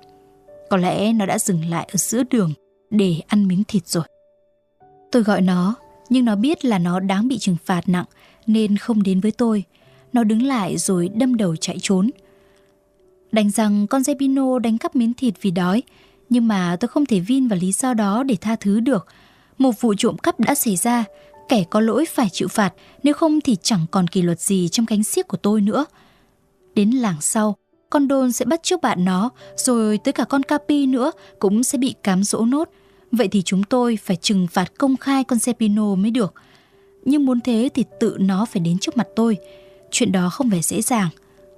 Có 0.69 0.77
lẽ 0.77 1.13
nó 1.13 1.25
đã 1.25 1.39
dừng 1.39 1.65
lại 1.65 1.89
ở 1.91 1.97
giữa 1.97 2.23
đường 2.29 2.53
để 2.89 3.21
ăn 3.27 3.47
miếng 3.47 3.63
thịt 3.63 3.87
rồi. 3.87 4.03
Tôi 5.11 5.23
gọi 5.23 5.41
nó, 5.41 5.75
nhưng 6.09 6.25
nó 6.25 6.35
biết 6.35 6.65
là 6.65 6.79
nó 6.79 6.99
đáng 6.99 7.27
bị 7.27 7.37
trừng 7.37 7.57
phạt 7.65 7.89
nặng 7.89 8.05
nên 8.47 8.77
không 8.77 9.03
đến 9.03 9.19
với 9.19 9.31
tôi. 9.31 9.63
Nó 10.13 10.23
đứng 10.23 10.43
lại 10.43 10.77
rồi 10.77 11.09
đâm 11.09 11.37
đầu 11.37 11.55
chạy 11.55 11.77
trốn. 11.81 12.09
Đành 13.31 13.49
rằng 13.49 13.87
con 13.87 14.01
Zebino 14.01 14.59
đánh 14.59 14.77
cắp 14.77 14.95
miếng 14.95 15.13
thịt 15.13 15.33
vì 15.41 15.51
đói, 15.51 15.83
nhưng 16.29 16.47
mà 16.47 16.77
tôi 16.79 16.87
không 16.87 17.05
thể 17.05 17.19
vin 17.19 17.47
vào 17.47 17.59
lý 17.59 17.71
do 17.71 17.93
đó 17.93 18.23
để 18.23 18.35
tha 18.41 18.55
thứ 18.55 18.79
được. 18.79 19.07
Một 19.57 19.81
vụ 19.81 19.93
trộm 19.97 20.17
cắp 20.17 20.39
đã 20.39 20.55
xảy 20.55 20.75
ra, 20.75 21.03
kẻ 21.49 21.63
có 21.69 21.79
lỗi 21.79 22.05
phải 22.09 22.29
chịu 22.31 22.47
phạt, 22.47 22.73
nếu 23.03 23.13
không 23.13 23.41
thì 23.41 23.57
chẳng 23.61 23.85
còn 23.91 24.07
kỷ 24.07 24.21
luật 24.21 24.39
gì 24.39 24.69
trong 24.69 24.85
cánh 24.85 25.03
xiếc 25.03 25.27
của 25.27 25.37
tôi 25.37 25.61
nữa. 25.61 25.85
Đến 26.75 26.91
làng 26.91 27.21
sau, 27.21 27.55
con 27.89 28.07
đôn 28.07 28.31
sẽ 28.31 28.45
bắt 28.45 28.63
trước 28.63 28.81
bạn 28.81 29.05
nó, 29.05 29.29
rồi 29.55 29.97
tới 29.97 30.11
cả 30.11 30.23
con 30.23 30.43
Capi 30.43 30.85
nữa 30.85 31.11
cũng 31.39 31.63
sẽ 31.63 31.77
bị 31.77 31.95
cám 32.03 32.23
dỗ 32.23 32.45
nốt. 32.45 32.69
Vậy 33.11 33.27
thì 33.27 33.41
chúng 33.41 33.63
tôi 33.63 33.97
phải 34.03 34.15
trừng 34.15 34.47
phạt 34.47 34.71
công 34.77 34.97
khai 34.97 35.23
con 35.23 35.39
Sepino 35.39 35.95
mới 35.95 36.11
được. 36.11 36.33
Nhưng 37.05 37.25
muốn 37.25 37.41
thế 37.41 37.69
thì 37.73 37.83
tự 37.99 38.17
nó 38.19 38.45
phải 38.45 38.59
đến 38.59 38.77
trước 38.79 38.97
mặt 38.97 39.07
tôi. 39.15 39.37
Chuyện 39.91 40.11
đó 40.11 40.29
không 40.29 40.49
phải 40.49 40.61
dễ 40.61 40.81
dàng. 40.81 41.09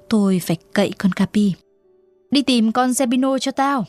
Tôi 0.09 0.41
phải 0.43 0.57
cậy 0.73 0.91
con 0.97 1.11
Capi. 1.11 1.53
Đi 2.31 2.41
tìm 2.41 2.71
con 2.71 2.93
Sepino 2.93 3.39
cho 3.39 3.51
tao. 3.51 3.85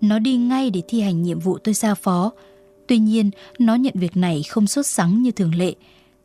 Nó 0.00 0.18
đi 0.18 0.36
ngay 0.36 0.70
để 0.70 0.82
thi 0.88 1.00
hành 1.00 1.22
nhiệm 1.22 1.38
vụ 1.38 1.58
tôi 1.58 1.74
giao 1.74 1.94
phó. 1.94 2.32
Tuy 2.86 2.98
nhiên, 2.98 3.30
nó 3.58 3.74
nhận 3.74 3.94
việc 3.96 4.16
này 4.16 4.42
không 4.42 4.66
sốt 4.66 4.86
sắng 4.86 5.22
như 5.22 5.30
thường 5.30 5.54
lệ. 5.54 5.74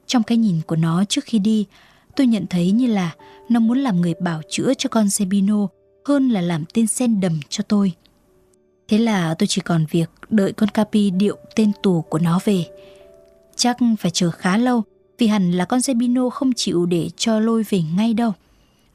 Trong 0.08 0.24
cái 0.24 0.38
nhìn 0.38 0.62
của 0.68 0.76
nó 0.76 1.04
trước 1.10 1.24
khi 1.24 1.40
đi, 1.40 1.66
tôi 2.16 2.28
nhận 2.28 2.46
thấy 2.50 2.72
như 2.72 2.88
là 2.88 3.16
nó 3.50 3.60
muốn 3.60 3.78
làm 3.78 4.02
người 4.02 4.14
bảo 4.20 4.42
chữa 4.50 4.74
cho 4.78 4.90
con 4.90 5.10
Sebino 5.10 5.68
hơn 6.06 6.30
là 6.30 6.42
làm 6.42 6.64
tên 6.74 6.88
sen 6.88 7.20
đầm 7.20 7.40
cho 7.50 7.64
tôi. 7.64 7.92
Thế 8.88 8.98
là 8.98 9.34
tôi 9.34 9.48
chỉ 9.48 9.62
còn 9.62 9.86
việc 9.92 10.10
đợi 10.30 10.54
con 10.54 10.70
Capi 10.70 11.10
điệu 11.10 11.38
tên 11.56 11.72
tù 11.84 12.02
của 12.02 12.20
nó 12.20 12.40
về. 12.46 12.66
Chắc 13.56 13.78
phải 14.00 14.12
chờ 14.12 14.32
khá 14.32 14.58
lâu 14.58 14.84
vì 15.18 15.28
hẳn 15.28 15.52
là 15.52 15.66
con 15.66 15.82
Sebino 15.82 16.30
không 16.30 16.54
chịu 16.54 16.86
để 16.86 17.10
cho 17.18 17.40
lôi 17.40 17.64
về 17.70 17.82
ngay 17.96 18.14
đâu. 18.14 18.34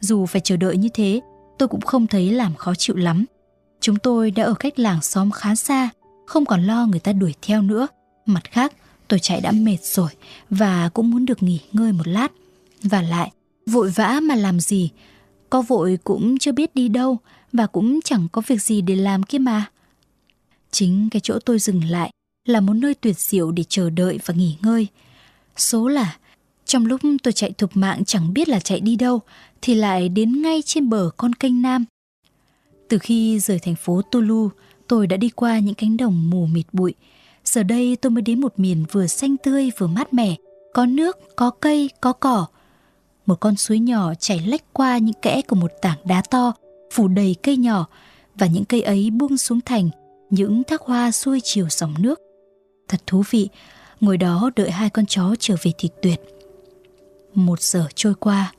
Dù 0.00 0.26
phải 0.26 0.40
chờ 0.40 0.56
đợi 0.56 0.76
như 0.76 0.88
thế, 0.94 1.20
tôi 1.58 1.68
cũng 1.68 1.80
không 1.80 2.06
thấy 2.06 2.30
làm 2.30 2.54
khó 2.54 2.74
chịu 2.74 2.96
lắm. 2.96 3.24
Chúng 3.80 3.96
tôi 3.96 4.30
đã 4.30 4.44
ở 4.44 4.54
cách 4.54 4.78
làng 4.78 5.02
xóm 5.02 5.30
khá 5.30 5.54
xa, 5.54 5.90
không 6.26 6.44
còn 6.44 6.62
lo 6.62 6.86
người 6.86 7.00
ta 7.00 7.12
đuổi 7.12 7.34
theo 7.42 7.62
nữa. 7.62 7.86
Mặt 8.26 8.44
khác, 8.50 8.72
tôi 9.08 9.18
chạy 9.18 9.40
đã 9.40 9.52
mệt 9.52 9.78
rồi 9.82 10.10
và 10.50 10.88
cũng 10.88 11.10
muốn 11.10 11.26
được 11.26 11.42
nghỉ 11.42 11.60
ngơi 11.72 11.92
một 11.92 12.08
lát. 12.08 12.32
Và 12.82 13.02
lại, 13.02 13.32
vội 13.66 13.90
vã 13.90 14.20
mà 14.22 14.34
làm 14.34 14.60
gì? 14.60 14.90
Có 15.50 15.62
vội 15.62 15.98
cũng 16.04 16.38
chưa 16.38 16.52
biết 16.52 16.74
đi 16.74 16.88
đâu 16.88 17.18
và 17.52 17.66
cũng 17.66 18.00
chẳng 18.04 18.28
có 18.32 18.42
việc 18.46 18.62
gì 18.62 18.80
để 18.80 18.96
làm 18.96 19.22
kia 19.22 19.38
mà. 19.38 19.70
Chính 20.70 21.08
cái 21.10 21.20
chỗ 21.20 21.38
tôi 21.44 21.58
dừng 21.58 21.84
lại 21.84 22.10
là 22.48 22.60
một 22.60 22.72
nơi 22.72 22.94
tuyệt 22.94 23.18
diệu 23.18 23.50
để 23.52 23.64
chờ 23.68 23.90
đợi 23.90 24.18
và 24.24 24.34
nghỉ 24.34 24.56
ngơi. 24.62 24.86
Số 25.56 25.88
là 25.88 26.16
trong 26.64 26.86
lúc 26.86 27.00
tôi 27.22 27.32
chạy 27.32 27.52
thục 27.52 27.76
mạng 27.76 28.04
chẳng 28.04 28.32
biết 28.32 28.48
là 28.48 28.60
chạy 28.60 28.80
đi 28.80 28.96
đâu 28.96 29.20
thì 29.62 29.74
lại 29.74 30.08
đến 30.08 30.42
ngay 30.42 30.62
trên 30.62 30.88
bờ 30.88 31.10
con 31.16 31.34
kênh 31.34 31.62
Nam. 31.62 31.84
Từ 32.88 32.98
khi 32.98 33.38
rời 33.40 33.58
thành 33.58 33.74
phố 33.74 34.02
Tulu, 34.02 34.50
tôi 34.92 35.06
đã 35.06 35.16
đi 35.16 35.28
qua 35.28 35.58
những 35.58 35.74
cánh 35.74 35.96
đồng 35.96 36.30
mù 36.30 36.46
mịt 36.46 36.66
bụi. 36.72 36.94
Giờ 37.44 37.62
đây 37.62 37.96
tôi 37.96 38.10
mới 38.10 38.22
đến 38.22 38.40
một 38.40 38.52
miền 38.56 38.84
vừa 38.92 39.06
xanh 39.06 39.36
tươi 39.36 39.70
vừa 39.78 39.86
mát 39.86 40.14
mẻ, 40.14 40.36
có 40.74 40.86
nước, 40.86 41.18
có 41.36 41.50
cây, 41.50 41.90
có 42.00 42.12
cỏ. 42.12 42.46
Một 43.26 43.40
con 43.40 43.56
suối 43.56 43.78
nhỏ 43.78 44.14
chảy 44.14 44.38
lách 44.46 44.72
qua 44.72 44.98
những 44.98 45.14
kẽ 45.22 45.42
của 45.42 45.56
một 45.56 45.70
tảng 45.82 45.98
đá 46.04 46.22
to, 46.30 46.52
phủ 46.92 47.08
đầy 47.08 47.36
cây 47.42 47.56
nhỏ 47.56 47.86
và 48.34 48.46
những 48.46 48.64
cây 48.64 48.82
ấy 48.82 49.10
buông 49.10 49.36
xuống 49.36 49.60
thành 49.60 49.90
những 50.30 50.64
thác 50.64 50.80
hoa 50.80 51.10
xuôi 51.10 51.40
chiều 51.44 51.66
dòng 51.70 51.94
nước. 51.98 52.20
Thật 52.88 53.00
thú 53.06 53.22
vị, 53.30 53.48
ngồi 54.00 54.16
đó 54.16 54.50
đợi 54.56 54.70
hai 54.70 54.90
con 54.90 55.06
chó 55.06 55.34
trở 55.38 55.56
về 55.62 55.72
thì 55.78 55.88
tuyệt. 56.02 56.20
Một 57.34 57.60
giờ 57.62 57.86
trôi 57.94 58.14
qua, 58.14 58.52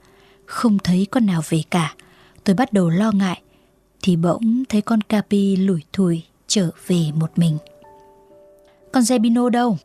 không 0.46 0.80
thấy 0.80 1.08
con 1.12 1.26
nào 1.26 1.42
về 1.50 1.64
cả. 1.70 1.96
Tôi 2.44 2.56
bắt 2.56 2.74
đầu 2.74 2.90
lo 2.90 3.12
ngại, 3.12 3.42
thì 4.04 4.16
bỗng 4.16 4.64
thấy 4.70 4.82
con 4.82 5.02
Capi 5.02 5.56
lủi 5.56 5.82
thủi 5.94 6.24
trở 6.48 6.70
về 6.88 7.12
một 7.16 7.32
mình. 7.36 7.58
Con 8.92 9.04
Zebino 9.04 9.50
đâu? 9.50 9.78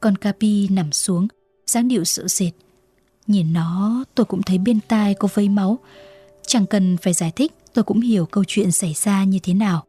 Con 0.00 0.16
Capi 0.16 0.68
nằm 0.68 0.92
xuống, 0.92 1.28
dáng 1.66 1.88
điệu 1.88 2.04
sợ 2.04 2.28
sệt. 2.28 2.52
Nhìn 3.26 3.52
nó 3.52 4.04
tôi 4.14 4.24
cũng 4.24 4.42
thấy 4.42 4.58
bên 4.58 4.78
tai 4.88 5.14
có 5.14 5.28
vấy 5.34 5.48
máu. 5.48 5.78
Chẳng 6.46 6.66
cần 6.66 6.96
phải 6.96 7.12
giải 7.12 7.32
thích, 7.36 7.52
tôi 7.74 7.84
cũng 7.84 8.00
hiểu 8.00 8.26
câu 8.26 8.44
chuyện 8.46 8.72
xảy 8.72 8.94
ra 8.94 9.24
như 9.24 9.38
thế 9.42 9.54
nào. 9.54 9.84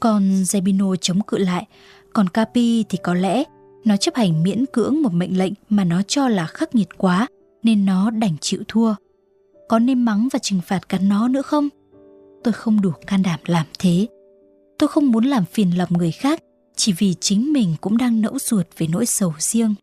con 0.00 0.42
Zebino 0.42 0.96
chống 0.96 1.20
cự 1.20 1.38
lại, 1.38 1.66
còn 2.12 2.28
Capi 2.28 2.84
thì 2.88 2.98
có 3.02 3.14
lẽ 3.14 3.44
nó 3.84 3.96
chấp 3.96 4.14
hành 4.14 4.42
miễn 4.42 4.66
cưỡng 4.66 5.02
một 5.02 5.12
mệnh 5.12 5.38
lệnh 5.38 5.52
mà 5.68 5.84
nó 5.84 6.02
cho 6.02 6.28
là 6.28 6.46
khắc 6.46 6.74
nghiệt 6.74 6.88
quá 6.98 7.26
nên 7.62 7.86
nó 7.86 8.10
đành 8.10 8.36
chịu 8.40 8.62
thua. 8.68 8.94
Có 9.68 9.78
nên 9.78 10.02
mắng 10.02 10.28
và 10.32 10.38
trừng 10.38 10.60
phạt 10.66 10.88
cắn 10.88 11.08
nó 11.08 11.28
nữa 11.28 11.42
không? 11.42 11.68
Tôi 12.44 12.52
không 12.52 12.80
đủ 12.80 12.90
can 13.06 13.22
đảm 13.22 13.40
làm 13.46 13.66
thế. 13.78 14.06
Tôi 14.78 14.88
không 14.88 15.12
muốn 15.12 15.24
làm 15.24 15.44
phiền 15.44 15.78
lòng 15.78 15.88
người 15.90 16.12
khác 16.12 16.40
chỉ 16.76 16.92
vì 16.92 17.14
chính 17.20 17.52
mình 17.52 17.74
cũng 17.80 17.98
đang 17.98 18.20
nẫu 18.20 18.38
ruột 18.38 18.66
về 18.78 18.86
nỗi 18.86 19.06
sầu 19.06 19.34
riêng. 19.38 19.74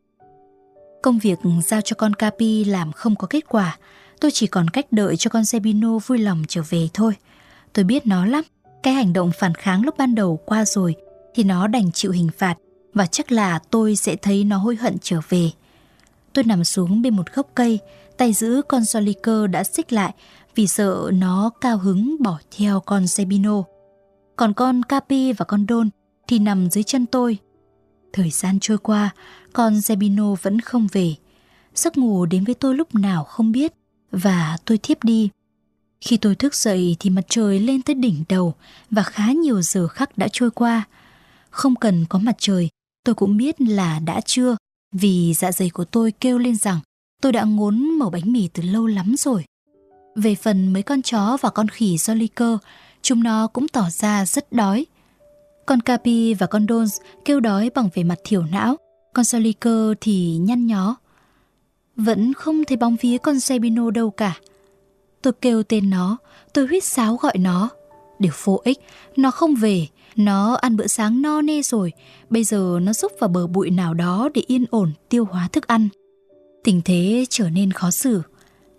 Công 1.01 1.19
việc 1.19 1.39
giao 1.65 1.81
cho 1.81 1.95
con 1.95 2.13
Capi 2.13 2.63
làm 2.63 2.91
không 2.91 3.15
có 3.15 3.27
kết 3.27 3.47
quả, 3.47 3.77
tôi 4.19 4.31
chỉ 4.31 4.47
còn 4.47 4.69
cách 4.69 4.85
đợi 4.91 5.17
cho 5.17 5.29
con 5.29 5.41
Zebino 5.41 5.99
vui 5.99 6.17
lòng 6.17 6.43
trở 6.47 6.61
về 6.69 6.87
thôi. 6.93 7.13
Tôi 7.73 7.85
biết 7.85 8.07
nó 8.07 8.25
lắm, 8.25 8.43
cái 8.83 8.93
hành 8.93 9.13
động 9.13 9.31
phản 9.39 9.55
kháng 9.55 9.85
lúc 9.85 9.97
ban 9.97 10.15
đầu 10.15 10.39
qua 10.45 10.65
rồi 10.65 10.95
thì 11.35 11.43
nó 11.43 11.67
đành 11.67 11.91
chịu 11.91 12.11
hình 12.11 12.29
phạt 12.37 12.55
và 12.93 13.05
chắc 13.05 13.31
là 13.31 13.59
tôi 13.69 13.95
sẽ 13.95 14.15
thấy 14.15 14.43
nó 14.43 14.57
hối 14.57 14.75
hận 14.75 14.97
trở 15.01 15.19
về. 15.29 15.51
Tôi 16.33 16.43
nằm 16.43 16.63
xuống 16.63 17.01
bên 17.01 17.15
một 17.15 17.33
gốc 17.33 17.47
cây, 17.55 17.79
tay 18.17 18.33
giữ 18.33 18.61
con 18.67 18.85
Soliker 18.85 19.49
đã 19.51 19.63
xích 19.63 19.93
lại 19.93 20.13
vì 20.55 20.67
sợ 20.67 21.11
nó 21.13 21.49
cao 21.61 21.77
hứng 21.77 22.15
bỏ 22.19 22.39
theo 22.57 22.79
con 22.79 23.03
Zebino. 23.03 23.63
Còn 24.35 24.53
con 24.53 24.83
Capi 24.83 25.33
và 25.33 25.45
con 25.45 25.65
Don 25.69 25.89
thì 26.27 26.39
nằm 26.39 26.69
dưới 26.69 26.83
chân 26.83 27.05
tôi. 27.05 27.37
Thời 28.13 28.29
gian 28.29 28.59
trôi 28.59 28.77
qua, 28.77 29.09
con 29.53 29.73
Zebino 29.73 30.35
vẫn 30.41 30.61
không 30.61 30.87
về. 30.91 31.15
Giấc 31.75 31.97
ngủ 31.97 32.25
đến 32.25 32.43
với 32.43 32.55
tôi 32.55 32.75
lúc 32.75 32.95
nào 32.95 33.23
không 33.23 33.51
biết 33.51 33.73
và 34.11 34.57
tôi 34.65 34.77
thiếp 34.77 35.03
đi. 35.03 35.29
Khi 36.01 36.17
tôi 36.17 36.35
thức 36.35 36.55
dậy 36.55 36.95
thì 36.99 37.09
mặt 37.09 37.25
trời 37.29 37.59
lên 37.59 37.81
tới 37.81 37.95
đỉnh 37.95 38.23
đầu 38.29 38.53
và 38.91 39.03
khá 39.03 39.31
nhiều 39.31 39.61
giờ 39.61 39.87
khắc 39.87 40.17
đã 40.17 40.27
trôi 40.31 40.51
qua. 40.51 40.83
Không 41.49 41.75
cần 41.75 42.05
có 42.09 42.19
mặt 42.19 42.35
trời, 42.37 42.69
tôi 43.03 43.15
cũng 43.15 43.37
biết 43.37 43.61
là 43.61 43.99
đã 43.99 44.21
trưa 44.21 44.55
vì 44.91 45.33
dạ 45.33 45.51
dày 45.51 45.69
của 45.69 45.85
tôi 45.85 46.11
kêu 46.11 46.37
lên 46.37 46.55
rằng 46.55 46.79
tôi 47.21 47.31
đã 47.31 47.43
ngốn 47.43 47.99
mẩu 47.99 48.09
bánh 48.09 48.31
mì 48.33 48.47
từ 48.47 48.63
lâu 48.63 48.87
lắm 48.87 49.15
rồi. 49.17 49.45
Về 50.15 50.35
phần 50.35 50.73
mấy 50.73 50.83
con 50.83 51.01
chó 51.01 51.37
và 51.41 51.49
con 51.49 51.67
khỉ 51.67 51.97
do 51.97 52.13
ly 52.13 52.27
cơ, 52.27 52.57
chúng 53.01 53.23
nó 53.23 53.47
cũng 53.47 53.67
tỏ 53.67 53.89
ra 53.89 54.25
rất 54.25 54.51
đói. 54.51 54.85
Con 55.65 55.81
Capi 55.81 56.33
và 56.33 56.47
con 56.47 56.65
Dons 56.69 56.97
kêu 57.25 57.39
đói 57.39 57.69
bằng 57.75 57.89
vẻ 57.93 58.03
mặt 58.03 58.19
thiểu 58.23 58.43
não, 58.43 58.75
con 59.13 59.25
Soliker 59.25 59.91
thì 60.01 60.37
nhăn 60.37 60.67
nhó. 60.67 60.95
Vẫn 61.95 62.33
không 62.33 62.63
thấy 62.63 62.77
bóng 62.77 62.95
vía 63.01 63.17
con 63.17 63.39
Sebino 63.39 63.91
đâu 63.91 64.11
cả. 64.11 64.37
Tôi 65.21 65.33
kêu 65.41 65.63
tên 65.63 65.89
nó, 65.89 66.17
tôi 66.53 66.67
huýt 66.67 66.83
sáo 66.83 67.15
gọi 67.15 67.37
nó. 67.37 67.69
Đều 68.19 68.33
vô 68.43 68.61
ích, 68.63 68.79
nó 69.17 69.31
không 69.31 69.55
về, 69.55 69.87
nó 70.15 70.53
ăn 70.53 70.77
bữa 70.77 70.87
sáng 70.87 71.21
no 71.21 71.41
nê 71.41 71.61
rồi, 71.61 71.93
bây 72.29 72.43
giờ 72.43 72.79
nó 72.81 72.93
rúc 72.93 73.11
vào 73.19 73.27
bờ 73.27 73.47
bụi 73.47 73.69
nào 73.69 73.93
đó 73.93 74.29
để 74.33 74.43
yên 74.47 74.65
ổn 74.71 74.91
tiêu 75.09 75.25
hóa 75.25 75.47
thức 75.51 75.67
ăn. 75.67 75.89
Tình 76.63 76.81
thế 76.85 77.25
trở 77.29 77.49
nên 77.49 77.71
khó 77.71 77.91
xử. 77.91 78.21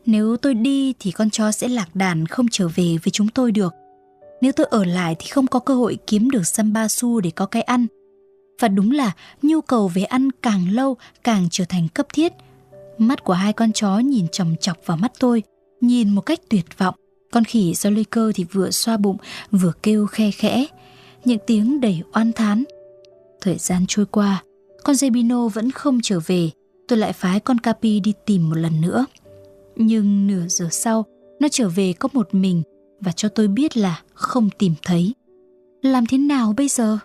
Nếu 0.07 0.37
tôi 0.37 0.55
đi 0.55 0.95
thì 0.99 1.11
con 1.11 1.31
chó 1.31 1.53
sẽ 1.53 1.69
lạc 1.69 1.97
đàn 1.97 2.27
không 2.27 2.47
trở 2.51 2.69
về 2.69 2.97
với 3.05 3.11
chúng 3.13 3.29
tôi 3.29 3.53
được. 3.53 3.75
Nếu 4.41 4.53
tôi 4.53 4.67
ở 4.71 4.85
lại 4.85 5.17
thì 5.19 5.27
không 5.29 5.47
có 5.47 5.59
cơ 5.59 5.75
hội 5.75 5.99
kiếm 6.07 6.31
được 6.31 6.47
samba 6.47 6.89
su 6.89 7.21
để 7.21 7.31
có 7.31 7.47
cái 7.47 7.63
ăn. 7.63 7.87
Và 8.61 8.69
đúng 8.69 8.91
là 8.91 9.13
nhu 9.43 9.61
cầu 9.61 9.89
về 9.89 10.03
ăn 10.03 10.29
càng 10.43 10.71
lâu 10.71 10.97
càng 11.25 11.49
trở 11.51 11.65
thành 11.69 11.89
cấp 11.89 12.07
thiết. 12.13 12.33
Mắt 12.99 13.25
của 13.25 13.33
hai 13.33 13.53
con 13.53 13.73
chó 13.73 13.99
nhìn 13.99 14.29
chòng 14.29 14.55
chọc 14.61 14.87
vào 14.87 14.97
mắt 14.97 15.13
tôi, 15.19 15.43
nhìn 15.81 16.09
một 16.09 16.21
cách 16.21 16.41
tuyệt 16.49 16.79
vọng. 16.79 16.95
Con 17.33 17.45
khỉ 17.45 17.75
do 17.75 17.91
lây 17.91 18.05
cơ 18.05 18.33
thì 18.35 18.45
vừa 18.45 18.71
xoa 18.71 18.97
bụng 18.97 19.17
vừa 19.51 19.73
kêu 19.83 20.07
khe 20.07 20.31
khẽ, 20.31 20.67
những 21.25 21.39
tiếng 21.47 21.81
đầy 21.81 22.03
oan 22.15 22.33
thán. 22.33 22.65
Thời 23.41 23.59
gian 23.59 23.85
trôi 23.89 24.07
qua, 24.07 24.43
con 24.85 24.97
Zebino 24.97 25.49
vẫn 25.49 25.71
không 25.71 26.01
trở 26.03 26.21
về, 26.27 26.51
tôi 26.89 26.99
lại 26.99 27.13
phái 27.13 27.41
con 27.41 27.59
Capi 27.59 28.01
đi 28.01 28.13
tìm 28.27 28.51
một 28.51 28.57
lần 28.57 28.81
nữa. 28.81 29.07
Nhưng 29.77 30.27
nửa 30.27 30.49
giờ 30.49 30.69
sau, 30.71 31.05
nó 31.41 31.49
trở 31.49 31.69
về 31.69 31.93
có 31.93 32.09
một 32.13 32.35
mình 32.35 32.63
và 33.01 33.13
cho 33.13 33.29
tôi 33.29 33.49
biết 33.49 33.77
là 33.77 34.03
không 34.15 34.51
tìm 34.59 34.75
thấy. 34.83 35.15
Làm 35.83 36.07
thế 36.07 36.19
nào 36.19 36.55
bây 36.57 36.69
giờ? 36.69 36.99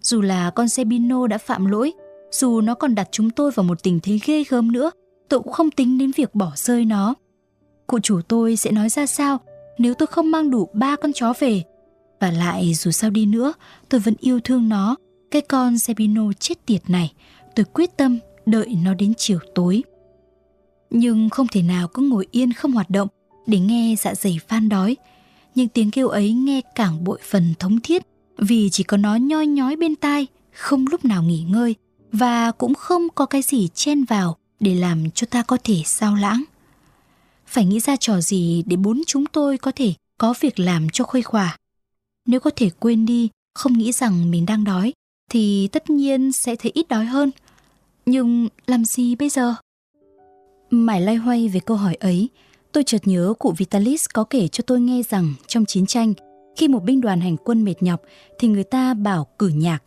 Dù 0.00 0.22
là 0.22 0.50
con 0.50 0.68
Sebino 0.68 1.26
đã 1.26 1.38
phạm 1.38 1.66
lỗi, 1.66 1.92
dù 2.30 2.60
nó 2.60 2.74
còn 2.74 2.94
đặt 2.94 3.08
chúng 3.12 3.30
tôi 3.30 3.50
vào 3.50 3.64
một 3.64 3.82
tình 3.82 4.00
thế 4.02 4.18
ghê 4.26 4.44
gớm 4.48 4.72
nữa, 4.72 4.90
tôi 5.28 5.40
cũng 5.40 5.52
không 5.52 5.70
tính 5.70 5.98
đến 5.98 6.10
việc 6.16 6.34
bỏ 6.34 6.52
rơi 6.56 6.84
nó. 6.84 7.14
Cụ 7.86 7.98
chủ 7.98 8.20
tôi 8.28 8.56
sẽ 8.56 8.70
nói 8.70 8.88
ra 8.88 9.06
sao 9.06 9.38
nếu 9.78 9.94
tôi 9.94 10.06
không 10.06 10.30
mang 10.30 10.50
đủ 10.50 10.68
ba 10.72 10.96
con 10.96 11.12
chó 11.12 11.32
về? 11.38 11.62
Và 12.20 12.30
lại 12.30 12.74
dù 12.74 12.90
sao 12.90 13.10
đi 13.10 13.26
nữa, 13.26 13.52
tôi 13.88 14.00
vẫn 14.00 14.14
yêu 14.20 14.40
thương 14.44 14.68
nó, 14.68 14.96
cái 15.30 15.42
con 15.42 15.78
Sebino 15.78 16.32
chết 16.40 16.66
tiệt 16.66 16.90
này. 16.90 17.12
Tôi 17.54 17.66
quyết 17.72 17.96
tâm 17.96 18.18
đợi 18.46 18.76
nó 18.84 18.94
đến 18.94 19.12
chiều 19.16 19.38
tối. 19.54 19.82
Nhưng 20.90 21.30
không 21.30 21.46
thể 21.48 21.62
nào 21.62 21.88
cứ 21.88 22.02
ngồi 22.02 22.26
yên 22.30 22.52
không 22.52 22.72
hoạt 22.72 22.90
động 22.90 23.08
để 23.46 23.58
nghe 23.58 23.94
dạ 23.98 24.14
dày 24.14 24.38
phan 24.48 24.68
đói. 24.68 24.96
Nhưng 25.54 25.68
tiếng 25.68 25.90
kêu 25.90 26.08
ấy 26.08 26.32
nghe 26.32 26.60
càng 26.74 27.04
bội 27.04 27.18
phần 27.22 27.54
thống 27.58 27.80
thiết 27.80 28.02
vì 28.38 28.68
chỉ 28.72 28.84
có 28.84 28.96
nó 28.96 29.16
nhoi 29.16 29.46
nhói 29.46 29.76
bên 29.76 29.96
tai, 29.96 30.26
không 30.52 30.84
lúc 30.90 31.04
nào 31.04 31.22
nghỉ 31.22 31.42
ngơi 31.42 31.74
và 32.12 32.50
cũng 32.50 32.74
không 32.74 33.08
có 33.14 33.26
cái 33.26 33.42
gì 33.42 33.68
chen 33.74 34.04
vào 34.04 34.36
để 34.60 34.74
làm 34.74 35.10
cho 35.10 35.26
ta 35.30 35.42
có 35.42 35.58
thể 35.64 35.82
sao 35.84 36.14
lãng. 36.14 36.44
Phải 37.46 37.64
nghĩ 37.64 37.80
ra 37.80 37.96
trò 37.96 38.20
gì 38.20 38.62
để 38.66 38.76
bốn 38.76 39.02
chúng 39.06 39.26
tôi 39.26 39.58
có 39.58 39.72
thể 39.76 39.94
có 40.18 40.34
việc 40.40 40.58
làm 40.58 40.88
cho 40.90 41.04
khuây 41.04 41.22
khỏa. 41.22 41.56
Nếu 42.26 42.40
có 42.40 42.50
thể 42.56 42.70
quên 42.70 43.06
đi, 43.06 43.28
không 43.54 43.72
nghĩ 43.72 43.92
rằng 43.92 44.30
mình 44.30 44.46
đang 44.46 44.64
đói, 44.64 44.92
thì 45.30 45.68
tất 45.68 45.90
nhiên 45.90 46.32
sẽ 46.32 46.56
thấy 46.56 46.70
ít 46.74 46.88
đói 46.88 47.04
hơn. 47.04 47.30
Nhưng 48.06 48.48
làm 48.66 48.84
gì 48.84 49.14
bây 49.14 49.28
giờ? 49.28 49.54
Mãi 50.70 51.00
lay 51.00 51.16
hoay 51.16 51.48
về 51.48 51.60
câu 51.60 51.76
hỏi 51.76 51.94
ấy, 51.94 52.28
Tôi 52.76 52.84
chợt 52.84 53.06
nhớ 53.08 53.34
cụ 53.38 53.52
Vitalis 53.56 54.06
có 54.14 54.24
kể 54.24 54.48
cho 54.48 54.62
tôi 54.66 54.80
nghe 54.80 55.02
rằng 55.10 55.34
trong 55.46 55.64
chiến 55.64 55.86
tranh, 55.86 56.14
khi 56.56 56.68
một 56.68 56.84
binh 56.84 57.00
đoàn 57.00 57.20
hành 57.20 57.36
quân 57.36 57.64
mệt 57.64 57.82
nhọc 57.82 58.02
thì 58.38 58.48
người 58.48 58.64
ta 58.64 58.94
bảo 58.94 59.26
cử 59.38 59.48
nhạc. 59.48 59.82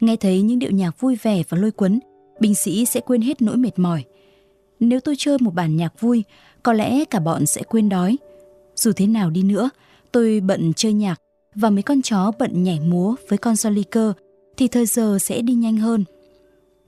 Nghe 0.00 0.16
thấy 0.16 0.42
những 0.42 0.58
điệu 0.58 0.70
nhạc 0.70 1.00
vui 1.00 1.16
vẻ 1.22 1.42
và 1.48 1.58
lôi 1.58 1.70
cuốn, 1.70 1.98
binh 2.40 2.54
sĩ 2.54 2.84
sẽ 2.84 3.00
quên 3.00 3.20
hết 3.20 3.42
nỗi 3.42 3.56
mệt 3.56 3.78
mỏi. 3.78 4.04
Nếu 4.80 5.00
tôi 5.00 5.14
chơi 5.18 5.38
một 5.40 5.54
bản 5.54 5.76
nhạc 5.76 6.00
vui, 6.00 6.24
có 6.62 6.72
lẽ 6.72 7.04
cả 7.04 7.20
bọn 7.20 7.46
sẽ 7.46 7.62
quên 7.62 7.88
đói. 7.88 8.16
Dù 8.76 8.92
thế 8.92 9.06
nào 9.06 9.30
đi 9.30 9.42
nữa, 9.42 9.70
tôi 10.12 10.40
bận 10.40 10.72
chơi 10.76 10.92
nhạc 10.92 11.20
và 11.54 11.70
mấy 11.70 11.82
con 11.82 12.02
chó 12.02 12.32
bận 12.38 12.62
nhảy 12.62 12.80
múa 12.80 13.14
với 13.28 13.38
con 13.38 13.56
Soliker 13.56 14.10
thì 14.56 14.68
thời 14.68 14.86
giờ 14.86 15.18
sẽ 15.20 15.42
đi 15.42 15.54
nhanh 15.54 15.76
hơn. 15.76 16.04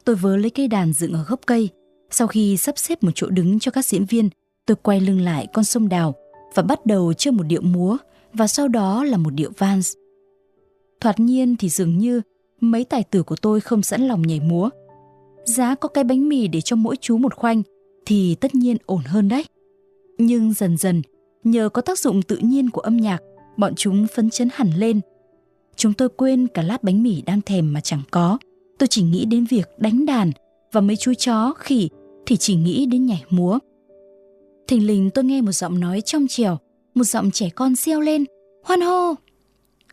Tôi 0.04 0.16
vớ 0.16 0.36
lấy 0.36 0.50
cây 0.50 0.68
đàn 0.68 0.92
dựng 0.92 1.12
ở 1.12 1.24
gốc 1.24 1.40
cây. 1.46 1.68
Sau 2.10 2.26
khi 2.26 2.56
sắp 2.56 2.78
xếp 2.78 3.02
một 3.02 3.10
chỗ 3.14 3.26
đứng 3.26 3.58
cho 3.58 3.70
các 3.70 3.84
diễn 3.84 4.04
viên, 4.04 4.28
Tôi 4.68 4.76
quay 4.82 5.00
lưng 5.00 5.20
lại 5.20 5.46
con 5.52 5.64
sông 5.64 5.88
đào 5.88 6.14
và 6.54 6.62
bắt 6.62 6.86
đầu 6.86 7.12
chơi 7.12 7.32
một 7.32 7.42
điệu 7.42 7.60
múa 7.60 7.96
và 8.32 8.46
sau 8.46 8.68
đó 8.68 9.04
là 9.04 9.16
một 9.16 9.30
điệu 9.30 9.50
vals. 9.58 9.94
Thoạt 11.00 11.20
nhiên 11.20 11.56
thì 11.56 11.68
dường 11.68 11.98
như 11.98 12.22
mấy 12.60 12.84
tài 12.84 13.04
tử 13.04 13.22
của 13.22 13.36
tôi 13.36 13.60
không 13.60 13.82
sẵn 13.82 14.02
lòng 14.08 14.22
nhảy 14.22 14.40
múa. 14.40 14.70
Giá 15.44 15.74
có 15.74 15.88
cái 15.88 16.04
bánh 16.04 16.28
mì 16.28 16.48
để 16.48 16.60
cho 16.60 16.76
mỗi 16.76 16.96
chú 16.96 17.18
một 17.18 17.34
khoanh 17.34 17.62
thì 18.06 18.34
tất 18.34 18.54
nhiên 18.54 18.76
ổn 18.86 19.02
hơn 19.06 19.28
đấy. 19.28 19.44
Nhưng 20.18 20.52
dần 20.52 20.76
dần, 20.76 21.02
nhờ 21.44 21.68
có 21.68 21.82
tác 21.82 21.98
dụng 21.98 22.22
tự 22.22 22.36
nhiên 22.36 22.70
của 22.70 22.80
âm 22.80 22.96
nhạc, 22.96 23.22
bọn 23.56 23.74
chúng 23.74 24.06
phấn 24.14 24.30
chấn 24.30 24.48
hẳn 24.52 24.70
lên. 24.76 25.00
Chúng 25.76 25.92
tôi 25.92 26.08
quên 26.08 26.46
cả 26.46 26.62
lát 26.62 26.82
bánh 26.82 27.02
mì 27.02 27.22
đang 27.22 27.40
thèm 27.40 27.72
mà 27.72 27.80
chẳng 27.80 28.02
có. 28.10 28.38
Tôi 28.78 28.86
chỉ 28.86 29.02
nghĩ 29.02 29.24
đến 29.24 29.44
việc 29.44 29.68
đánh 29.78 30.06
đàn 30.06 30.32
và 30.72 30.80
mấy 30.80 30.96
chú 30.96 31.14
chó 31.14 31.54
khỉ 31.58 31.88
thì 32.26 32.36
chỉ 32.36 32.54
nghĩ 32.54 32.86
đến 32.86 33.06
nhảy 33.06 33.24
múa. 33.30 33.58
Thình 34.68 34.86
lình 34.86 35.10
tôi 35.10 35.24
nghe 35.24 35.40
một 35.40 35.52
giọng 35.52 35.80
nói 35.80 36.00
trong 36.00 36.26
trẻo, 36.28 36.58
một 36.94 37.04
giọng 37.04 37.30
trẻ 37.30 37.50
con 37.50 37.74
reo 37.74 38.00
lên, 38.00 38.24
hoan 38.64 38.80
hô. 38.80 39.14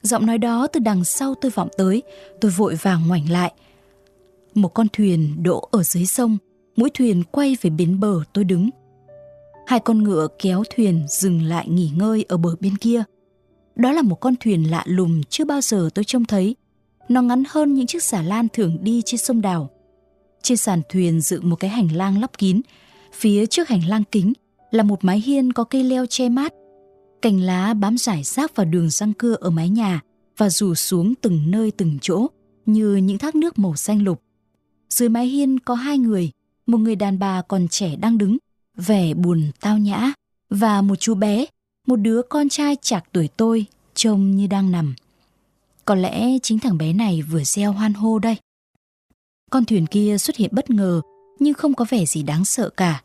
Giọng 0.01 0.26
nói 0.26 0.38
đó 0.38 0.67
từ 0.67 0.80
đằng 0.80 1.03
sau 1.03 1.36
tôi 1.36 1.51
vọng 1.51 1.69
tới, 1.78 2.03
tôi 2.41 2.51
vội 2.51 2.76
vàng 2.82 3.07
ngoảnh 3.07 3.32
lại. 3.32 3.53
Một 4.53 4.73
con 4.73 4.88
thuyền 4.93 5.43
đỗ 5.43 5.67
ở 5.71 5.84
dưới 5.84 6.05
sông, 6.05 6.38
mũi 6.76 6.89
thuyền 6.93 7.23
quay 7.32 7.57
về 7.61 7.69
bến 7.69 7.99
bờ 7.99 8.19
tôi 8.34 8.43
đứng. 8.43 8.69
Hai 9.67 9.80
con 9.80 10.03
ngựa 10.03 10.28
kéo 10.39 10.63
thuyền 10.76 11.05
dừng 11.07 11.43
lại 11.43 11.67
nghỉ 11.69 11.89
ngơi 11.95 12.26
ở 12.28 12.38
bờ 12.38 12.55
bên 12.59 12.78
kia. 12.78 13.03
Đó 13.76 13.91
là 13.91 14.01
một 14.01 14.15
con 14.15 14.34
thuyền 14.39 14.71
lạ 14.71 14.84
lùng 14.86 15.21
chưa 15.30 15.45
bao 15.45 15.61
giờ 15.61 15.89
tôi 15.95 16.05
trông 16.05 16.26
thấy. 16.26 16.55
Nó 17.09 17.21
ngắn 17.21 17.43
hơn 17.49 17.73
những 17.73 17.88
chiếc 17.88 18.03
xà 18.03 18.21
lan 18.21 18.47
thường 18.53 18.78
đi 18.82 19.01
trên 19.05 19.17
sông 19.17 19.41
đào. 19.41 19.69
Trên 20.46 20.58
sàn 20.58 20.82
thuyền 20.89 21.22
dựng 21.22 21.50
một 21.50 21.56
cái 21.56 21.70
hành 21.70 21.96
lang 21.96 22.22
lắp 22.22 22.38
kín. 22.38 22.62
Phía 23.14 23.46
trước 23.46 23.70
hành 23.70 23.88
lang 23.88 24.04
kính 24.12 24.34
là 24.72 24.84
một 24.84 25.04
mái 25.04 25.20
hiên 25.20 25.54
có 25.54 25.64
cây 25.64 25.84
leo 25.84 26.06
che 26.06 26.30
mát. 26.30 26.54
Cành 27.22 27.41
lá 27.41 27.74
bám 27.74 27.98
rải 27.98 28.24
rác 28.24 28.56
vào 28.56 28.66
đường 28.66 28.89
răng 28.89 29.14
cưa 29.14 29.34
ở 29.34 29.50
mái 29.50 29.70
nhà 29.70 30.02
và 30.38 30.50
rủ 30.50 30.76
xuống 30.76 31.14
từng 31.22 31.52
nơi 31.52 31.72
từng 31.72 31.98
chỗ 32.02 32.28
như 32.66 32.96
những 32.96 33.18
thác 33.18 33.36
nước 33.36 33.60
màu 33.60 33.76
xanh 33.76 34.04
lục. 34.04 34.22
Dưới 34.89 35.10
mái 35.10 35.28
hiên 35.28 35.60
có 35.60 35.74
hai 35.74 35.98
người, 35.98 36.32
một 36.68 36.78
người 36.78 36.96
đàn 36.96 37.20
bà 37.20 37.41
còn 37.41 37.68
trẻ 37.68 37.96
đang 37.96 38.18
đứng, 38.18 38.38
vẻ 38.78 39.14
buồn 39.14 39.52
tao 39.60 39.78
nhã 39.78 40.14
và 40.50 40.82
một 40.82 40.96
chú 40.96 41.16
bé, 41.16 41.46
một 41.88 41.96
đứa 41.96 42.22
con 42.30 42.50
trai 42.50 42.76
chạc 42.82 43.04
tuổi 43.12 43.30
tôi, 43.38 43.66
trông 43.96 44.36
như 44.36 44.48
đang 44.48 44.72
nằm. 44.72 44.96
Có 45.86 45.96
lẽ 45.96 46.38
chính 46.43 46.60
thằng 46.60 46.78
bé 46.78 46.93
này 46.93 47.22
vừa 47.22 47.43
gieo 47.43 47.72
hoan 47.72 47.93
hô 47.93 48.20
đây. 48.20 48.38
Con 49.56 49.66
thuyền 49.66 49.88
kia 49.88 50.18
xuất 50.18 50.36
hiện 50.36 50.49
bất 50.53 50.70
ngờ, 50.70 51.01
nhưng 51.39 51.53
không 51.53 51.74
có 51.74 51.86
vẻ 51.89 52.06
gì 52.06 52.24
đáng 52.24 52.45
sợ 52.45 52.70
cả. 52.70 53.03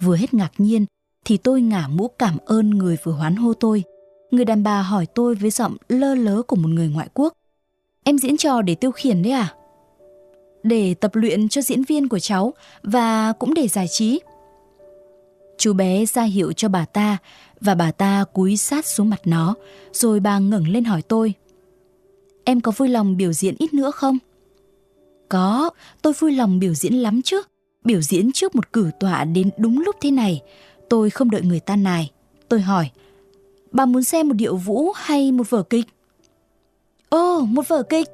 Vừa 0.00 0.16
hết 0.16 0.34
ngạc 0.34 0.52
nhiên, 0.58 0.86
thì 1.24 1.36
tôi 1.36 1.60
ngả 1.60 1.88
mũ 1.88 2.08
cảm 2.08 2.38
ơn 2.46 2.70
người 2.70 2.96
vừa 3.04 3.12
hoán 3.12 3.36
hô 3.36 3.52
tôi. 3.54 3.82
Người 4.30 4.44
đàn 4.44 4.62
bà 4.62 4.82
hỏi 4.82 5.06
tôi 5.14 5.34
với 5.34 5.50
giọng 5.50 5.76
lơ 5.88 6.14
lớ 6.14 6.42
của 6.42 6.56
một 6.56 6.68
người 6.68 6.88
ngoại 6.88 7.08
quốc. 7.14 7.32
Em 8.04 8.18
diễn 8.18 8.36
trò 8.36 8.62
để 8.62 8.74
tiêu 8.74 8.90
khiển 8.90 9.22
đấy 9.22 9.32
à? 9.32 9.54
Để 10.62 10.94
tập 10.94 11.14
luyện 11.14 11.48
cho 11.48 11.62
diễn 11.62 11.84
viên 11.84 12.08
của 12.08 12.18
cháu 12.18 12.52
và 12.82 13.32
cũng 13.32 13.54
để 13.54 13.68
giải 13.68 13.88
trí. 13.88 14.20
Chú 15.58 15.72
bé 15.72 16.06
ra 16.06 16.22
hiệu 16.22 16.52
cho 16.52 16.68
bà 16.68 16.84
ta 16.84 17.18
và 17.60 17.74
bà 17.74 17.92
ta 17.92 18.24
cúi 18.32 18.56
sát 18.56 18.86
xuống 18.86 19.10
mặt 19.10 19.20
nó, 19.24 19.54
rồi 19.92 20.20
bà 20.20 20.38
ngẩng 20.38 20.68
lên 20.68 20.84
hỏi 20.84 21.02
tôi. 21.02 21.34
Em 22.44 22.60
có 22.60 22.72
vui 22.76 22.88
lòng 22.88 23.16
biểu 23.16 23.32
diễn 23.32 23.54
ít 23.58 23.74
nữa 23.74 23.90
không? 23.90 24.18
Có, 25.32 25.70
tôi 26.02 26.12
vui 26.12 26.32
lòng 26.32 26.58
biểu 26.58 26.74
diễn 26.74 26.94
lắm 26.94 27.22
chứ. 27.22 27.42
Biểu 27.84 28.00
diễn 28.00 28.32
trước 28.32 28.54
một 28.54 28.72
cử 28.72 28.90
tọa 29.00 29.24
đến 29.24 29.50
đúng 29.58 29.82
lúc 29.82 29.96
thế 30.00 30.10
này. 30.10 30.40
Tôi 30.88 31.10
không 31.10 31.30
đợi 31.30 31.42
người 31.42 31.60
ta 31.60 31.76
nài. 31.76 32.10
Tôi 32.48 32.60
hỏi, 32.60 32.90
bà 33.70 33.86
muốn 33.86 34.04
xem 34.04 34.28
một 34.28 34.34
điệu 34.34 34.56
vũ 34.56 34.92
hay 34.94 35.32
một 35.32 35.50
vở 35.50 35.62
kịch? 35.62 35.84
Ồ, 37.08 37.40
một 37.40 37.68
vở 37.68 37.82
kịch. 37.82 38.08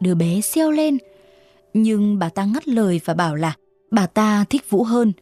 Đứa 0.00 0.14
bé 0.14 0.40
xeo 0.40 0.70
lên. 0.70 0.98
Nhưng 1.74 2.18
bà 2.18 2.28
ta 2.28 2.44
ngắt 2.44 2.68
lời 2.68 3.00
và 3.04 3.14
bảo 3.14 3.34
là 3.34 3.56
bà 3.90 4.06
ta 4.06 4.44
thích 4.50 4.70
vũ 4.70 4.82
hơn. 4.82 5.12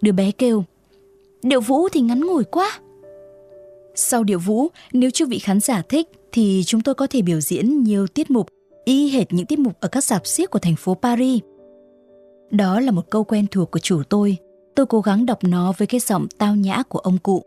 Đứa 0.00 0.12
bé 0.12 0.30
kêu, 0.30 0.64
điệu 1.42 1.60
vũ 1.60 1.88
thì 1.88 2.00
ngắn 2.00 2.20
ngủi 2.20 2.44
quá. 2.44 2.80
Sau 3.94 4.24
điệu 4.24 4.38
vũ, 4.38 4.68
nếu 4.92 5.10
chư 5.10 5.26
vị 5.26 5.38
khán 5.38 5.60
giả 5.60 5.82
thích 5.88 6.08
thì 6.32 6.62
chúng 6.66 6.80
tôi 6.80 6.94
có 6.94 7.06
thể 7.06 7.22
biểu 7.22 7.40
diễn 7.40 7.82
nhiều 7.82 8.06
tiết 8.06 8.30
mục 8.30 8.48
y 8.84 9.10
hệt 9.10 9.32
những 9.32 9.46
tiết 9.46 9.58
mục 9.58 9.80
ở 9.80 9.88
các 9.88 10.04
dạp 10.04 10.26
xiếc 10.26 10.50
của 10.50 10.58
thành 10.58 10.76
phố 10.76 10.94
Paris. 10.94 11.42
Đó 12.50 12.80
là 12.80 12.92
một 12.92 13.10
câu 13.10 13.24
quen 13.24 13.46
thuộc 13.50 13.70
của 13.70 13.78
chủ 13.78 14.02
tôi. 14.08 14.36
Tôi 14.74 14.86
cố 14.86 15.00
gắng 15.00 15.26
đọc 15.26 15.38
nó 15.44 15.72
với 15.78 15.86
cái 15.86 16.00
giọng 16.00 16.26
tao 16.38 16.56
nhã 16.56 16.82
của 16.82 16.98
ông 16.98 17.18
cụ. 17.18 17.42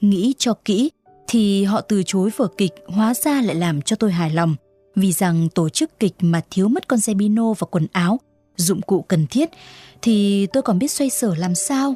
Nghĩ 0.00 0.34
cho 0.38 0.54
kỹ 0.64 0.90
thì 1.28 1.64
họ 1.64 1.80
từ 1.80 2.02
chối 2.06 2.30
vở 2.36 2.48
kịch 2.56 2.72
hóa 2.86 3.14
ra 3.14 3.42
lại 3.42 3.54
làm 3.54 3.82
cho 3.82 3.96
tôi 3.96 4.12
hài 4.12 4.30
lòng 4.30 4.56
vì 4.94 5.12
rằng 5.12 5.48
tổ 5.54 5.68
chức 5.68 6.00
kịch 6.00 6.14
mà 6.20 6.40
thiếu 6.50 6.68
mất 6.68 6.88
con 6.88 7.00
xe 7.00 7.14
bino 7.14 7.52
và 7.52 7.66
quần 7.70 7.86
áo, 7.92 8.20
dụng 8.56 8.80
cụ 8.82 9.02
cần 9.02 9.26
thiết 9.26 9.50
thì 10.02 10.46
tôi 10.46 10.62
còn 10.62 10.78
biết 10.78 10.90
xoay 10.90 11.10
sở 11.10 11.34
làm 11.34 11.54
sao. 11.54 11.94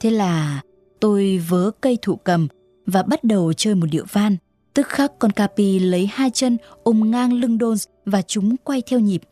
Thế 0.00 0.10
là 0.10 0.62
tôi 1.00 1.42
vớ 1.48 1.70
cây 1.80 1.98
thụ 2.02 2.16
cầm 2.16 2.48
và 2.86 3.02
bắt 3.02 3.24
đầu 3.24 3.52
chơi 3.52 3.74
một 3.74 3.86
điệu 3.90 4.04
van. 4.12 4.36
Tức 4.74 4.88
khắc 4.88 5.18
con 5.18 5.30
Capi 5.30 5.78
lấy 5.78 6.08
hai 6.12 6.30
chân 6.30 6.56
ôm 6.82 7.10
ngang 7.10 7.32
lưng 7.32 7.58
Dons 7.60 7.86
và 8.06 8.22
chúng 8.22 8.56
quay 8.56 8.82
theo 8.82 9.00
nhịp. 9.00 9.22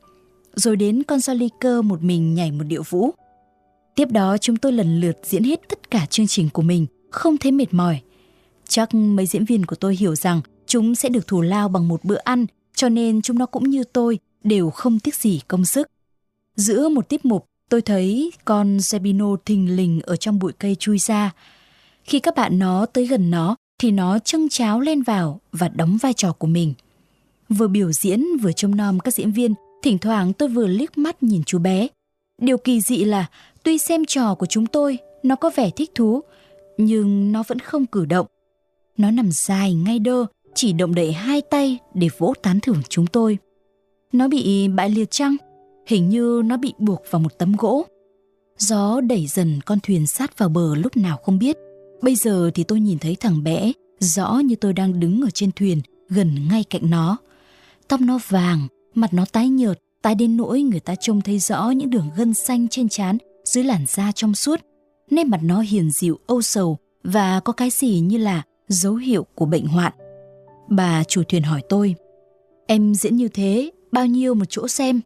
Rồi 0.54 0.76
đến 0.76 1.02
con 1.02 1.18
Joliker 1.18 1.82
một 1.82 2.02
mình 2.02 2.34
nhảy 2.34 2.52
một 2.52 2.64
điệu 2.64 2.82
vũ. 2.88 3.10
Tiếp 3.94 4.08
đó 4.10 4.38
chúng 4.38 4.56
tôi 4.56 4.72
lần 4.72 5.00
lượt 5.00 5.18
diễn 5.22 5.44
hết 5.44 5.60
tất 5.68 5.90
cả 5.90 6.06
chương 6.06 6.26
trình 6.26 6.48
của 6.52 6.62
mình, 6.62 6.86
không 7.10 7.38
thấy 7.38 7.52
mệt 7.52 7.74
mỏi. 7.74 8.00
Chắc 8.68 8.94
mấy 8.94 9.26
diễn 9.26 9.44
viên 9.44 9.66
của 9.66 9.76
tôi 9.76 9.96
hiểu 9.96 10.14
rằng 10.14 10.40
chúng 10.66 10.94
sẽ 10.94 11.08
được 11.08 11.26
thù 11.26 11.40
lao 11.40 11.68
bằng 11.68 11.88
một 11.88 12.04
bữa 12.04 12.18
ăn, 12.24 12.46
cho 12.74 12.88
nên 12.88 13.22
chúng 13.22 13.38
nó 13.38 13.46
cũng 13.46 13.70
như 13.70 13.84
tôi, 13.84 14.18
đều 14.44 14.70
không 14.70 14.98
tiếc 14.98 15.14
gì 15.14 15.40
công 15.48 15.64
sức. 15.64 15.86
Giữa 16.56 16.88
một 16.88 17.08
tiết 17.08 17.24
mục, 17.24 17.46
tôi 17.68 17.82
thấy 17.82 18.32
con 18.44 18.76
Zebino 18.76 19.36
thình 19.36 19.76
lình 19.76 20.00
ở 20.00 20.16
trong 20.16 20.38
bụi 20.38 20.52
cây 20.52 20.74
chui 20.74 20.98
ra. 20.98 21.32
Khi 22.04 22.18
các 22.18 22.34
bạn 22.36 22.58
nó 22.58 22.86
tới 22.86 23.06
gần 23.06 23.30
nó, 23.30 23.56
thì 23.82 23.90
nó 23.90 24.18
trưng 24.18 24.48
cháo 24.48 24.80
lên 24.80 25.02
vào 25.02 25.40
và 25.52 25.68
đóng 25.68 25.98
vai 26.02 26.12
trò 26.12 26.32
của 26.32 26.46
mình. 26.46 26.74
Vừa 27.48 27.68
biểu 27.68 27.92
diễn 27.92 28.24
vừa 28.42 28.52
trông 28.52 28.76
nom 28.76 29.00
các 29.00 29.14
diễn 29.14 29.32
viên, 29.32 29.54
thỉnh 29.82 29.98
thoảng 29.98 30.32
tôi 30.32 30.48
vừa 30.48 30.66
liếc 30.66 30.98
mắt 30.98 31.22
nhìn 31.22 31.42
chú 31.46 31.58
bé. 31.58 31.88
Điều 32.38 32.58
kỳ 32.58 32.80
dị 32.80 33.04
là 33.04 33.26
tuy 33.62 33.78
xem 33.78 34.04
trò 34.04 34.34
của 34.34 34.46
chúng 34.46 34.66
tôi, 34.66 34.98
nó 35.22 35.36
có 35.36 35.50
vẻ 35.56 35.70
thích 35.70 35.90
thú, 35.94 36.20
nhưng 36.78 37.32
nó 37.32 37.42
vẫn 37.46 37.58
không 37.58 37.86
cử 37.86 38.04
động. 38.04 38.26
Nó 38.96 39.10
nằm 39.10 39.30
dài 39.32 39.74
ngay 39.74 39.98
đơ, 39.98 40.26
chỉ 40.54 40.72
động 40.72 40.94
đậy 40.94 41.12
hai 41.12 41.40
tay 41.40 41.78
để 41.94 42.08
vỗ 42.18 42.34
tán 42.42 42.60
thưởng 42.60 42.82
chúng 42.88 43.06
tôi. 43.06 43.38
Nó 44.12 44.28
bị 44.28 44.68
bại 44.68 44.90
liệt 44.90 45.10
chăng? 45.10 45.36
Hình 45.86 46.08
như 46.08 46.42
nó 46.44 46.56
bị 46.56 46.72
buộc 46.78 47.02
vào 47.10 47.20
một 47.20 47.38
tấm 47.38 47.56
gỗ. 47.58 47.86
Gió 48.58 49.00
đẩy 49.00 49.26
dần 49.26 49.60
con 49.66 49.78
thuyền 49.82 50.06
sát 50.06 50.38
vào 50.38 50.48
bờ 50.48 50.74
lúc 50.74 50.96
nào 50.96 51.16
không 51.16 51.38
biết. 51.38 51.56
Bây 52.02 52.14
giờ 52.14 52.50
thì 52.54 52.64
tôi 52.64 52.80
nhìn 52.80 52.98
thấy 52.98 53.16
thằng 53.20 53.42
bé, 53.42 53.72
rõ 53.98 54.40
như 54.44 54.56
tôi 54.56 54.72
đang 54.72 55.00
đứng 55.00 55.22
ở 55.22 55.30
trên 55.30 55.52
thuyền, 55.52 55.80
gần 56.08 56.48
ngay 56.50 56.64
cạnh 56.64 56.90
nó. 56.90 57.16
Tóc 57.88 58.00
nó 58.00 58.18
vàng, 58.28 58.68
mặt 58.94 59.14
nó 59.14 59.24
tái 59.32 59.48
nhợt, 59.48 59.78
tái 60.02 60.14
đến 60.14 60.36
nỗi 60.36 60.62
người 60.62 60.80
ta 60.80 60.94
trông 60.94 61.20
thấy 61.20 61.38
rõ 61.38 61.70
những 61.70 61.90
đường 61.90 62.10
gân 62.16 62.34
xanh 62.34 62.68
trên 62.68 62.88
trán 62.88 63.18
dưới 63.44 63.64
làn 63.64 63.84
da 63.88 64.12
trong 64.12 64.34
suốt. 64.34 64.60
Nét 65.10 65.24
mặt 65.24 65.40
nó 65.42 65.60
hiền 65.60 65.90
dịu, 65.90 66.18
âu 66.26 66.42
sầu 66.42 66.78
và 67.04 67.40
có 67.40 67.52
cái 67.52 67.70
gì 67.70 68.00
như 68.00 68.18
là 68.18 68.42
dấu 68.68 68.94
hiệu 68.94 69.26
của 69.34 69.46
bệnh 69.46 69.66
hoạn. 69.66 69.92
Bà 70.68 71.04
chủ 71.04 71.22
thuyền 71.28 71.42
hỏi 71.42 71.62
tôi, 71.68 71.94
em 72.66 72.94
diễn 72.94 73.16
như 73.16 73.28
thế, 73.28 73.70
bao 73.92 74.06
nhiêu 74.06 74.34
một 74.34 74.44
chỗ 74.48 74.68
xem? 74.68 75.00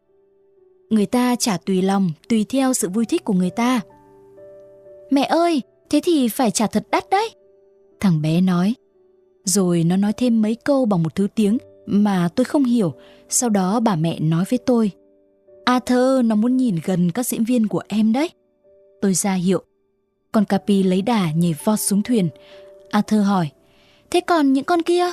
Người 0.91 1.07
ta 1.07 1.37
trả 1.37 1.57
tùy 1.57 1.83
lòng, 1.83 2.11
tùy 2.29 2.47
theo 2.49 2.75
sự 2.75 2.89
vui 2.89 3.05
thích 3.05 3.25
của 3.25 3.33
người 3.33 3.51
ta. 3.51 3.81
Mẹ 5.11 5.23
ơi, 5.23 5.63
Thế 5.91 6.01
thì 6.05 6.29
phải 6.29 6.51
trả 6.51 6.67
thật 6.67 6.87
đắt 6.91 7.11
đấy. 7.11 7.35
Thằng 8.01 8.23
bé 8.23 8.41
nói. 8.41 8.75
Rồi 9.45 9.85
nó 9.85 9.97
nói 9.97 10.13
thêm 10.13 10.43
mấy 10.43 10.55
câu 10.55 10.85
bằng 10.85 11.03
một 11.03 11.15
thứ 11.15 11.27
tiếng 11.35 11.59
mà 11.87 12.29
tôi 12.37 12.45
không 12.45 12.65
hiểu. 12.65 12.95
Sau 13.29 13.51
đó 13.51 13.81
bà 13.81 13.97
mẹ 13.97 14.21
nói 14.21 14.45
với 14.51 14.59
tôi. 14.59 14.91
Arthur 15.65 16.25
nó 16.25 16.35
muốn 16.35 16.57
nhìn 16.57 16.77
gần 16.85 17.11
các 17.11 17.27
diễn 17.27 17.45
viên 17.45 17.67
của 17.67 17.83
em 17.89 18.13
đấy. 18.13 18.31
Tôi 19.01 19.15
ra 19.15 19.35
hiệu. 19.35 19.63
Con 20.33 20.45
Capi 20.45 20.83
lấy 20.83 21.03
đà 21.03 21.33
nhảy 21.33 21.55
vọt 21.65 21.81
xuống 21.81 22.03
thuyền. 22.03 22.29
Arthur 22.91 23.27
hỏi. 23.27 23.49
Thế 24.11 24.21
còn 24.21 24.53
những 24.53 24.65
con 24.65 24.83
kia? 24.83 25.07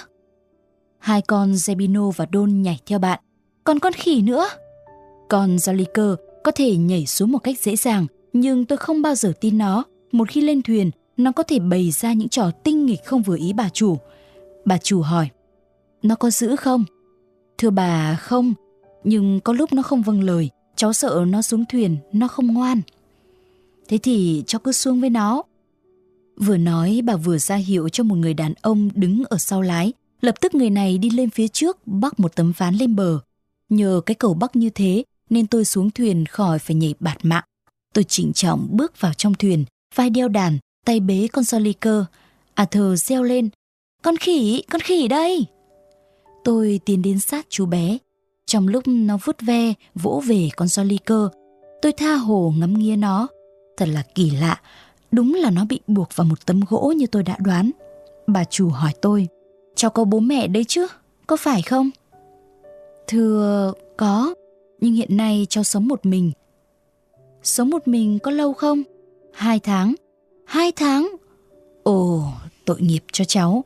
Hai 0.99 1.21
con 1.21 1.51
Zebino 1.51 2.11
và 2.11 2.25
Don 2.33 2.61
nhảy 2.61 2.79
theo 2.85 2.99
bạn. 2.99 3.19
Còn 3.63 3.79
con 3.79 3.93
khỉ 3.93 4.21
nữa? 4.21 4.49
Con 5.29 5.55
Joliker 5.55 6.15
có 6.43 6.51
thể 6.51 6.75
nhảy 6.75 7.05
xuống 7.05 7.31
một 7.31 7.39
cách 7.39 7.59
dễ 7.59 7.75
dàng, 7.75 8.07
nhưng 8.33 8.65
tôi 8.65 8.77
không 8.77 9.01
bao 9.01 9.15
giờ 9.15 9.33
tin 9.41 9.57
nó 9.57 9.83
một 10.13 10.29
khi 10.29 10.41
lên 10.41 10.61
thuyền, 10.61 10.91
nó 11.17 11.31
có 11.31 11.43
thể 11.43 11.59
bày 11.59 11.91
ra 11.91 12.13
những 12.13 12.29
trò 12.29 12.51
tinh 12.63 12.85
nghịch 12.85 13.05
không 13.05 13.21
vừa 13.21 13.37
ý 13.37 13.53
bà 13.53 13.69
chủ. 13.69 13.97
Bà 14.65 14.77
chủ 14.77 15.01
hỏi, 15.01 15.29
nó 16.03 16.15
có 16.15 16.29
giữ 16.29 16.55
không? 16.55 16.85
Thưa 17.57 17.69
bà, 17.69 18.15
không, 18.15 18.53
nhưng 19.03 19.39
có 19.39 19.53
lúc 19.53 19.73
nó 19.73 19.81
không 19.81 20.01
vâng 20.01 20.23
lời, 20.23 20.49
cháu 20.75 20.93
sợ 20.93 21.25
nó 21.27 21.41
xuống 21.41 21.65
thuyền, 21.69 21.97
nó 22.13 22.27
không 22.27 22.47
ngoan. 22.47 22.81
Thế 23.87 23.97
thì 23.97 24.43
cháu 24.47 24.59
cứ 24.59 24.71
xuống 24.71 25.01
với 25.01 25.09
nó. 25.09 25.43
Vừa 26.37 26.57
nói 26.57 27.01
bà 27.03 27.15
vừa 27.15 27.37
ra 27.37 27.55
hiệu 27.55 27.89
cho 27.89 28.03
một 28.03 28.15
người 28.15 28.33
đàn 28.33 28.53
ông 28.61 28.89
đứng 28.95 29.23
ở 29.25 29.37
sau 29.37 29.61
lái, 29.61 29.93
lập 30.21 30.35
tức 30.41 30.55
người 30.55 30.69
này 30.69 30.97
đi 30.97 31.09
lên 31.09 31.29
phía 31.29 31.47
trước 31.47 31.87
bắc 31.87 32.19
một 32.19 32.35
tấm 32.35 32.53
ván 32.57 32.75
lên 32.75 32.95
bờ. 32.95 33.19
Nhờ 33.69 34.01
cái 34.05 34.15
cầu 34.15 34.33
bắc 34.33 34.55
như 34.55 34.69
thế 34.69 35.03
nên 35.29 35.47
tôi 35.47 35.65
xuống 35.65 35.91
thuyền 35.91 36.25
khỏi 36.25 36.59
phải 36.59 36.75
nhảy 36.75 36.95
bạt 36.99 37.17
mạng. 37.23 37.43
Tôi 37.93 38.03
trịnh 38.03 38.33
trọng 38.33 38.67
bước 38.71 39.01
vào 39.01 39.13
trong 39.13 39.33
thuyền, 39.33 39.65
vai 39.95 40.09
đeo 40.09 40.27
đàn, 40.27 40.57
tay 40.85 40.99
bế 40.99 41.27
con 41.33 41.43
Soliker. 41.43 42.03
Arthur 42.53 42.93
à, 42.93 42.95
reo 42.95 43.23
lên, 43.23 43.49
con 44.01 44.17
khỉ, 44.17 44.63
con 44.71 44.81
khỉ 44.81 45.07
đây. 45.07 45.45
Tôi 46.43 46.79
tiến 46.85 47.01
đến 47.01 47.19
sát 47.19 47.45
chú 47.49 47.65
bé. 47.65 47.97
Trong 48.45 48.67
lúc 48.67 48.83
nó 48.87 49.17
vút 49.23 49.35
ve, 49.41 49.73
vỗ 49.95 50.21
về 50.25 50.49
con 50.55 50.67
Soliker, 50.67 51.27
tôi 51.81 51.91
tha 51.91 52.15
hồ 52.15 52.53
ngắm 52.57 52.73
nghía 52.73 52.95
nó. 52.95 53.27
Thật 53.77 53.89
là 53.89 54.03
kỳ 54.15 54.29
lạ, 54.29 54.61
đúng 55.11 55.33
là 55.33 55.49
nó 55.49 55.65
bị 55.65 55.79
buộc 55.87 56.15
vào 56.15 56.25
một 56.25 56.45
tấm 56.45 56.61
gỗ 56.69 56.93
như 56.97 57.07
tôi 57.07 57.23
đã 57.23 57.37
đoán. 57.39 57.71
Bà 58.27 58.43
chủ 58.43 58.69
hỏi 58.69 58.93
tôi, 59.01 59.27
cháu 59.75 59.91
có 59.91 60.03
bố 60.03 60.19
mẹ 60.19 60.47
đấy 60.47 60.63
chứ, 60.67 60.87
có 61.27 61.37
phải 61.37 61.61
không? 61.61 61.89
Thưa, 63.07 63.73
có, 63.97 64.33
nhưng 64.79 64.93
hiện 64.93 65.17
nay 65.17 65.47
cháu 65.49 65.63
sống 65.63 65.87
một 65.87 66.05
mình. 66.05 66.31
Sống 67.43 67.69
một 67.69 67.87
mình 67.87 68.19
có 68.19 68.31
lâu 68.31 68.53
không? 68.53 68.83
Hai 69.33 69.59
tháng. 69.59 69.95
Hai 70.45 70.71
tháng? 70.71 71.15
Ồ, 71.83 72.23
tội 72.65 72.81
nghiệp 72.81 73.03
cho 73.11 73.25
cháu. 73.25 73.63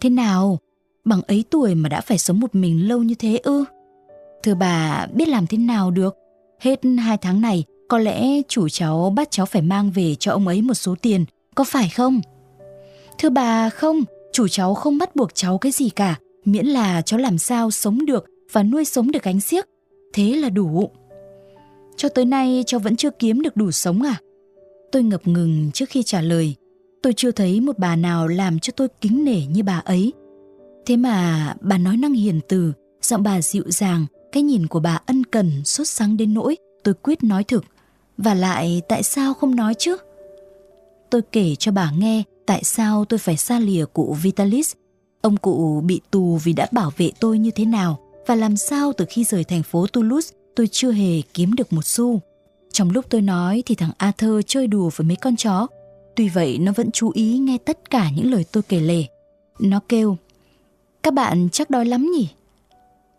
Thế 0.00 0.10
nào? 0.10 0.58
Bằng 1.04 1.22
ấy 1.22 1.44
tuổi 1.50 1.74
mà 1.74 1.88
đã 1.88 2.00
phải 2.00 2.18
sống 2.18 2.40
một 2.40 2.54
mình 2.54 2.88
lâu 2.88 3.02
như 3.02 3.14
thế 3.14 3.36
ư? 3.42 3.64
Thưa 4.42 4.54
bà, 4.54 5.06
biết 5.14 5.28
làm 5.28 5.46
thế 5.46 5.58
nào 5.58 5.90
được? 5.90 6.16
Hết 6.60 6.80
hai 6.98 7.16
tháng 7.16 7.40
này, 7.40 7.64
có 7.88 7.98
lẽ 7.98 8.42
chủ 8.48 8.68
cháu 8.68 9.12
bắt 9.16 9.30
cháu 9.30 9.46
phải 9.46 9.62
mang 9.62 9.90
về 9.90 10.14
cho 10.14 10.32
ông 10.32 10.46
ấy 10.46 10.62
một 10.62 10.74
số 10.74 10.94
tiền, 11.02 11.24
có 11.54 11.64
phải 11.64 11.88
không? 11.88 12.20
Thưa 13.18 13.30
bà, 13.30 13.70
không, 13.70 14.04
chủ 14.32 14.48
cháu 14.48 14.74
không 14.74 14.98
bắt 14.98 15.16
buộc 15.16 15.34
cháu 15.34 15.58
cái 15.58 15.72
gì 15.72 15.90
cả, 15.90 16.18
miễn 16.44 16.66
là 16.66 17.02
cháu 17.02 17.20
làm 17.20 17.38
sao 17.38 17.70
sống 17.70 18.06
được 18.06 18.24
và 18.52 18.62
nuôi 18.62 18.84
sống 18.84 19.10
được 19.10 19.22
gánh 19.22 19.40
xiếc. 19.40 19.64
Thế 20.12 20.36
là 20.36 20.48
đủ. 20.48 20.90
Cho 21.96 22.08
tới 22.08 22.24
nay 22.24 22.64
cháu 22.66 22.80
vẫn 22.80 22.96
chưa 22.96 23.10
kiếm 23.10 23.42
được 23.42 23.56
đủ 23.56 23.70
sống 23.70 24.02
à? 24.02 24.20
Tôi 24.92 25.02
ngập 25.02 25.26
ngừng 25.26 25.70
trước 25.74 25.88
khi 25.88 26.02
trả 26.02 26.20
lời. 26.20 26.54
Tôi 27.02 27.12
chưa 27.16 27.30
thấy 27.30 27.60
một 27.60 27.78
bà 27.78 27.96
nào 27.96 28.28
làm 28.28 28.58
cho 28.58 28.72
tôi 28.76 28.88
kính 29.00 29.24
nể 29.24 29.46
như 29.46 29.62
bà 29.62 29.78
ấy. 29.78 30.12
Thế 30.86 30.96
mà 30.96 31.54
bà 31.60 31.78
nói 31.78 31.96
năng 31.96 32.12
hiền 32.12 32.40
từ, 32.48 32.72
giọng 33.02 33.22
bà 33.22 33.42
dịu 33.42 33.64
dàng, 33.66 34.06
cái 34.32 34.42
nhìn 34.42 34.66
của 34.66 34.80
bà 34.80 35.00
ân 35.06 35.24
cần, 35.24 35.64
sốt 35.64 35.88
sắng 35.88 36.16
đến 36.16 36.34
nỗi 36.34 36.56
tôi 36.84 36.94
quyết 36.94 37.24
nói 37.24 37.44
thực. 37.44 37.64
Và 38.18 38.34
lại 38.34 38.82
tại 38.88 39.02
sao 39.02 39.34
không 39.34 39.56
nói 39.56 39.74
chứ? 39.78 39.96
Tôi 41.10 41.22
kể 41.32 41.54
cho 41.54 41.72
bà 41.72 41.90
nghe 41.98 42.22
tại 42.46 42.64
sao 42.64 43.04
tôi 43.04 43.18
phải 43.18 43.36
xa 43.36 43.58
lìa 43.58 43.84
cụ 43.84 44.16
Vitalis. 44.22 44.72
Ông 45.20 45.36
cụ 45.36 45.80
bị 45.86 46.00
tù 46.10 46.38
vì 46.44 46.52
đã 46.52 46.68
bảo 46.72 46.92
vệ 46.96 47.10
tôi 47.20 47.38
như 47.38 47.50
thế 47.50 47.64
nào 47.64 47.98
và 48.26 48.34
làm 48.34 48.56
sao 48.56 48.92
từ 48.92 49.04
khi 49.08 49.24
rời 49.24 49.44
thành 49.44 49.62
phố 49.62 49.86
Toulouse 49.86 50.34
tôi 50.56 50.68
chưa 50.72 50.92
hề 50.92 51.22
kiếm 51.34 51.54
được 51.54 51.72
một 51.72 51.84
xu. 51.84 52.20
Trong 52.72 52.90
lúc 52.90 53.04
tôi 53.10 53.22
nói 53.22 53.62
thì 53.66 53.74
thằng 53.74 53.90
Arthur 53.98 54.40
chơi 54.46 54.66
đùa 54.66 54.90
với 54.96 55.06
mấy 55.06 55.16
con 55.16 55.36
chó. 55.36 55.66
Tuy 56.16 56.28
vậy 56.28 56.58
nó 56.58 56.72
vẫn 56.72 56.90
chú 56.90 57.10
ý 57.14 57.38
nghe 57.38 57.58
tất 57.58 57.90
cả 57.90 58.10
những 58.10 58.30
lời 58.30 58.44
tôi 58.52 58.62
kể 58.62 58.80
lể. 58.80 59.04
Nó 59.58 59.80
kêu, 59.88 60.16
các 61.02 61.14
bạn 61.14 61.48
chắc 61.52 61.70
đói 61.70 61.86
lắm 61.86 62.10
nhỉ? 62.10 62.28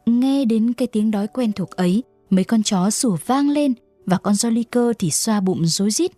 Nghe 0.05 0.45
đến 0.45 0.73
cái 0.73 0.87
tiếng 0.87 1.11
đói 1.11 1.27
quen 1.27 1.51
thuộc 1.51 1.71
ấy, 1.71 2.03
mấy 2.29 2.43
con 2.43 2.63
chó 2.63 2.89
sủa 2.89 3.17
vang 3.25 3.49
lên 3.49 3.73
và 4.05 4.17
con 4.17 4.33
Joliker 4.33 4.93
thì 4.99 5.11
xoa 5.11 5.39
bụng 5.39 5.65
rối 5.65 5.91
rít. 5.91 6.11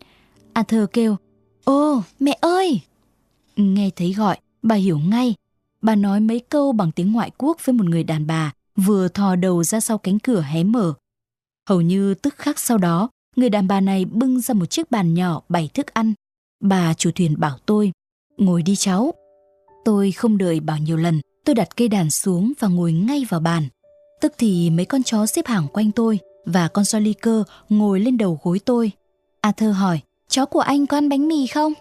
Arthur 0.53 0.83
kêu, 0.93 1.15
Ô, 1.63 2.01
mẹ 2.19 2.37
ơi! 2.41 2.81
Nghe 3.55 3.89
thấy 3.95 4.13
gọi, 4.13 4.37
bà 4.61 4.75
hiểu 4.75 4.99
ngay. 4.99 5.35
Bà 5.81 5.95
nói 5.95 6.19
mấy 6.19 6.39
câu 6.39 6.71
bằng 6.71 6.91
tiếng 6.91 7.11
ngoại 7.11 7.31
quốc 7.37 7.57
với 7.65 7.73
một 7.73 7.85
người 7.85 8.03
đàn 8.03 8.27
bà 8.27 8.53
vừa 8.75 9.07
thò 9.07 9.35
đầu 9.35 9.63
ra 9.63 9.79
sau 9.79 9.97
cánh 9.97 10.19
cửa 10.19 10.41
hé 10.41 10.63
mở. 10.63 10.93
Hầu 11.69 11.81
như 11.81 12.13
tức 12.13 12.35
khắc 12.37 12.59
sau 12.59 12.77
đó, 12.77 13.09
người 13.35 13.49
đàn 13.49 13.67
bà 13.67 13.81
này 13.81 14.05
bưng 14.05 14.39
ra 14.39 14.53
một 14.53 14.65
chiếc 14.65 14.91
bàn 14.91 15.13
nhỏ 15.13 15.41
bày 15.49 15.69
thức 15.73 15.93
ăn. 15.93 16.13
Bà 16.59 16.93
chủ 16.93 17.11
thuyền 17.15 17.39
bảo 17.39 17.57
tôi, 17.65 17.91
ngồi 18.37 18.63
đi 18.63 18.75
cháu. 18.75 19.13
Tôi 19.85 20.11
không 20.11 20.37
đợi 20.37 20.59
bảo 20.59 20.77
nhiều 20.77 20.97
lần, 20.97 21.21
tôi 21.45 21.55
đặt 21.55 21.75
cây 21.77 21.87
đàn 21.87 22.09
xuống 22.09 22.53
và 22.59 22.67
ngồi 22.67 22.93
ngay 22.93 23.25
vào 23.29 23.39
bàn. 23.39 23.67
Tức 24.21 24.33
thì 24.37 24.69
mấy 24.69 24.85
con 24.85 25.03
chó 25.03 25.25
xếp 25.25 25.47
hàng 25.47 25.67
quanh 25.67 25.91
tôi 25.91 26.19
và 26.45 26.67
con 26.67 26.85
sói 26.85 27.01
ly 27.01 27.13
cơ 27.13 27.43
ngồi 27.69 27.99
lên 27.99 28.17
đầu 28.17 28.39
gối 28.43 28.59
tôi. 28.65 28.91
Arthur 29.41 29.75
hỏi, 29.75 29.99
chó 30.27 30.45
của 30.45 30.59
anh 30.59 30.85
có 30.85 30.97
ăn 30.97 31.09
bánh 31.09 31.27
mì 31.27 31.47
không? 31.47 31.73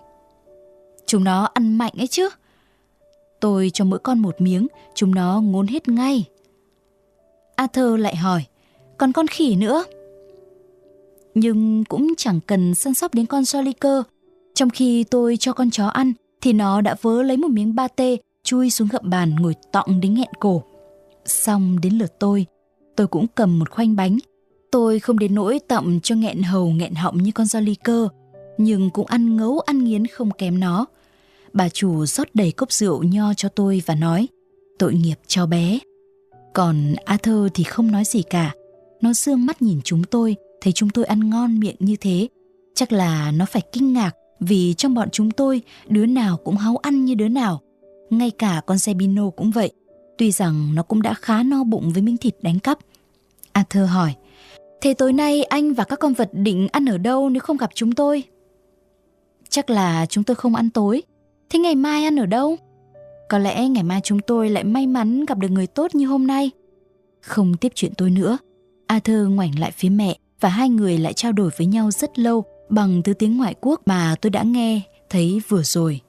Chúng 1.07 1.25
nó 1.25 1.45
ăn 1.55 1.79
mạnh 1.79 1.93
ấy 1.97 2.07
chứ. 2.07 2.29
Tôi 3.41 3.71
cho 3.75 3.85
mỗi 3.85 3.99
con 3.99 4.19
một 4.19 4.41
miếng, 4.41 4.67
chúng 4.95 5.15
nó 5.15 5.41
ngốn 5.41 5.67
hết 5.67 5.89
ngay. 5.89 6.25
Arthur 7.57 8.01
lại 8.01 8.17
hỏi, 8.17 8.45
còn 8.99 9.13
con 9.13 9.27
khỉ 9.27 9.55
nữa? 9.55 9.85
Nhưng 11.35 11.85
cũng 11.85 12.13
chẳng 12.17 12.41
cần 12.47 12.75
săn 12.75 12.95
sóc 12.95 13.15
đến 13.15 13.27
con 13.27 13.43
Joliker. 13.43 14.03
Trong 14.55 14.71
khi 14.71 15.05
tôi 15.05 15.37
cho 15.37 15.53
con 15.53 15.71
chó 15.71 15.87
ăn, 15.87 16.13
thì 16.41 16.53
nó 16.53 16.81
đã 16.81 16.97
vớ 17.03 17.23
lấy 17.23 17.37
một 17.37 17.51
miếng 17.51 17.75
ba 17.75 17.89
tê, 17.89 18.17
chui 18.43 18.71
xuống 18.71 18.89
gậm 18.93 19.11
bàn 19.11 19.35
ngồi 19.41 19.55
tọng 19.73 20.01
đến 20.01 20.15
nghẹn 20.15 20.29
cổ. 20.41 20.63
Xong 21.25 21.81
đến 21.83 21.95
lượt 21.95 22.13
tôi, 22.21 22.47
tôi 22.97 23.07
cũng 23.07 23.27
cầm 23.35 23.59
một 23.59 23.71
khoanh 23.71 23.97
bánh. 23.97 24.19
Tôi 24.71 24.99
không 24.99 25.19
đến 25.19 25.35
nỗi 25.35 25.61
tậm 25.69 26.01
cho 26.01 26.15
nghẹn 26.15 26.43
hầu 26.43 26.71
nghẹn 26.71 26.95
họng 26.95 27.19
như 27.19 27.31
con 27.35 27.47
Joliker, 27.47 28.09
nhưng 28.59 28.91
cũng 28.91 29.07
ăn 29.07 29.37
ngấu 29.37 29.61
ăn 29.61 29.85
nghiến 29.85 30.07
không 30.07 30.31
kém 30.31 30.61
nó. 30.61 30.87
Bà 31.53 31.69
chủ 31.69 32.07
rót 32.07 32.29
đầy 32.35 32.53
cốc 32.53 32.73
rượu 32.73 33.03
nho 33.03 33.35
cho 33.35 33.49
tôi 33.49 33.83
và 33.87 33.95
nói, 33.95 34.29
tội 34.79 34.95
nghiệp 34.95 35.19
cho 35.27 35.47
bé. 35.47 35.79
Còn 36.55 36.95
Arthur 37.05 37.51
thì 37.55 37.65
không 37.65 37.91
nói 37.91 38.05
gì 38.05 38.23
cả. 38.23 38.55
Nó 39.01 39.13
dương 39.13 39.47
mắt 39.47 39.63
nhìn 39.63 39.81
chúng 39.85 40.05
tôi, 40.05 40.37
thấy 40.63 40.73
chúng 40.73 40.91
tôi 40.91 41.05
ăn 41.05 41.31
ngon 41.31 41.61
miệng 41.61 41.77
như 41.79 41.97
thế. 42.01 42.29
Chắc 42.75 42.93
là 42.93 43.33
nó 43.37 43.45
phải 43.45 43.63
kinh 43.73 43.93
ngạc 43.93 44.13
vì 44.41 44.75
trong 44.75 44.95
bọn 44.95 45.09
chúng 45.11 45.31
tôi, 45.31 45.63
đứa 45.89 46.07
nào 46.07 46.37
cũng 46.45 46.57
háu 46.57 46.77
ăn 46.77 47.05
như 47.05 47.15
đứa 47.15 47.29
nào. 47.29 47.61
Ngay 48.11 48.31
cả 48.31 48.63
con 48.67 48.79
Sebino 48.79 49.31
cũng 49.31 49.51
vậy. 49.51 49.73
Tuy 50.19 50.31
rằng 50.33 50.75
nó 50.75 50.83
cũng 50.83 51.03
đã 51.03 51.15
khá 51.15 51.43
no 51.43 51.65
bụng 51.65 51.93
với 51.93 52.03
miếng 52.03 52.17
thịt 52.17 52.37
đánh 52.43 52.59
cắp. 52.59 52.79
Arthur 53.53 53.89
hỏi, 53.89 54.15
Thế 54.83 54.95
tối 54.95 55.13
nay 55.13 55.45
anh 55.45 55.73
và 55.73 55.85
các 55.85 55.99
con 55.99 56.13
vật 56.13 56.31
định 56.33 56.69
ăn 56.73 56.87
ở 56.87 56.99
đâu 56.99 57.29
nếu 57.29 57.41
không 57.41 57.57
gặp 57.57 57.71
chúng 57.75 57.93
tôi? 57.93 58.23
Chắc 59.49 59.71
là 59.71 60.07
chúng 60.07 60.25
tôi 60.25 60.35
không 60.35 60.55
ăn 60.55 60.71
tối. 60.71 61.03
Thế 61.51 61.59
ngày 61.59 61.75
mai 61.75 62.05
ăn 62.05 62.17
ở 62.17 62.27
đâu? 62.27 62.57
Có 63.29 63.39
lẽ 63.39 63.69
ngày 63.69 63.83
mai 63.83 64.01
chúng 64.05 64.21
tôi 64.27 64.51
lại 64.51 64.65
may 64.65 64.87
mắn 64.87 65.25
gặp 65.25 65.39
được 65.39 65.51
người 65.51 65.67
tốt 65.67 65.95
như 65.95 66.07
hôm 66.07 66.27
nay. 66.27 66.51
Không 67.21 67.57
tiếp 67.57 67.73
chuyện 67.75 67.93
tôi 67.97 68.11
nữa. 68.11 68.39
Arthur 68.87 69.29
ngoảnh 69.29 69.59
lại 69.59 69.71
phía 69.71 69.89
mẹ 69.89 70.19
và 70.43 70.49
hai 70.49 70.69
người 70.69 70.99
lại 70.99 71.13
trao 71.13 71.33
đổi 71.33 71.51
với 71.57 71.67
nhau 71.67 71.91
rất 71.91 72.19
lâu 72.19 72.45
bằng 72.69 73.03
thứ 73.03 73.15
tiếng 73.15 73.37
ngoại 73.37 73.55
quốc 73.61 73.83
mà 73.87 74.15
tôi 74.21 74.31
đã 74.31 74.43
nghe 74.43 74.81
thấy 75.11 75.41
vừa 75.49 75.63
rồi. 75.63 76.01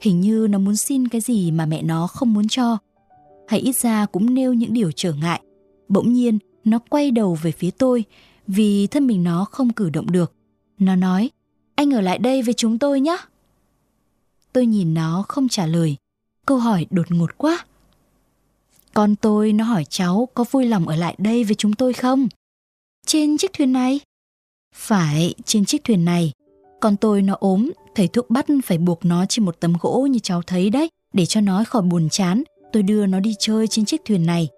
Hình 0.00 0.20
như 0.20 0.46
nó 0.50 0.58
muốn 0.58 0.76
xin 0.76 1.08
cái 1.08 1.20
gì 1.20 1.50
mà 1.50 1.66
mẹ 1.66 1.82
nó 1.82 2.06
không 2.06 2.34
muốn 2.34 2.48
cho. 2.48 2.78
Hay 3.48 3.60
ít 3.60 3.76
ra 3.76 4.06
cũng 4.06 4.34
nêu 4.34 4.52
những 4.52 4.72
điều 4.72 4.90
trở 4.96 5.12
ngại. 5.12 5.40
Bỗng 5.88 6.12
nhiên, 6.12 6.38
nó 6.64 6.78
quay 6.78 7.10
đầu 7.10 7.34
về 7.42 7.52
phía 7.52 7.70
tôi 7.70 8.04
vì 8.46 8.86
thân 8.86 9.06
mình 9.06 9.24
nó 9.24 9.44
không 9.44 9.72
cử 9.72 9.90
động 9.90 10.10
được. 10.10 10.32
Nó 10.78 10.96
nói, 10.96 11.30
anh 11.74 11.90
ở 11.90 12.00
lại 12.00 12.18
đây 12.18 12.42
với 12.42 12.54
chúng 12.54 12.78
tôi 12.78 13.00
nhé. 13.00 13.16
Tôi 14.52 14.66
nhìn 14.66 14.94
nó 14.94 15.24
không 15.28 15.48
trả 15.48 15.66
lời. 15.66 15.96
Câu 16.46 16.58
hỏi 16.58 16.86
đột 16.90 17.06
ngột 17.10 17.38
quá. 17.38 17.64
Con 18.94 19.16
tôi 19.16 19.52
nó 19.52 19.64
hỏi 19.64 19.84
cháu 19.88 20.28
có 20.34 20.44
vui 20.50 20.66
lòng 20.66 20.88
ở 20.88 20.96
lại 20.96 21.14
đây 21.18 21.44
với 21.44 21.54
chúng 21.54 21.72
tôi 21.72 21.92
không? 21.92 22.28
Trên 23.06 23.38
chiếc 23.38 23.52
thuyền 23.52 23.72
này? 23.72 24.00
Phải, 24.74 25.34
trên 25.44 25.64
chiếc 25.64 25.84
thuyền 25.84 26.04
này. 26.04 26.32
Con 26.80 26.96
tôi 26.96 27.22
nó 27.22 27.36
ốm, 27.40 27.70
thầy 27.94 28.08
thuốc 28.08 28.30
bắt 28.30 28.46
phải 28.64 28.78
buộc 28.78 29.04
nó 29.04 29.26
trên 29.28 29.44
một 29.44 29.60
tấm 29.60 29.72
gỗ 29.80 30.06
như 30.10 30.18
cháu 30.18 30.42
thấy 30.42 30.70
đấy, 30.70 30.88
để 31.12 31.26
cho 31.26 31.40
nó 31.40 31.64
khỏi 31.64 31.82
buồn 31.82 32.08
chán. 32.08 32.42
Tôi 32.72 32.82
đưa 32.82 33.06
nó 33.06 33.20
đi 33.20 33.34
chơi 33.38 33.66
trên 33.66 33.84
chiếc 33.84 34.00
thuyền 34.04 34.26
này. 34.26 34.48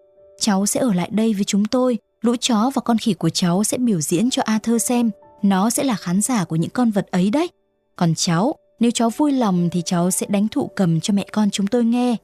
Cháu 0.40 0.66
sẽ 0.66 0.80
ở 0.80 0.93
lại 0.93 1.09
đây 1.12 1.34
với 1.34 1.45
chúng 1.45 1.64
tôi. 1.64 1.99
Lũ 2.20 2.36
chó 2.40 2.70
và 2.74 2.82
con 2.84 2.99
khỉ 2.99 3.14
của 3.14 3.30
cháu 3.30 3.64
sẽ 3.64 3.78
biểu 3.78 4.01
diễn 4.01 4.30
cho 4.30 4.43
Arthur 4.43 4.82
xem. 4.82 5.11
Nó 5.43 5.70
sẽ 5.70 5.84
là 5.84 5.95
khán 5.95 6.20
giả 6.20 6.45
của 6.45 6.57
những 6.57 6.70
con 6.70 6.90
vật 6.90 7.07
ấy 7.11 7.30
đấy. 7.30 7.49
Còn 7.97 8.14
cháu, 8.14 8.55
nếu 8.80 8.90
cháu 8.90 9.11
vui 9.11 9.32
lòng 9.32 9.68
thì 9.72 9.82
cháu 9.84 10.11
sẽ 10.11 10.26
đánh 10.30 10.49
thụ 10.49 10.70
cầm 10.76 11.01
cho 11.01 11.14
mẹ 11.14 11.26
con 11.32 11.51
chúng 11.51 11.66
tôi 11.66 11.84
nghe. 11.84 12.16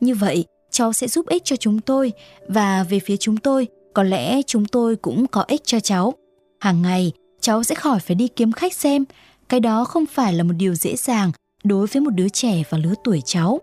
Như 0.00 0.14
vậy, 0.14 0.44
cháu 0.70 0.92
sẽ 0.92 1.08
giúp 1.08 1.26
ích 1.26 1.44
cho 1.44 1.56
chúng 1.56 1.80
tôi 1.80 2.12
và 2.48 2.84
về 2.90 3.00
phía 3.00 3.16
chúng 3.16 3.36
tôi, 3.36 3.66
có 3.94 4.02
lẽ 4.02 4.42
chúng 4.42 4.64
tôi 4.64 4.96
cũng 4.96 5.26
có 5.26 5.44
ích 5.48 5.62
cho 5.64 5.80
cháu. 5.80 6.14
Hàng 6.60 6.82
ngày, 6.82 7.12
cháu 7.40 7.62
sẽ 7.62 7.74
khỏi 7.74 7.98
phải 8.00 8.14
đi 8.14 8.28
kiếm 8.28 8.52
khách 8.52 8.74
xem. 8.74 9.04
Cái 9.48 9.60
đó 9.60 9.84
không 9.84 10.06
phải 10.06 10.32
là 10.32 10.44
một 10.44 10.52
điều 10.56 10.74
dễ 10.74 10.96
dàng 10.96 11.30
đối 11.64 11.86
với 11.86 12.00
một 12.00 12.10
đứa 12.10 12.28
trẻ 12.28 12.62
và 12.70 12.78
lứa 12.78 12.94
tuổi 13.04 13.20
cháu. 13.24 13.60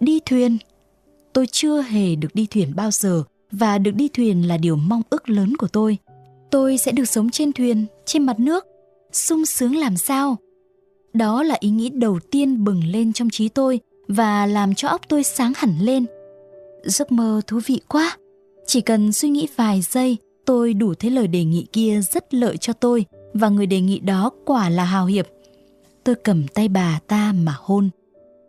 Đi 0.00 0.20
thuyền. 0.26 0.58
Tôi 1.32 1.46
chưa 1.52 1.82
hề 1.82 2.14
được 2.16 2.34
đi 2.34 2.46
thuyền 2.50 2.72
bao 2.76 2.90
giờ 2.90 3.22
và 3.50 3.78
được 3.78 3.94
đi 3.94 4.08
thuyền 4.08 4.48
là 4.48 4.56
điều 4.56 4.76
mong 4.76 5.02
ước 5.10 5.28
lớn 5.30 5.56
của 5.56 5.68
tôi. 5.68 5.98
Tôi 6.50 6.78
sẽ 6.78 6.92
được 6.92 7.04
sống 7.04 7.30
trên 7.30 7.52
thuyền, 7.52 7.86
trên 8.06 8.22
mặt 8.22 8.40
nước. 8.40 8.64
sung 9.12 9.46
sướng 9.46 9.76
làm 9.76 9.96
sao? 9.96 10.36
Đó 11.12 11.42
là 11.42 11.56
ý 11.60 11.70
nghĩ 11.70 11.90
đầu 11.90 12.18
tiên 12.30 12.64
bừng 12.64 12.84
lên 12.84 13.12
trong 13.12 13.30
trí 13.30 13.48
tôi 13.48 13.80
và 14.08 14.46
làm 14.46 14.74
cho 14.74 14.88
óc 14.88 15.00
tôi 15.08 15.24
sáng 15.24 15.52
hẳn 15.56 15.74
lên. 15.80 16.06
Giấc 16.84 17.12
mơ 17.12 17.40
thú 17.46 17.60
vị 17.66 17.80
quá. 17.88 18.16
Chỉ 18.66 18.80
cần 18.80 19.12
suy 19.12 19.28
nghĩ 19.28 19.48
vài 19.56 19.82
giây, 19.82 20.16
tôi 20.46 20.74
đủ 20.74 20.94
thấy 20.94 21.10
lời 21.10 21.26
đề 21.26 21.44
nghị 21.44 21.66
kia 21.72 22.00
rất 22.12 22.34
lợi 22.34 22.56
cho 22.56 22.72
tôi 22.72 23.04
và 23.34 23.48
người 23.48 23.66
đề 23.66 23.80
nghị 23.80 23.98
đó 23.98 24.30
quả 24.44 24.68
là 24.68 24.84
hào 24.84 25.06
hiệp. 25.06 25.26
Tôi 26.04 26.14
cầm 26.14 26.48
tay 26.48 26.68
bà 26.68 27.00
ta 27.06 27.32
mà 27.32 27.54
hôn. 27.58 27.90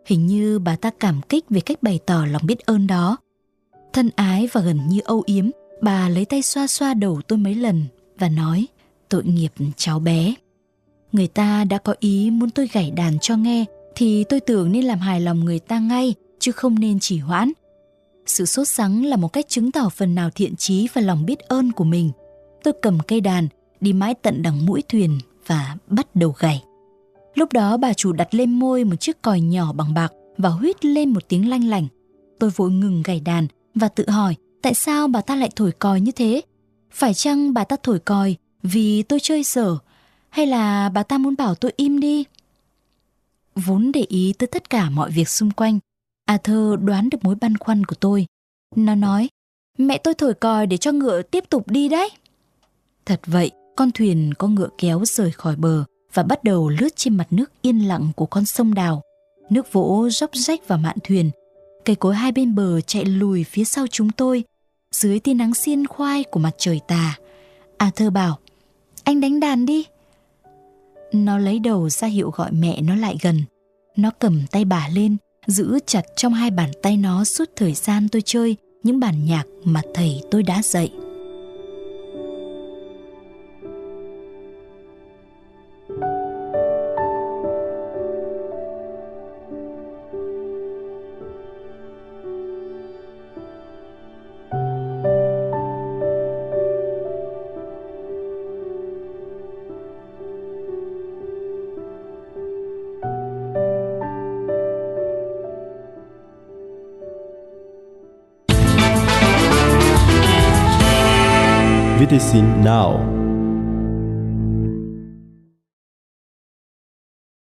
Hình 0.06 0.26
như 0.26 0.58
bà 0.58 0.76
ta 0.76 0.90
cảm 1.00 1.20
kích 1.28 1.44
về 1.50 1.60
cách 1.60 1.82
bày 1.82 2.00
tỏ 2.06 2.24
lòng 2.30 2.42
biết 2.46 2.58
ơn 2.58 2.86
đó. 2.86 3.16
Thân 3.92 4.10
ái 4.16 4.48
và 4.52 4.60
gần 4.60 4.80
như 4.88 5.00
âu 5.04 5.22
yếm, 5.26 5.50
bà 5.80 6.08
lấy 6.08 6.24
tay 6.24 6.42
xoa 6.42 6.66
xoa 6.66 6.94
đầu 6.94 7.20
tôi 7.28 7.38
mấy 7.38 7.54
lần 7.54 7.84
và 8.18 8.28
nói 8.28 8.66
tội 9.08 9.24
nghiệp 9.24 9.52
cháu 9.76 9.98
bé. 9.98 10.34
Người 11.12 11.26
ta 11.26 11.64
đã 11.64 11.78
có 11.78 11.94
ý 12.00 12.30
muốn 12.30 12.50
tôi 12.50 12.68
gảy 12.72 12.90
đàn 12.90 13.18
cho 13.18 13.36
nghe 13.36 13.64
thì 13.94 14.24
tôi 14.24 14.40
tưởng 14.40 14.72
nên 14.72 14.84
làm 14.84 14.98
hài 14.98 15.20
lòng 15.20 15.44
người 15.44 15.58
ta 15.58 15.78
ngay 15.78 16.14
chứ 16.38 16.52
không 16.52 16.78
nên 16.78 16.98
chỉ 17.00 17.18
hoãn. 17.18 17.52
Sự 18.28 18.44
sốt 18.44 18.68
sắng 18.68 19.04
là 19.04 19.16
một 19.16 19.32
cách 19.32 19.48
chứng 19.48 19.72
tỏ 19.72 19.88
phần 19.88 20.14
nào 20.14 20.30
thiện 20.30 20.56
trí 20.56 20.88
và 20.92 21.02
lòng 21.02 21.26
biết 21.26 21.38
ơn 21.38 21.72
của 21.72 21.84
mình. 21.84 22.10
Tôi 22.62 22.74
cầm 22.82 22.98
cây 23.08 23.20
đàn, 23.20 23.48
đi 23.80 23.92
mãi 23.92 24.14
tận 24.14 24.42
đằng 24.42 24.66
mũi 24.66 24.82
thuyền 24.88 25.18
và 25.46 25.76
bắt 25.86 26.16
đầu 26.16 26.34
gảy. 26.38 26.62
Lúc 27.34 27.52
đó 27.52 27.76
bà 27.76 27.92
chủ 27.92 28.12
đặt 28.12 28.34
lên 28.34 28.54
môi 28.54 28.84
một 28.84 28.96
chiếc 29.00 29.22
còi 29.22 29.40
nhỏ 29.40 29.72
bằng 29.72 29.94
bạc 29.94 30.12
và 30.36 30.48
huýt 30.48 30.84
lên 30.84 31.10
một 31.10 31.28
tiếng 31.28 31.48
lanh 31.50 31.68
lảnh. 31.68 31.86
Tôi 32.38 32.50
vội 32.50 32.70
ngừng 32.70 33.02
gảy 33.02 33.20
đàn 33.20 33.46
và 33.74 33.88
tự 33.88 34.08
hỏi 34.08 34.34
tại 34.62 34.74
sao 34.74 35.08
bà 35.08 35.20
ta 35.20 35.36
lại 35.36 35.50
thổi 35.56 35.72
còi 35.72 36.00
như 36.00 36.12
thế? 36.12 36.40
Phải 36.90 37.14
chăng 37.14 37.54
bà 37.54 37.64
ta 37.64 37.76
thổi 37.82 37.98
còi 37.98 38.36
vì 38.62 39.02
tôi 39.02 39.20
chơi 39.20 39.44
sở 39.44 39.76
hay 40.30 40.46
là 40.46 40.88
bà 40.88 41.02
ta 41.02 41.18
muốn 41.18 41.34
bảo 41.38 41.54
tôi 41.54 41.72
im 41.76 42.00
đi? 42.00 42.24
Vốn 43.54 43.92
để 43.92 44.04
ý 44.08 44.32
tới 44.38 44.46
tất 44.46 44.70
cả 44.70 44.90
mọi 44.90 45.10
việc 45.10 45.28
xung 45.28 45.50
quanh, 45.50 45.78
Arthur 46.28 46.80
đoán 46.80 47.10
được 47.10 47.18
mối 47.24 47.34
băn 47.34 47.56
khoăn 47.56 47.84
của 47.84 47.94
tôi. 48.00 48.26
Nó 48.76 48.94
nói, 48.94 49.28
mẹ 49.78 49.98
tôi 49.98 50.14
thổi 50.14 50.34
còi 50.34 50.66
để 50.66 50.76
cho 50.76 50.92
ngựa 50.92 51.22
tiếp 51.22 51.44
tục 51.50 51.70
đi 51.70 51.88
đấy. 51.88 52.10
Thật 53.06 53.20
vậy, 53.26 53.50
con 53.76 53.90
thuyền 53.90 54.32
có 54.38 54.48
ngựa 54.48 54.68
kéo 54.78 55.04
rời 55.04 55.30
khỏi 55.30 55.56
bờ 55.56 55.84
và 56.14 56.22
bắt 56.22 56.44
đầu 56.44 56.68
lướt 56.68 56.88
trên 56.96 57.16
mặt 57.16 57.26
nước 57.30 57.52
yên 57.62 57.88
lặng 57.88 58.08
của 58.16 58.26
con 58.26 58.44
sông 58.44 58.74
đào. 58.74 59.02
Nước 59.50 59.72
vỗ 59.72 60.08
róc 60.10 60.30
rách 60.34 60.68
vào 60.68 60.78
mạn 60.78 60.96
thuyền, 61.04 61.30
cây 61.84 61.96
cối 61.96 62.14
hai 62.14 62.32
bên 62.32 62.54
bờ 62.54 62.80
chạy 62.80 63.04
lùi 63.04 63.44
phía 63.44 63.64
sau 63.64 63.86
chúng 63.86 64.10
tôi, 64.10 64.44
dưới 64.92 65.20
tia 65.20 65.34
nắng 65.34 65.54
xiên 65.54 65.86
khoai 65.86 66.24
của 66.24 66.40
mặt 66.40 66.54
trời 66.58 66.80
tà. 66.88 67.18
À 67.78 67.90
thơ 67.96 68.10
bảo, 68.10 68.38
anh 69.04 69.20
đánh 69.20 69.40
đàn 69.40 69.66
đi. 69.66 69.86
Nó 71.12 71.38
lấy 71.38 71.58
đầu 71.58 71.88
ra 71.88 72.08
hiệu 72.08 72.30
gọi 72.30 72.52
mẹ 72.52 72.80
nó 72.80 72.94
lại 72.94 73.16
gần. 73.22 73.42
Nó 73.96 74.10
cầm 74.10 74.42
tay 74.50 74.64
bà 74.64 74.88
lên, 74.88 75.16
giữ 75.46 75.78
chặt 75.86 76.02
trong 76.16 76.34
hai 76.34 76.50
bàn 76.50 76.70
tay 76.82 76.96
nó 76.96 77.24
suốt 77.24 77.50
thời 77.56 77.74
gian 77.74 78.08
tôi 78.08 78.22
chơi 78.24 78.56
những 78.82 79.00
bản 79.00 79.24
nhạc 79.24 79.44
mà 79.64 79.82
thầy 79.94 80.20
tôi 80.30 80.42
đã 80.42 80.62
dạy. 80.62 80.92
Now. 112.68 113.17